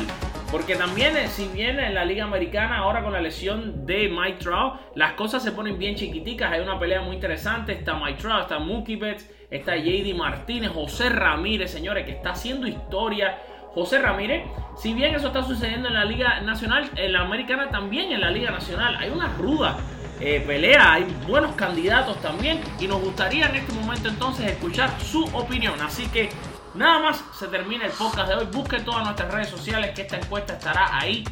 Porque 0.52 0.76
también, 0.76 1.14
si 1.30 1.48
bien 1.48 1.80
en 1.80 1.94
la 1.94 2.04
Liga 2.04 2.24
Americana, 2.24 2.80
ahora 2.80 3.04
con 3.04 3.14
la 3.14 3.22
lesión 3.22 3.86
de 3.86 4.10
Mike 4.10 4.40
Trout, 4.40 4.80
las 4.96 5.14
cosas 5.14 5.44
se 5.44 5.52
ponen 5.52 5.78
bien 5.78 5.96
chiquiticas. 5.96 6.52
Hay 6.52 6.62
una 6.62 6.80
pelea 6.80 7.02
muy 7.02 7.16
interesante. 7.16 7.74
Está 7.74 7.94
Mike 7.94 8.20
Trout, 8.20 8.42
está 8.42 8.58
Mookie 8.58 8.96
Betts, 8.96 9.30
está 9.52 9.76
JD 9.76 10.16
Martínez, 10.16 10.72
José 10.72 11.10
Ramírez, 11.10 11.70
señores, 11.70 12.04
que 12.04 12.14
está 12.14 12.32
haciendo 12.32 12.66
historia. 12.66 13.38
José 13.76 14.00
Ramírez, 14.00 14.48
si 14.76 14.96
bien 14.96 15.14
eso 15.14 15.28
está 15.28 15.44
sucediendo 15.44 15.88
en 15.88 15.94
la 15.94 16.04
Liga 16.04 16.40
Nacional, 16.42 16.90
en 16.96 17.14
la 17.14 17.22
Americana 17.22 17.70
también 17.70 18.12
en 18.12 18.22
la 18.22 18.32
Liga 18.32 18.50
Nacional. 18.50 18.96
Hay 18.96 19.12
una 19.12 19.28
ruda 19.38 19.78
eh, 20.20 20.44
pelea, 20.46 20.94
hay 20.94 21.04
buenos 21.28 21.56
candidatos 21.56 22.22
también. 22.22 22.62
Y 22.80 22.88
nos 22.88 23.02
gustaría 23.02 23.48
en 23.48 23.56
este 23.56 23.74
momento 23.74 24.10
entonces 24.10 24.52
escuchar 24.52 24.94
su 25.02 25.24
opinión. 25.34 25.82
Así 25.82 26.08
que 26.08 26.30
Nada 26.76 27.00
más 27.00 27.24
se 27.38 27.48
termina 27.48 27.86
el 27.86 27.92
podcast 27.92 28.30
de 28.30 28.36
hoy. 28.36 28.46
Busque 28.54 28.80
todas 28.80 29.04
nuestras 29.04 29.34
redes 29.34 29.50
sociales 29.50 29.92
que 29.96 30.04
esta 30.04 30.18
encuesta 30.18 30.54
estará 30.54 30.98
ahí 30.98 31.24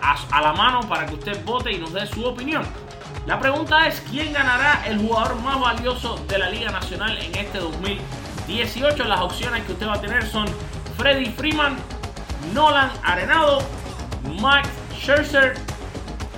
a, 0.00 0.16
a, 0.30 0.40
la 0.40 0.52
mano 0.52 0.88
para 0.88 1.04
que 1.06 1.14
usted 1.14 1.44
vote 1.44 1.72
y 1.72 1.78
nos 1.78 1.92
dé 1.92 2.06
su 2.06 2.24
opinión. 2.24 2.62
La 3.26 3.40
pregunta 3.40 3.88
es, 3.88 4.00
¿quién 4.10 4.32
ganará 4.32 4.84
el 4.86 4.98
jugador 4.98 5.34
más 5.40 5.60
valioso 5.60 6.16
de 6.28 6.38
la 6.38 6.48
Liga 6.48 6.70
Nacional 6.70 7.18
en 7.18 7.34
este 7.34 7.58
2018? 7.58 9.04
Las 9.04 9.20
opciones 9.20 9.64
que 9.64 9.72
usted 9.72 9.88
va 9.88 9.94
a 9.94 10.00
tener 10.00 10.24
son 10.26 10.46
Freddy 10.96 11.26
Freeman, 11.26 11.76
Nolan 12.52 12.90
Arenado, 13.02 13.62
Mike 14.22 14.68
Scherzer, 14.96 15.54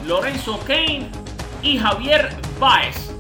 Lorenzo 0.07 0.59
Kane 0.61 1.11
y 1.63 1.79
Javier 1.79 2.37
Baez. 2.59 3.13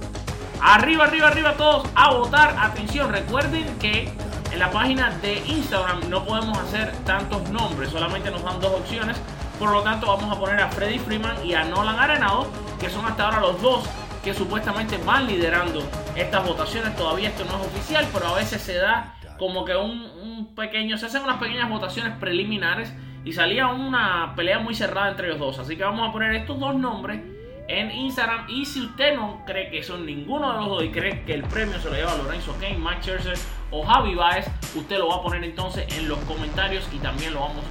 Arriba, 0.61 1.05
arriba, 1.05 1.29
arriba 1.29 1.57
todos 1.57 1.89
a 1.95 2.13
votar. 2.15 2.57
Atención, 2.59 3.13
recuerden 3.13 3.79
que 3.79 4.13
en 4.53 4.59
la 4.59 4.71
página 4.71 5.11
de 5.23 5.39
Instagram 5.47 6.09
no 6.09 6.25
podemos 6.25 6.57
hacer 6.59 6.93
tantos 7.05 7.49
nombres, 7.51 7.91
solamente 7.91 8.31
nos 8.31 8.43
dan 8.43 8.61
dos 8.61 8.73
opciones. 8.73 9.21
Por 9.59 9.71
lo 9.71 9.83
tanto, 9.83 10.07
vamos 10.07 10.35
a 10.35 10.39
poner 10.39 10.61
a 10.61 10.69
Freddy 10.69 10.99
Freeman 10.99 11.45
y 11.45 11.55
a 11.55 11.65
Nolan 11.65 11.99
Arenado, 11.99 12.47
que 12.79 12.91
son 12.91 13.05
hasta 13.07 13.25
ahora 13.25 13.41
los 13.41 13.61
dos 13.61 13.89
que 14.23 14.35
supuestamente 14.35 14.99
van 14.99 15.27
liderando 15.27 15.83
estas 16.15 16.47
votaciones. 16.47 16.97
Todavía 16.97 17.29
esto 17.29 17.45
no 17.45 17.61
es 17.61 17.67
oficial, 17.67 18.07
pero 18.13 18.27
a 18.27 18.35
veces 18.35 18.61
se 18.61 18.75
da 18.75 19.15
como 19.39 19.65
que 19.65 19.77
un, 19.77 20.55
pequeño, 20.57 20.97
se 20.99 21.07
hacen 21.07 21.23
unas 21.23 21.37
pequeñas 21.37 21.69
votaciones 21.69 22.15
preliminares 22.19 22.93
y 23.25 23.33
salía 23.33 23.69
una 23.69 24.33
pelea 24.35 24.59
muy 24.59 24.75
cerrada 24.75 25.11
entre 25.11 25.29
los 25.29 25.39
dos. 25.39 25.59
Así 25.59 25.77
que 25.77 25.85
vamos 25.85 26.09
a 26.09 26.13
poner 26.13 26.35
estos 26.35 26.59
dos 26.59 26.75
nombres 26.75 27.21
en 27.69 27.91
Instagram. 27.91 28.47
Y 28.49 28.67
si 28.67 28.83
usted 28.83 29.17
no 29.17 29.43
cree 29.47 29.71
que 29.71 29.83
son 29.83 30.07
ninguno 30.07 30.53
de 30.53 30.59
los 30.59 30.69
dos 30.69 30.85
y 30.85 30.91
cree 30.91 31.25
que 31.25 31.35
el 31.35 31.43
premio 31.45 31.79
se 31.81 31.91
lo 31.91 31.95
lleva 31.95 32.15
Lorenzo 32.17 32.55
Kane, 32.61 32.79
Mike 32.79 33.03
Scherzer 33.03 33.39
o 33.71 33.85
Javi 33.85 34.15
Baez, 34.15 34.47
usted 34.75 34.99
lo 34.99 35.09
va 35.09 35.17
a 35.17 35.23
poner 35.23 35.45
entonces 35.45 35.87
en 35.97 36.09
los 36.09 36.19
comentarios 36.21 36.89
y 36.93 36.99
también 36.99 37.35
lo 37.35 37.41
vamos 37.41 37.65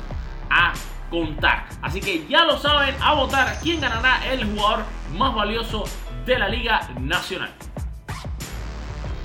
a 0.49 0.73
contar. 1.09 1.65
Así 1.81 2.01
que 2.01 2.25
ya 2.27 2.43
lo 2.43 2.57
saben, 2.57 2.95
a 3.01 3.13
votar 3.13 3.59
quién 3.61 3.79
ganará 3.79 4.25
el 4.31 4.45
jugador 4.45 4.85
más 5.13 5.33
valioso 5.33 5.85
de 6.25 6.39
la 6.39 6.49
Liga 6.49 6.89
Nacional. 6.99 7.53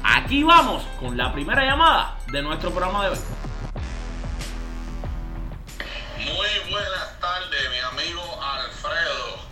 Aquí 0.04 0.42
vamos 0.42 0.82
con 1.00 1.16
la 1.16 1.32
primera 1.32 1.64
llamada 1.64 2.18
de 2.32 2.42
nuestro 2.42 2.72
programa 2.72 3.04
de 3.04 3.12
hoy. 3.12 3.20
Muy 6.18 6.72
buenas 6.72 7.20
tardes, 7.20 7.70
mi 7.70 7.78
amigo 7.78 8.24
Alfredo. 8.42 9.46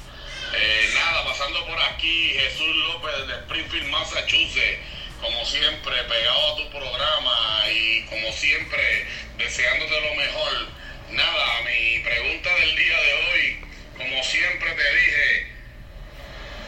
Eh, 0.60 0.89
nada, 0.95 1.24
pasando 1.24 1.64
por 1.68 1.80
aquí, 1.84 2.30
Jesús 2.30 2.76
López 2.91 3.28
de 3.28 3.36
Springfield, 3.36 3.91
Massachusetts. 3.91 4.99
Como 5.22 5.45
siempre, 5.45 6.03
pegado 6.03 6.53
a 6.53 6.55
tu 6.55 6.70
programa 6.70 7.63
y 7.72 8.05
como 8.05 8.32
siempre, 8.32 9.05
deseándote 9.38 10.01
lo 10.01 10.15
mejor. 10.15 10.67
Nada, 11.11 11.61
mi 11.63 11.99
pregunta 11.99 12.55
del 12.55 12.76
día 12.76 13.01
de 13.01 13.13
hoy, 13.13 13.59
como 13.97 14.24
siempre 14.24 14.72
te 14.72 14.95
dije, 14.95 15.47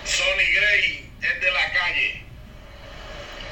Sonny 0.03 0.51
Gray 0.51 1.09
es 1.21 1.41
de 1.41 1.51
la 1.51 1.71
calle. 1.71 2.23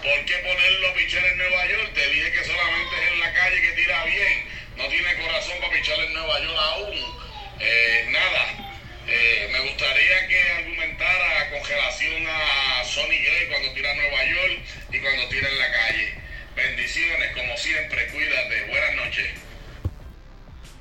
¿Por 0.03 0.25
qué 0.25 0.35
ponerlo 0.37 0.89
a 0.89 0.93
pichar 0.93 1.25
en 1.25 1.37
Nueva 1.37 1.67
York? 1.67 1.93
Te 1.93 2.09
dije 2.09 2.31
que 2.31 2.43
solamente 2.43 2.95
es 2.95 3.11
en 3.13 3.19
la 3.19 3.33
calle 3.33 3.61
que 3.61 3.71
tira 3.71 4.05
bien. 4.05 4.49
No 4.75 4.87
tiene 4.87 5.21
corazón 5.21 5.59
para 5.59 5.73
pichar 5.73 5.99
en 5.99 6.13
Nueva 6.13 6.39
York 6.39 6.57
aún. 6.57 7.19
Eh, 7.59 8.05
nada, 8.09 8.68
eh, 9.11 9.49
me 9.51 9.59
gustaría 9.61 10.27
que 10.27 10.41
argumentara 10.59 11.49
con 11.51 11.67
relación 11.67 12.23
a 12.27 12.83
Sonny 12.83 13.17
Gray 13.17 13.47
cuando 13.49 13.73
tira 13.73 13.91
a 13.91 13.95
Nueva 13.95 14.25
York 14.25 14.59
y 14.91 14.99
cuando 14.99 15.29
tira 15.29 15.49
en 15.49 15.57
la 15.57 15.71
calle. 15.71 16.13
Bendiciones, 16.55 17.31
como 17.35 17.57
siempre, 17.57 18.07
cuídate. 18.07 18.69
Buenas 18.69 18.95
noches. 19.05 19.49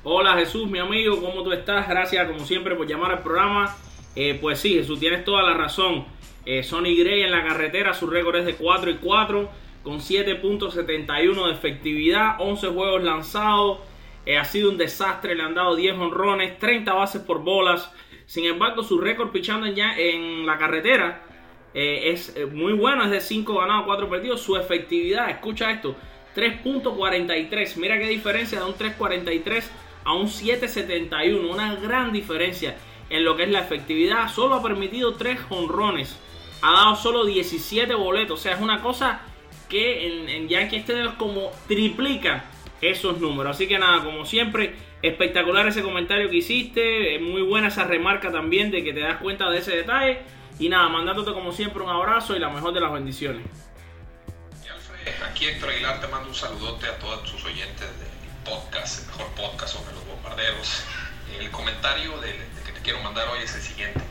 Hola 0.03 0.35
Jesús, 0.35 0.69
mi 0.69 0.79
amigo, 0.79 1.19
¿cómo 1.21 1.43
tú 1.43 1.51
estás? 1.51 1.87
Gracias 1.87 2.27
como 2.27 2.45
siempre 2.45 2.75
por 2.75 2.87
llamar 2.87 3.11
al 3.11 3.23
programa. 3.23 3.75
Eh, 4.15 4.37
pues 4.39 4.59
sí, 4.59 4.75
Jesús, 4.75 4.99
tienes 4.99 5.25
toda 5.25 5.43
la 5.43 5.53
razón. 5.55 6.05
Eh, 6.45 6.63
Sonny 6.63 6.95
Gray 6.97 7.23
en 7.23 7.31
la 7.31 7.43
carretera, 7.43 7.93
su 7.93 8.07
récord 8.07 8.37
es 8.37 8.45
de 8.45 8.55
4 8.55 8.91
y 8.91 8.95
4, 8.95 9.49
con 9.83 9.99
7.71 9.99 11.47
de 11.47 11.53
efectividad, 11.53 12.35
11 12.39 12.67
juegos 12.67 13.03
lanzados. 13.03 13.79
Eh, 14.25 14.37
ha 14.37 14.45
sido 14.45 14.69
un 14.69 14.77
desastre, 14.77 15.35
le 15.35 15.43
han 15.43 15.55
dado 15.55 15.75
10 15.75 15.95
honrones, 15.95 16.59
30 16.59 16.93
bases 16.93 17.21
por 17.21 17.43
bolas. 17.43 17.91
Sin 18.29 18.45
embargo, 18.45 18.83
su 18.83 18.99
récord 18.99 19.31
pichando 19.31 19.65
ya, 19.65 19.97
en 19.97 20.45
la 20.45 20.59
carretera 20.59 21.23
eh, 21.73 22.11
es 22.11 22.31
eh, 22.35 22.45
muy 22.45 22.73
bueno, 22.73 23.03
es 23.05 23.09
de 23.09 23.21
5 23.21 23.57
ganados, 23.57 23.85
4 23.87 24.07
perdidos. 24.07 24.39
Su 24.39 24.55
efectividad, 24.55 25.31
escucha 25.31 25.71
esto, 25.71 25.95
3.43. 26.35 27.77
Mira 27.77 27.97
qué 27.97 28.07
diferencia 28.07 28.59
de 28.59 28.65
un 28.65 28.75
3.43 28.75 29.63
a 30.05 30.13
un 30.13 30.27
7.71. 30.27 31.49
Una 31.49 31.73
gran 31.77 32.13
diferencia 32.13 32.77
en 33.09 33.25
lo 33.25 33.35
que 33.35 33.45
es 33.45 33.49
la 33.49 33.61
efectividad. 33.61 34.29
Solo 34.31 34.53
ha 34.53 34.61
permitido 34.61 35.15
3 35.15 35.39
honrones. 35.49 36.15
Ha 36.61 36.71
dado 36.71 36.95
solo 36.97 37.25
17 37.25 37.95
boletos. 37.95 38.39
O 38.39 38.43
sea, 38.43 38.53
es 38.53 38.61
una 38.61 38.83
cosa 38.83 39.21
que 39.67 40.05
en, 40.05 40.29
en 40.29 40.47
Yankee 40.47 40.75
este 40.75 41.03
es 41.03 41.09
como 41.13 41.49
triplica 41.67 42.45
esos 42.81 43.19
números. 43.19 43.55
Así 43.55 43.67
que 43.67 43.77
nada, 43.77 44.03
como 44.03 44.25
siempre, 44.25 44.75
espectacular 45.01 45.67
ese 45.67 45.81
comentario 45.81 46.29
que 46.29 46.37
hiciste. 46.37 47.19
Muy 47.19 47.41
buena 47.41 47.67
esa 47.67 47.83
remarca 47.83 48.31
también 48.31 48.71
de 48.71 48.83
que 48.83 48.93
te 48.93 49.01
das 49.01 49.17
cuenta 49.17 49.49
de 49.49 49.59
ese 49.59 49.75
detalle. 49.75 50.19
Y 50.59 50.69
nada, 50.69 50.89
mandándote 50.89 51.31
como 51.33 51.51
siempre 51.51 51.83
un 51.83 51.89
abrazo 51.89 52.35
y 52.35 52.39
la 52.39 52.49
mejor 52.49 52.73
de 52.73 52.81
las 52.81 52.91
bendiciones. 52.91 53.45
Y 54.65 54.67
Alfred, 54.67 55.23
aquí 55.23 55.47
Héctor 55.47 55.69
Aguilar 55.69 56.01
te 56.01 56.07
mando 56.07 56.29
un 56.29 56.35
saludote 56.35 56.87
a 56.87 56.97
todos 56.99 57.29
sus 57.29 57.43
oyentes 57.45 57.87
del 57.99 58.09
podcast, 58.43 59.01
el 59.01 59.07
mejor 59.07 59.27
podcast 59.35 59.75
sobre 59.75 59.93
los 59.93 60.05
bombarderos. 60.05 60.83
El 61.39 61.49
comentario 61.51 62.19
que 62.65 62.71
te 62.71 62.79
quiero 62.81 62.99
mandar 63.01 63.27
hoy 63.29 63.39
es 63.43 63.55
el 63.55 63.61
siguiente. 63.61 64.01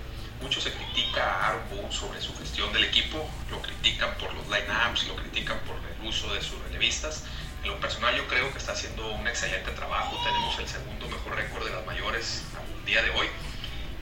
Mucho 0.40 0.60
se 0.60 0.72
critica 0.72 1.22
a 1.22 1.48
Aaron 1.48 1.92
sobre 1.92 2.20
su 2.20 2.32
gestión 2.38 2.72
del 2.72 2.84
equipo, 2.84 3.28
lo 3.50 3.60
critican 3.60 4.16
por 4.18 4.32
los 4.34 4.46
line-ups, 4.48 5.08
lo 5.08 5.16
critican 5.16 5.58
por 5.66 5.76
el 5.76 6.08
uso 6.08 6.32
de 6.32 6.40
sus 6.40 6.62
relevistas. 6.62 7.26
En 7.62 7.68
lo 7.70 7.80
personal 7.80 8.14
yo 8.16 8.26
creo 8.28 8.50
que 8.52 8.58
está 8.58 8.72
haciendo 8.72 9.08
un 9.08 9.26
excelente 9.26 9.70
trabajo, 9.72 10.16
tenemos 10.24 10.58
el 10.58 10.68
segundo 10.68 11.08
mejor 11.08 11.36
récord 11.36 11.64
de 11.64 11.72
las 11.72 11.84
mayores 11.86 12.44
al 12.56 12.84
día 12.84 13.02
de 13.02 13.10
hoy. 13.10 13.28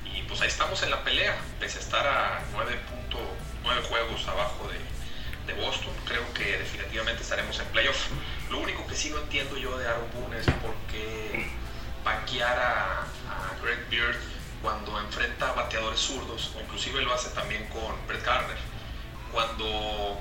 Y 0.04 0.22
pues 0.22 0.40
ahí 0.40 0.48
estamos 0.48 0.82
en 0.82 0.90
la 0.90 1.02
pelea, 1.04 1.36
pese 1.59 1.78
a 1.78 1.80
estar 1.82 2.07
a 2.07 2.42
9.9 2.54 3.82
juegos 3.88 4.28
abajo 4.28 4.68
de, 4.68 5.52
de 5.52 5.61
Boston. 5.61 5.92
Creo 6.07 6.32
que 6.34 6.59
definitivamente 6.59 7.22
estaremos 7.22 7.59
en 7.59 7.66
playoff. 7.66 8.09
Lo 8.50 8.59
único 8.59 8.86
que 8.86 8.94
sí 8.94 9.11
no 9.11 9.18
entiendo 9.18 9.57
yo 9.57 9.76
de 9.78 9.88
Aaron 9.88 10.11
Boone 10.14 10.38
es 10.38 10.46
por 10.46 10.74
qué 10.90 11.50
banquear 12.04 12.59
a, 12.59 13.00
a 13.02 13.62
Greg 13.62 13.88
Beard 13.90 14.16
cuando 14.62 14.98
enfrenta 15.00 15.50
a 15.50 15.52
bateadores 15.52 16.00
zurdos, 16.00 16.52
o 16.57 16.61
inclusive 16.61 17.02
lo 17.02 17.12
hace 17.14 17.30
también 17.30 17.66
con 17.68 17.94
Brett 18.07 18.24
Gardner. 18.24 18.57
Cuando, 19.32 20.20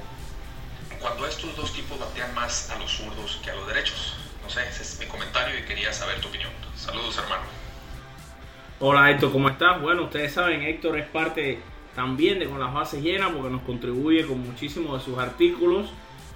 cuando 1.05 1.27
estos 1.27 1.55
dos 1.55 1.71
tipos 1.71 1.99
batean 1.99 2.33
más 2.33 2.71
a 2.71 2.79
los 2.79 2.91
zurdos 2.91 3.39
que 3.43 3.51
a 3.51 3.55
los 3.55 3.67
derechos. 3.67 4.15
No 4.41 4.49
sé, 4.49 4.67
ese 4.67 4.81
es 4.81 4.99
mi 4.99 5.05
comentario 5.05 5.59
y 5.59 5.61
quería 5.61 5.93
saber 5.93 6.19
tu 6.19 6.29
opinión. 6.29 6.49
Saludos, 6.75 7.15
hermano. 7.19 7.43
Hola 8.79 9.11
Héctor, 9.11 9.31
¿cómo 9.31 9.49
estás? 9.49 9.79
Bueno, 9.83 10.05
ustedes 10.05 10.33
saben, 10.33 10.63
Héctor 10.63 10.97
es 10.97 11.05
parte 11.05 11.59
también 11.93 12.39
de 12.39 12.47
Con 12.47 12.59
las 12.59 12.73
Bases 12.73 13.03
Llenas 13.03 13.29
porque 13.31 13.51
nos 13.51 13.61
contribuye 13.61 14.25
con 14.25 14.39
muchísimos 14.39 14.97
de 14.97 15.05
sus 15.05 15.19
artículos. 15.19 15.91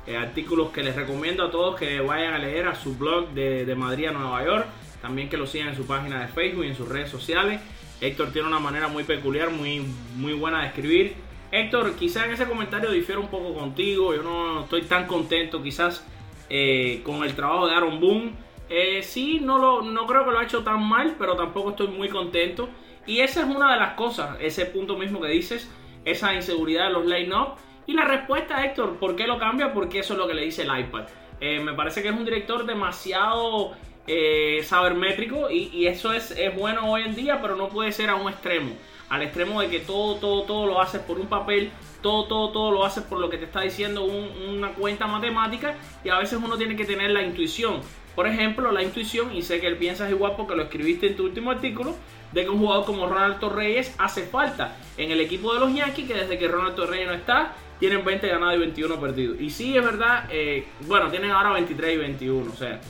eh, 0.05 0.15
artículos 0.15 0.69
que 0.69 0.83
les 0.83 0.95
recomiendo 0.95 1.45
a 1.45 1.51
todos 1.51 1.75
que 1.75 1.99
vayan 2.01 2.35
a 2.35 2.37
leer 2.37 2.67
a 2.67 2.75
su 2.75 2.95
blog 2.95 3.29
de, 3.29 3.73
Madrid 3.75 4.09
a 4.09 4.11
Nueva 4.11 4.45
York. 4.45 4.67
También 5.01 5.29
que 5.29 5.37
lo 5.37 5.47
sigan 5.47 5.69
en 5.69 5.77
su 5.77 5.87
página 5.87 6.21
de 6.21 6.27
Facebook 6.27 6.65
y 6.65 6.67
en 6.67 6.75
sus 6.75 6.87
redes 6.87 7.09
sociales. 7.09 7.59
Héctor 8.01 8.31
tiene 8.31 8.47
una 8.47 8.59
manera 8.59 8.87
muy 8.87 9.03
peculiar, 9.03 9.49
muy, 9.49 9.79
muy 10.15 10.33
buena 10.33 10.61
de 10.61 10.67
escribir. 10.67 11.28
Héctor, 11.51 11.95
quizás 11.95 12.25
en 12.25 12.33
ese 12.33 12.45
comentario 12.45 12.91
difiero 12.91 13.21
un 13.21 13.27
poco 13.27 13.53
contigo. 13.53 14.13
Yo 14.13 14.23
no 14.23 14.61
estoy 14.61 14.83
tan 14.83 15.07
contento 15.07 15.61
quizás 15.63 16.05
eh, 16.49 17.01
con 17.03 17.23
el 17.23 17.35
trabajo 17.35 17.67
de 17.67 17.75
Aaron 17.75 17.99
Boone. 17.99 18.33
Eh, 18.69 19.01
sí, 19.01 19.39
no, 19.41 19.57
lo, 19.57 19.81
no 19.81 20.05
creo 20.05 20.25
que 20.25 20.31
lo 20.31 20.39
ha 20.39 20.43
hecho 20.43 20.63
tan 20.63 20.87
mal, 20.87 21.15
pero 21.17 21.35
tampoco 21.35 21.71
estoy 21.71 21.87
muy 21.87 22.07
contento. 22.09 22.69
Y 23.07 23.21
esa 23.21 23.41
es 23.41 23.47
una 23.47 23.73
de 23.73 23.79
las 23.79 23.93
cosas, 23.93 24.37
ese 24.39 24.67
punto 24.67 24.95
mismo 24.95 25.19
que 25.19 25.29
dices, 25.29 25.69
esa 26.05 26.33
inseguridad 26.35 26.87
de 26.87 26.93
los 26.93 27.05
line-up. 27.05 27.55
Y 27.87 27.93
la 27.93 28.05
respuesta, 28.05 28.63
Héctor, 28.63 28.97
¿por 28.97 29.15
qué 29.15 29.25
lo 29.25 29.39
cambia? 29.39 29.73
Porque 29.73 29.99
eso 29.99 30.13
es 30.13 30.19
lo 30.19 30.27
que 30.27 30.35
le 30.35 30.43
dice 30.43 30.61
el 30.61 30.79
iPad. 30.79 31.05
Eh, 31.41 31.59
me 31.59 31.73
parece 31.73 32.03
que 32.03 32.09
es 32.09 32.15
un 32.15 32.25
director 32.25 32.65
demasiado 32.67 33.71
eh, 34.05 34.59
sabermétrico 34.63 35.49
y, 35.49 35.69
y 35.73 35.87
eso 35.87 36.13
es, 36.13 36.31
es 36.31 36.55
bueno 36.55 36.91
hoy 36.91 37.03
en 37.03 37.15
día, 37.15 37.41
pero 37.41 37.55
no 37.55 37.69
puede 37.69 37.91
ser 37.91 38.11
a 38.11 38.15
un 38.15 38.29
extremo. 38.29 38.75
Al 39.09 39.21
extremo 39.23 39.61
de 39.61 39.69
que 39.69 39.79
todo, 39.79 40.15
todo, 40.15 40.43
todo 40.43 40.65
lo 40.67 40.81
haces 40.81 41.01
por 41.01 41.19
un 41.19 41.27
papel, 41.27 41.71
todo, 42.01 42.25
todo, 42.25 42.49
todo 42.51 42.71
lo 42.71 42.85
haces 42.85 43.03
por 43.03 43.19
lo 43.19 43.29
que 43.29 43.37
te 43.37 43.45
está 43.45 43.61
diciendo 43.61 44.03
un- 44.03 44.29
una 44.57 44.69
cuenta 44.73 45.07
matemática 45.07 45.75
y 46.03 46.09
a 46.09 46.17
veces 46.19 46.39
uno 46.43 46.57
tiene 46.57 46.75
que 46.75 46.85
tener 46.85 47.11
la 47.11 47.21
intuición. 47.23 47.81
por 48.15 48.27
ejemplo, 48.27 48.69
la 48.73 48.83
intuición, 48.83 49.33
y 49.33 49.43
sé 49.43 49.61
que 49.61 49.67
él 49.67 49.77
piensas 49.77 50.09
igual 50.09 50.33
porque 50.35 50.53
lo 50.53 50.63
escribiste 50.63 51.07
en 51.07 51.15
tu 51.15 51.23
último 51.23 51.51
artículo, 51.51 51.95
de 52.33 52.43
que 52.43 52.49
un 52.49 52.59
jugador 52.59 52.83
como 52.83 53.07
Ronald 53.07 53.39
Torreyes 53.39 53.95
hace 53.97 54.23
falta 54.23 54.75
en 54.97 55.11
el 55.11 55.21
equipo 55.21 55.53
de 55.53 55.61
los 55.61 55.73
Yankees, 55.73 56.05
que 56.05 56.13
desde 56.15 56.37
que 56.37 56.49
Ronald 56.49 56.75
Torreyes 56.75 57.07
no 57.07 57.13
está, 57.13 57.53
tienen 57.79 58.03
20 58.03 58.27
ganados 58.27 58.55
y 58.55 58.59
21 58.59 58.99
perdidos. 58.99 59.39
Y 59.39 59.49
sí, 59.51 59.77
es 59.77 59.85
verdad, 59.85 60.25
eh, 60.29 60.65
bueno, 60.81 61.09
tienen 61.09 61.31
ahora 61.31 61.51
23 61.53 61.93
y 61.93 61.97
21, 61.97 62.51
o 62.51 62.55
sea, 62.57 62.81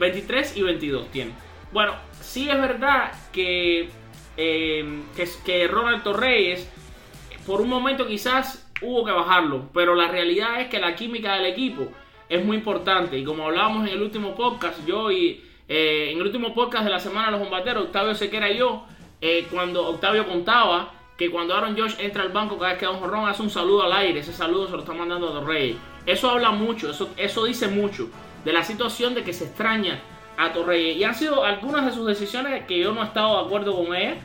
23 0.00 0.56
y 0.56 0.62
22 0.62 1.06
tienen. 1.12 1.34
Bueno, 1.70 1.94
sí 2.20 2.50
es 2.50 2.60
verdad 2.60 3.12
que, 3.32 3.88
que, 4.40 5.28
que 5.44 5.68
Ronald 5.68 6.02
Torreyes, 6.02 6.68
por 7.46 7.60
un 7.60 7.68
momento 7.68 8.06
quizás 8.06 8.70
hubo 8.80 9.04
que 9.04 9.12
bajarlo, 9.12 9.68
pero 9.74 9.94
la 9.94 10.08
realidad 10.08 10.60
es 10.60 10.68
que 10.68 10.78
la 10.78 10.94
química 10.94 11.34
del 11.34 11.46
equipo 11.46 11.88
es 12.28 12.44
muy 12.44 12.56
importante. 12.56 13.18
Y 13.18 13.24
como 13.24 13.44
hablábamos 13.44 13.86
en 13.86 13.94
el 13.94 14.02
último 14.02 14.34
podcast, 14.34 14.78
yo 14.86 15.10
y 15.10 15.44
eh, 15.68 16.10
en 16.12 16.18
el 16.18 16.26
último 16.26 16.54
podcast 16.54 16.84
de 16.84 16.90
la 16.90 17.00
semana 17.00 17.26
de 17.26 17.32
los 17.32 17.40
bombarderos, 17.40 17.84
Octavio 17.84 18.14
Sequera 18.14 18.50
y 18.50 18.58
yo, 18.58 18.86
eh, 19.20 19.46
cuando 19.50 19.86
Octavio 19.88 20.26
contaba 20.26 20.92
que 21.18 21.30
cuando 21.30 21.54
Aaron 21.54 21.76
Josh 21.76 21.96
entra 21.98 22.22
al 22.22 22.30
banco 22.30 22.56
cada 22.56 22.70
vez 22.70 22.78
que 22.78 22.86
da 22.86 22.92
un 22.92 23.00
jorrón, 23.00 23.28
hace 23.28 23.42
un 23.42 23.50
saludo 23.50 23.82
al 23.82 23.92
aire, 23.92 24.20
ese 24.20 24.32
saludo 24.32 24.66
se 24.66 24.72
lo 24.72 24.78
está 24.78 24.94
mandando 24.94 25.28
a 25.28 25.32
Torrey. 25.32 25.78
Eso 26.06 26.30
habla 26.30 26.50
mucho, 26.50 26.90
eso, 26.90 27.10
eso 27.18 27.44
dice 27.44 27.68
mucho 27.68 28.08
de 28.42 28.54
la 28.54 28.64
situación 28.64 29.14
de 29.14 29.22
que 29.22 29.34
se 29.34 29.44
extraña 29.44 30.00
a 30.38 30.52
Torrey. 30.52 30.92
Y 30.92 31.04
han 31.04 31.14
sido 31.14 31.44
algunas 31.44 31.84
de 31.84 31.92
sus 31.92 32.06
decisiones 32.06 32.64
que 32.64 32.78
yo 32.78 32.92
no 32.92 33.02
he 33.02 33.04
estado 33.04 33.38
de 33.38 33.46
acuerdo 33.46 33.76
con 33.76 33.94
ella. 33.94 34.16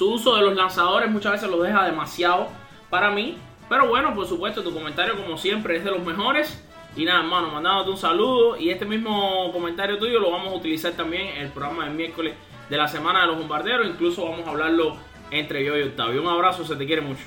Su 0.00 0.14
uso 0.14 0.34
de 0.34 0.40
los 0.40 0.56
lanzadores 0.56 1.10
muchas 1.10 1.32
veces 1.32 1.50
lo 1.50 1.62
deja 1.62 1.84
demasiado 1.84 2.48
para 2.88 3.10
mí. 3.10 3.36
Pero 3.68 3.86
bueno, 3.86 4.14
por 4.14 4.26
supuesto, 4.26 4.62
tu 4.62 4.72
comentario 4.72 5.14
como 5.14 5.36
siempre 5.36 5.76
es 5.76 5.84
de 5.84 5.90
los 5.90 6.02
mejores. 6.02 6.64
Y 6.96 7.04
nada, 7.04 7.20
hermano, 7.20 7.48
mandándote 7.48 7.90
un 7.90 7.98
saludo. 7.98 8.56
Y 8.56 8.70
este 8.70 8.86
mismo 8.86 9.52
comentario 9.52 9.98
tuyo 9.98 10.18
lo 10.18 10.30
vamos 10.30 10.54
a 10.54 10.56
utilizar 10.56 10.92
también 10.92 11.26
en 11.26 11.42
el 11.42 11.48
programa 11.50 11.84
del 11.84 11.92
miércoles 11.92 12.34
de 12.70 12.76
la 12.78 12.88
semana 12.88 13.20
de 13.20 13.26
los 13.26 13.36
bombarderos. 13.36 13.86
Incluso 13.86 14.24
vamos 14.24 14.46
a 14.46 14.50
hablarlo 14.52 14.96
entre 15.30 15.62
yo 15.66 15.76
y 15.76 15.82
Octavio. 15.82 16.22
Un 16.22 16.28
abrazo, 16.28 16.64
se 16.64 16.76
te 16.76 16.86
quiere 16.86 17.02
mucho. 17.02 17.24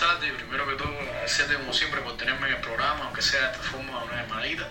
Buenas. 0.00 0.32
Primero 0.38 0.66
que 0.66 0.74
todo, 0.76 1.00
agradecerte 1.00 1.54
como 1.54 1.72
siempre 1.72 2.00
por 2.00 2.16
tenerme 2.16 2.48
en 2.48 2.54
el 2.54 2.60
programa, 2.60 3.04
aunque 3.04 3.22
sea 3.22 3.40
de 3.40 3.52
esta 3.52 3.62
forma 3.62 4.04
una 4.04 4.22
llamadita. 4.22 4.68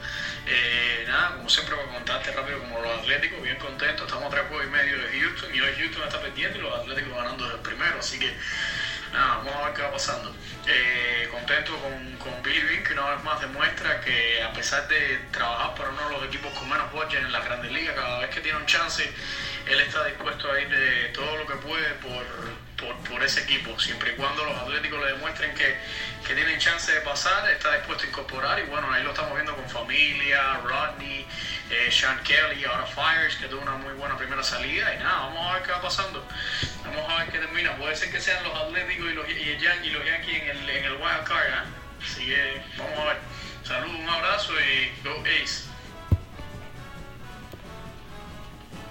Eh, 0.47 1.05
nada, 1.07 1.35
como 1.37 1.49
siempre, 1.49 1.75
para 1.75 1.87
contarte 1.89 2.31
rápido 2.31 2.59
como 2.59 2.81
los 2.81 2.99
Atléticos, 2.99 3.41
bien 3.41 3.57
contentos. 3.57 4.05
Estamos 4.05 4.27
a 4.27 4.29
tres 4.29 4.47
juegos 4.47 4.65
y 4.67 4.69
medio 4.69 4.97
de 4.97 5.19
Houston 5.19 5.55
y 5.55 5.61
hoy 5.61 5.73
Houston 5.77 6.03
está 6.03 6.21
perdiendo 6.21 6.57
y 6.57 6.61
los 6.61 6.79
Atléticos 6.79 7.15
ganando 7.15 7.43
desde 7.43 7.57
el 7.57 7.63
primero. 7.63 7.99
Así 7.99 8.19
que 8.19 8.33
nada, 9.11 9.37
vamos 9.37 9.55
a 9.55 9.65
ver 9.65 9.73
qué 9.73 9.81
va 9.81 9.91
pasando. 9.91 10.33
Eh, 10.67 11.27
contento 11.31 11.75
con, 11.77 12.17
con 12.17 12.43
Billy 12.43 12.61
Bean, 12.61 12.83
que 12.83 12.93
una 12.93 13.09
vez 13.11 13.23
más 13.23 13.41
demuestra 13.41 14.01
que 14.01 14.43
a 14.43 14.53
pesar 14.53 14.87
de 14.87 15.19
trabajar 15.31 15.75
para 15.75 15.89
uno 15.89 16.09
de 16.09 16.15
los 16.15 16.23
equipos 16.25 16.53
con 16.53 16.69
menos 16.69 16.91
budget 16.91 17.19
en 17.19 17.31
la 17.31 17.41
Grandes 17.41 17.71
Ligas, 17.71 17.95
cada 17.95 18.19
vez 18.19 18.29
que 18.29 18.41
tiene 18.41 18.57
un 18.57 18.65
chance, 18.65 19.03
él 19.67 19.79
está 19.79 20.05
dispuesto 20.05 20.51
a 20.51 20.59
ir 20.59 20.69
de 20.69 21.09
todo 21.09 21.37
lo 21.37 21.47
que 21.47 21.55
puede 21.55 21.89
por, 21.95 22.25
por, 22.77 22.95
por 23.09 23.23
ese 23.23 23.41
equipo, 23.41 23.79
siempre 23.79 24.13
y 24.13 24.15
cuando 24.15 24.43
los 24.45 24.57
atléticos 24.57 24.99
le 25.01 25.13
demuestren 25.13 25.53
que, 25.55 25.77
que, 26.27 26.33
tienen 26.35 26.59
chance 26.59 26.91
de 26.91 27.01
pasar, 27.01 27.49
está 27.49 27.73
dispuesto 27.75 28.03
a 28.05 28.07
incorporar 28.07 28.59
y 28.59 28.63
bueno, 28.63 28.91
ahí 28.91 29.03
lo 29.03 29.09
estamos 29.09 29.33
viendo 29.33 29.55
con 29.55 29.69
familia, 29.69 30.59
Rodney, 30.63 31.25
eh, 31.71 31.89
Sean 31.89 32.21
Kelly, 32.23 32.65
ahora 32.65 32.85
Fires, 32.85 33.37
que 33.37 33.47
tuvo 33.47 33.61
una 33.61 33.77
muy 33.77 33.93
buena 33.93 34.17
primera 34.17 34.43
salida 34.43 34.93
y 34.93 34.97
nada, 34.97 35.27
vamos 35.27 35.47
a 35.47 35.53
ver 35.53 35.63
qué 35.63 35.71
va 35.71 35.81
pasando, 35.81 36.25
vamos 36.83 37.09
a 37.09 37.17
ver 37.19 37.31
qué 37.31 37.39
termina, 37.39 37.75
puede 37.77 37.95
ser 37.95 38.11
que 38.11 38.19
sean 38.19 38.43
los 38.43 38.53
atléticos 38.53 39.09
y 39.09 39.13
los, 39.13 39.29
y 39.29 39.57
Yankees, 39.57 39.93
los 39.93 40.05
Yankees 40.05 40.43
en 40.43 40.49
el, 40.49 40.69
en 40.69 40.85
el 40.85 40.93
wild 40.93 41.23
card, 41.23 41.47
¿eh? 41.47 42.03
así 42.03 42.25
que 42.25 42.61
vamos 42.77 42.99
a 42.99 43.05
ver, 43.05 43.17
saludos, 43.63 43.99
un 43.99 44.09
abrazo 44.09 44.53
y 44.59 44.91
go 45.03 45.23
Ace. 45.41 45.71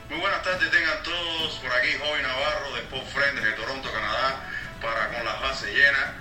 Muy 0.08 0.18
buenas 0.18 0.42
tardes 0.42 0.70
tengan 0.70 1.02
todos, 1.02 1.52
por 1.56 1.72
aquí 1.72 1.88
Joven 2.00 2.22
Navarro 2.22 2.72
de 2.74 2.80
Sport 2.80 3.06
Friend 3.08 3.40
de 3.40 3.52
Toronto, 3.52 3.92
Canadá, 3.92 4.40
para 4.80 5.08
con 5.08 5.24
las 5.24 5.40
bases 5.42 5.72
llenas. 5.72 6.14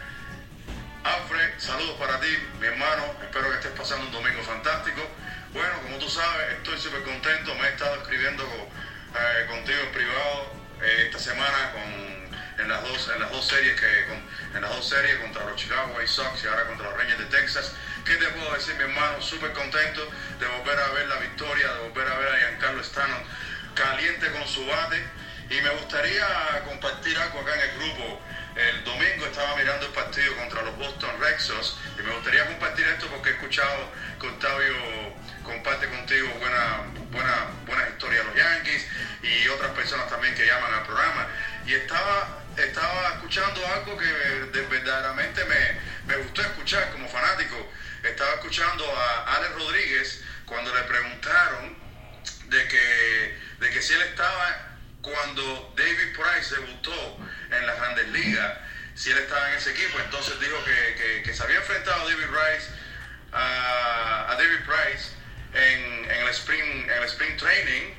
Alfred, 1.06 1.54
saludos 1.58 1.96
para 1.98 2.20
ti, 2.20 2.28
mi 2.60 2.68
hermano, 2.68 3.04
espero 3.24 3.50
que 3.50 3.56
estés 3.56 3.72
pasando 3.72 4.06
un 4.06 4.12
domingo 4.12 4.44
fantástico. 4.44 5.02
Bueno, 5.54 5.82
como 5.82 5.98
tú 5.98 6.08
sabes, 6.08 6.58
estoy 6.58 6.78
súper 6.80 7.02
contento, 7.02 7.56
me 7.56 7.68
he 7.68 7.70
estado 7.72 7.96
escribiendo 7.96 8.44
eh, 8.44 9.46
contigo 9.48 9.80
en 9.82 9.92
privado 9.92 10.54
eh, 10.84 11.04
esta 11.08 11.18
semana 11.18 11.72
con, 11.72 12.64
en, 12.64 12.70
las 12.70 12.84
dos, 12.84 13.10
en 13.16 13.20
las 13.20 13.32
dos 13.32 13.48
series 13.48 13.80
que 13.80 13.88
en 14.54 14.62
las 14.62 14.70
dos 14.70 14.88
series 14.88 15.18
contra 15.18 15.46
los 15.46 15.56
Chicago 15.56 15.96
White 15.98 16.08
Sox 16.08 16.44
y 16.44 16.48
ahora 16.48 16.68
contra 16.68 16.90
los 16.90 16.98
Rangers 16.98 17.20
de 17.20 17.26
Texas. 17.26 17.74
¿Qué 18.06 18.16
te 18.18 18.28
puedo 18.28 18.54
decir, 18.54 18.76
mi 18.76 18.84
hermano? 18.84 19.20
Súper 19.22 19.52
contento 19.54 20.08
de 20.40 20.46
volver 20.46 20.80
a 20.80 20.90
ver 20.90 21.08
la 21.08 21.16
victoria, 21.16 21.74
de 21.74 21.80
volver 21.80 22.08
a 22.08 22.18
ver 22.20 22.28
a 22.30 22.38
Giancarlo 22.38 22.82
Stanton 22.82 23.24
caliente 23.74 24.32
con 24.32 24.48
su 24.48 24.64
bate. 24.68 25.04
Y 25.50 25.62
me 25.62 25.70
gustaría 25.70 26.64
compartir 26.68 27.18
algo 27.18 27.40
acá 27.40 27.56
en 27.56 27.62
el 27.62 27.76
grupo. 27.80 28.22
El 28.56 28.84
domingo 28.84 29.26
estaba 29.26 29.56
mirando 29.56 29.88
el 29.88 29.94
partido 29.94 30.36
contra 30.36 30.62
los 30.62 30.78
Boston 30.78 31.10
Red 31.20 31.40
Sox 31.40 31.76
y 31.98 32.04
me 32.04 32.14
gustaría 32.14 32.46
compartir 32.46 32.86
esto 32.86 33.08
porque 33.08 33.30
he 33.30 33.34
escuchado 33.34 33.90
que 34.20 34.28
Octavio 34.28 34.74
comparte 35.50 35.88
contigo 35.88 36.30
buena, 36.40 36.84
buena, 37.12 37.48
buenas 37.66 37.90
historias 37.90 38.24
de 38.24 38.32
los 38.32 38.38
Yankees 38.38 38.86
y 39.24 39.48
otras 39.50 39.72
personas 39.72 40.08
también 40.10 40.36
que 40.36 40.46
llaman 40.46 40.74
al 40.74 40.84
programa. 40.84 41.28
Y 41.66 41.74
estaba, 41.74 42.44
estaba 42.56 43.10
escuchando 43.16 43.66
algo 43.74 43.98
que 43.98 44.62
verdaderamente 44.70 45.44
me, 45.46 46.14
me 46.14 46.22
gustó 46.24 46.42
escuchar 46.42 46.92
como 46.92 47.10
fanático. 47.10 47.56
Estaba 48.04 48.36
escuchando 48.36 48.86
a 48.96 49.36
Alex 49.36 49.56
Rodríguez 49.56 50.24
cuando 50.46 50.74
le 50.74 50.84
preguntaron 50.84 51.76
de 52.46 52.68
que, 52.68 53.40
de 53.60 53.70
que 53.72 53.82
si 53.82 53.94
él 53.94 54.02
estaba 54.04 54.78
cuando 55.02 55.74
David 55.76 56.16
Price 56.16 56.56
debutó 56.56 57.18
en 57.52 57.66
las 57.66 57.78
grandes 57.78 58.08
ligas, 58.10 58.58
si 58.94 59.10
él 59.12 59.18
estaba 59.18 59.50
en 59.52 59.58
ese 59.58 59.72
equipo, 59.72 60.00
entonces 60.00 60.40
dijo 60.40 60.64
que, 60.64 60.96
que, 60.96 61.24
que 61.24 61.34
se 61.34 61.44
había 61.44 61.58
enfrentado 61.58 62.08
David 62.08 62.28
Price 62.28 62.68
a 63.32 64.36
David 64.38 64.66
Price 64.66 65.19
en, 65.54 66.12
en, 66.12 66.22
el 66.22 66.30
spring, 66.30 66.84
en 66.84 66.90
el 66.90 67.04
spring 67.06 67.38
training 67.38 67.94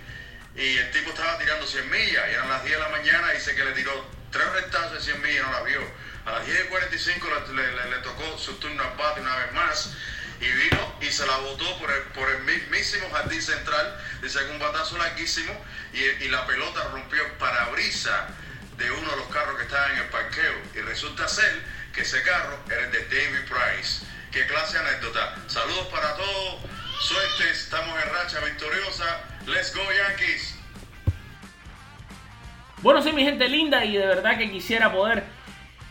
y 0.57 0.77
el 0.77 0.91
tipo 0.91 1.11
estaba 1.11 1.39
tirando 1.39 1.67
100 1.67 1.91
millas 1.91 2.29
y 2.29 2.35
eran 2.35 2.49
las 2.49 2.65
10 2.65 2.77
de 2.77 2.83
la 2.83 2.89
mañana 2.89 3.33
y 3.33 3.37
dice 3.37 3.55
que 3.55 3.65
le 3.65 3.73
tiró 3.73 4.11
tres 4.31 4.51
retazos 4.53 4.93
de 4.93 5.01
100 5.01 5.23
millas 5.23 5.37
y 5.37 5.47
no 5.47 5.53
la 5.53 5.63
vio. 5.63 5.81
A 6.27 6.33
las 6.33 6.47
10.45 6.47 7.55
le, 7.55 7.73
le, 7.73 7.91
le, 7.91 7.97
tocó 8.03 8.39
su 8.39 8.55
turno 8.57 8.83
al 8.83 8.97
bate 8.97 9.21
una 9.21 9.37
vez 9.37 9.53
más 9.53 9.95
y 10.41 10.51
vino 10.51 10.97
y 11.01 11.07
se 11.07 11.27
la 11.27 11.37
botó 11.39 11.79
por 11.79 11.91
el, 11.91 12.03
por 12.15 12.29
el 12.31 12.43
mismísimo 12.43 13.11
jardín 13.11 13.41
central, 13.41 14.01
dice 14.23 14.39
un 14.51 14.59
batazo 14.59 14.99
larguísimo 14.99 15.53
y, 15.93 15.99
y 15.99 16.29
la 16.29 16.47
pelota 16.47 16.89
rompió 16.93 17.25
el 17.25 17.33
parabrisa 17.33 18.29
de 18.77 18.91
uno 18.91 19.11
de 19.11 19.17
los 19.17 19.27
carros 19.29 19.57
que 19.57 19.65
estaban 19.65 19.93
en 19.93 19.99
el 19.99 20.09
parqueo 20.09 20.55
y 20.75 20.81
resulta 20.81 21.29
ser 21.29 21.63
que 21.93 22.03
ese 22.03 22.23
carro 22.23 22.59
era 22.67 22.85
el 22.85 22.93
de 22.93 23.05
David 23.05 23.49
Price. 23.49 24.05
Qué 24.31 24.47
clase 24.47 24.79
de 24.79 24.89
anécdota. 24.89 25.37
Saludos 25.49 25.89
para 25.89 26.17
todos, 26.17 26.61
suerte, 27.01 27.51
estamos 27.51 27.89
en 28.03 28.13
racha 28.13 28.41
victoriosa. 28.41 29.05
Let's 29.47 29.75
go 29.75 29.81
Yankees. 29.83 30.57
Bueno, 32.83 33.03
sí, 33.03 33.13
mi 33.13 33.25
gente 33.25 33.49
linda, 33.49 33.85
y 33.85 33.97
de 33.97 34.07
verdad 34.07 34.37
que 34.39 34.51
quisiera 34.51 34.93
poder 34.93 35.25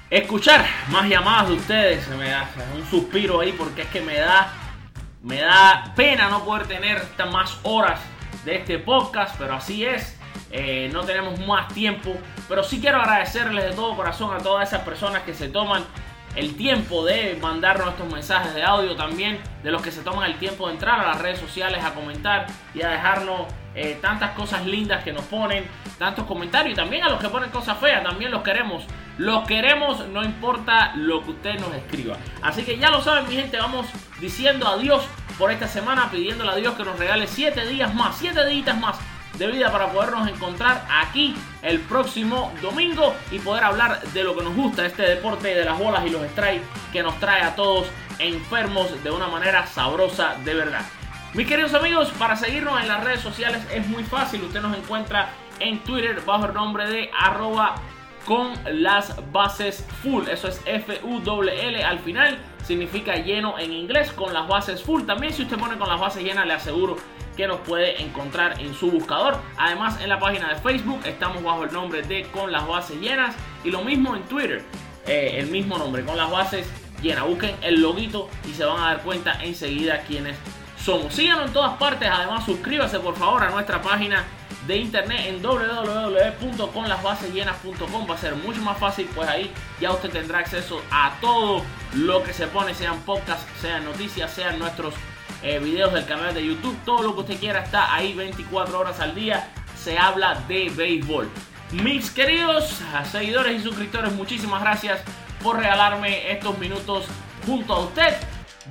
escuchar 0.10 0.66
más 0.90 1.08
llamadas 1.08 1.50
de 1.50 1.54
ustedes. 1.56 2.06
Se 2.06 2.16
me 2.16 2.30
da 2.30 2.48
un 2.76 2.88
suspiro 2.88 3.42
ahí 3.42 3.52
porque 3.54 3.84
es 3.84 3.88
que 3.90 4.02
me 4.02 4.18
da, 4.18 4.54
me 5.24 5.42
da 5.42 5.94
pena 5.96 6.30
no 6.30 6.46
poder 6.46 6.68
tener 6.68 7.04
más 7.32 7.58
horas 7.64 8.00
de 8.46 8.56
este 8.56 8.80
podcast, 8.80 9.36
pero 9.38 9.56
así 9.56 9.86
es. 9.86 10.16
Eh, 10.52 10.90
no 10.94 11.04
tenemos 11.04 11.40
más 11.46 11.68
tiempo, 11.74 12.16
pero 12.48 12.64
sí 12.64 12.80
quiero 12.80 13.00
agradecerles 13.02 13.66
de 13.66 13.72
todo 13.72 13.96
corazón 13.96 14.36
a 14.36 14.40
todas 14.40 14.68
esas 14.68 14.82
personas 14.82 15.24
que 15.24 15.34
se 15.34 15.50
toman 15.50 15.86
el 16.36 16.56
tiempo 16.56 17.06
de 17.06 17.38
mandarnos 17.42 17.90
estos 17.90 18.12
mensajes 18.12 18.54
de 18.54 18.64
audio 18.64 18.96
también, 18.96 19.40
de 19.64 19.72
los 19.72 19.82
que 19.82 19.92
se 19.92 20.02
toman 20.02 20.30
el 20.30 20.38
tiempo 20.38 20.68
de 20.68 20.74
entrar 20.74 21.00
a 21.00 21.08
las 21.08 21.22
redes 21.22 21.40
sociales 21.40 21.84
a 21.84 21.94
comentar 21.94 22.48
y 22.74 22.82
a 22.82 22.90
dejarnos 22.90 23.48
eh, 23.76 23.98
tantas 24.02 24.32
cosas 24.32 24.66
lindas 24.66 25.04
que 25.04 25.14
nos 25.14 25.26
ponen, 25.26 25.66
tantos 25.98 26.26
comentarios 26.26 26.74
y 26.74 26.76
también 26.76 27.04
a 27.04 27.10
los 27.10 27.20
que 27.20 27.30
ponen 27.30 27.50
cosas 27.50 27.78
feas, 27.78 28.04
también 28.04 28.32
los 28.32 28.42
queremos. 28.42 28.84
Los 29.18 29.46
queremos, 29.46 30.08
no 30.08 30.24
importa 30.24 30.94
lo 30.96 31.24
que 31.24 31.32
usted 31.32 31.60
nos 31.60 31.74
escriba. 31.74 32.16
Así 32.42 32.64
que 32.64 32.78
ya 32.78 32.90
lo 32.90 33.02
saben, 33.02 33.28
mi 33.28 33.36
gente, 33.36 33.58
vamos 33.58 33.86
diciendo 34.22 34.68
adiós 34.68 35.04
por 35.38 35.52
esta 35.52 35.68
semana, 35.68 36.10
pidiéndole 36.10 36.52
a 36.52 36.56
Dios 36.56 36.74
que 36.76 36.84
nos 36.84 36.98
regale 36.98 37.28
7 37.28 37.66
días 37.68 37.94
más, 37.94 38.18
7 38.18 38.46
días 38.48 38.80
más 38.80 38.98
de 39.40 39.48
vida 39.48 39.72
para 39.72 39.88
podernos 39.88 40.28
encontrar 40.28 40.86
aquí 41.02 41.34
el 41.62 41.80
próximo 41.80 42.52
domingo 42.62 43.16
y 43.32 43.40
poder 43.40 43.64
hablar 43.64 44.02
de 44.02 44.24
lo 44.24 44.36
que 44.36 44.44
nos 44.44 44.54
gusta, 44.54 44.86
este 44.86 45.04
deporte 45.04 45.56
de 45.56 45.64
las 45.64 45.80
bolas 45.80 46.06
y 46.06 46.10
los 46.10 46.22
strikes 46.28 46.66
que 46.92 47.02
nos 47.02 47.18
trae 47.20 47.42
a 47.42 47.56
todos 47.56 47.88
enfermos 48.20 49.02
de 49.02 49.10
una 49.10 49.28
manera 49.28 49.66
sabrosa 49.66 50.36
de 50.44 50.54
verdad. 50.54 50.82
Mis 51.34 51.48
queridos 51.48 51.74
amigos, 51.74 52.12
para 52.20 52.36
seguirnos 52.36 52.82
en 52.82 52.88
las 52.90 53.04
redes 53.04 53.22
sociales 53.22 53.66
es 53.74 53.88
muy 53.88 54.04
fácil, 54.04 54.44
usted 54.44 54.62
nos 54.62 54.78
encuentra 54.78 55.30
en 55.60 55.80
Twitter 55.80 56.22
bajo 56.26 56.46
el 56.48 56.54
nombre 56.54 56.88
de 56.90 57.10
arroba 57.18 57.76
con 58.26 58.54
las 58.70 59.16
bases 59.32 59.88
full, 60.04 60.28
eso 60.28 60.50
es 60.50 60.62
F-U-L-L 60.66 61.84
al 61.84 62.00
final 62.00 62.38
significa 62.66 63.16
lleno 63.16 63.58
en 63.58 63.74
inglés 63.74 64.12
con 64.12 64.34
las 64.34 64.48
bases 64.48 64.84
full. 64.84 65.04
También 65.04 65.34
si 65.34 65.44
usted 65.44 65.58
pone 65.58 65.78
con 65.78 65.90
las 65.90 66.00
bases 66.00 66.24
llenas 66.24 66.46
le 66.46 66.54
aseguro 66.54 66.98
que 67.40 67.48
nos 67.48 67.62
puede 67.62 68.02
encontrar 68.02 68.60
en 68.60 68.74
su 68.74 68.92
buscador. 68.92 69.38
Además 69.58 70.02
en 70.02 70.10
la 70.10 70.20
página 70.20 70.50
de 70.50 70.56
Facebook 70.60 71.00
estamos 71.06 71.42
bajo 71.42 71.64
el 71.64 71.72
nombre 71.72 72.02
de 72.02 72.24
con 72.24 72.52
las 72.52 72.68
bases 72.68 73.00
llenas 73.00 73.34
y 73.64 73.72
lo 73.72 73.82
mismo 73.82 74.14
en 74.14 74.24
Twitter, 74.24 74.62
eh, 75.08 75.36
el 75.38 75.50
mismo 75.50 75.78
nombre, 75.78 76.04
con 76.04 76.18
las 76.18 76.30
bases 76.30 76.68
llenas. 77.02 77.26
Busquen 77.26 77.56
el 77.62 77.82
loguito 77.82 78.30
y 78.46 78.52
se 78.52 78.66
van 78.66 78.84
a 78.84 78.88
dar 78.88 79.04
cuenta 79.04 79.42
enseguida 79.42 80.02
quiénes 80.02 80.36
somos. 80.84 81.14
Síganos 81.14 81.48
en 81.48 81.54
todas 81.54 81.78
partes, 81.78 82.10
además 82.12 82.44
suscríbase 82.44 83.00
por 83.00 83.16
favor 83.16 83.42
a 83.42 83.52
nuestra 83.52 83.82
página 83.82 84.26
de 84.68 84.76
internet 84.76 85.22
en 85.28 85.42
www.conlasbasesllenas.com 85.42 88.10
va 88.10 88.16
a 88.16 88.18
ser 88.18 88.36
mucho 88.36 88.62
más 88.62 88.78
fácil 88.78 89.08
pues 89.16 89.30
ahí 89.30 89.50
ya 89.80 89.94
usted 89.94 90.10
tendrá 90.10 90.40
acceso 90.40 90.82
a 90.92 91.14
todo 91.22 91.64
lo 91.94 92.22
que 92.22 92.34
se 92.34 92.48
pone 92.48 92.76
sean 92.76 93.00
podcasts 93.04 93.46
sean 93.62 93.86
noticias 93.86 94.30
sean 94.32 94.60
nuestros 94.60 94.94
eh, 95.44 95.60
videos 95.60 95.94
del 95.94 96.06
canal 96.06 96.34
de 96.34 96.46
youtube. 96.46 96.78
Todo 96.86 97.04
lo 97.04 97.14
que 97.16 97.22
usted 97.22 97.40
quiera 97.40 97.64
está 97.64 97.94
ahí 97.94 98.14
24 98.14 98.80
horas 98.80 99.00
al 99.00 99.16
día. 99.16 99.52
Se 99.76 99.98
habla 99.98 100.44
de 100.48 100.70
béisbol. 100.70 101.30
Mis 101.72 102.10
queridos 102.10 102.82
seguidores 103.12 103.62
y 103.62 103.64
suscriptores 103.64 104.12
muchísimas 104.14 104.62
gracias 104.62 105.02
por 105.44 105.58
regalarme 105.58 106.32
estos 106.32 106.58
minutos 106.58 107.06
junto 107.46 107.74
a 107.74 107.80
usted. 107.80 108.16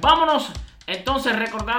Vámonos 0.00 0.50
entonces 0.86 1.36
recordando 1.36 1.76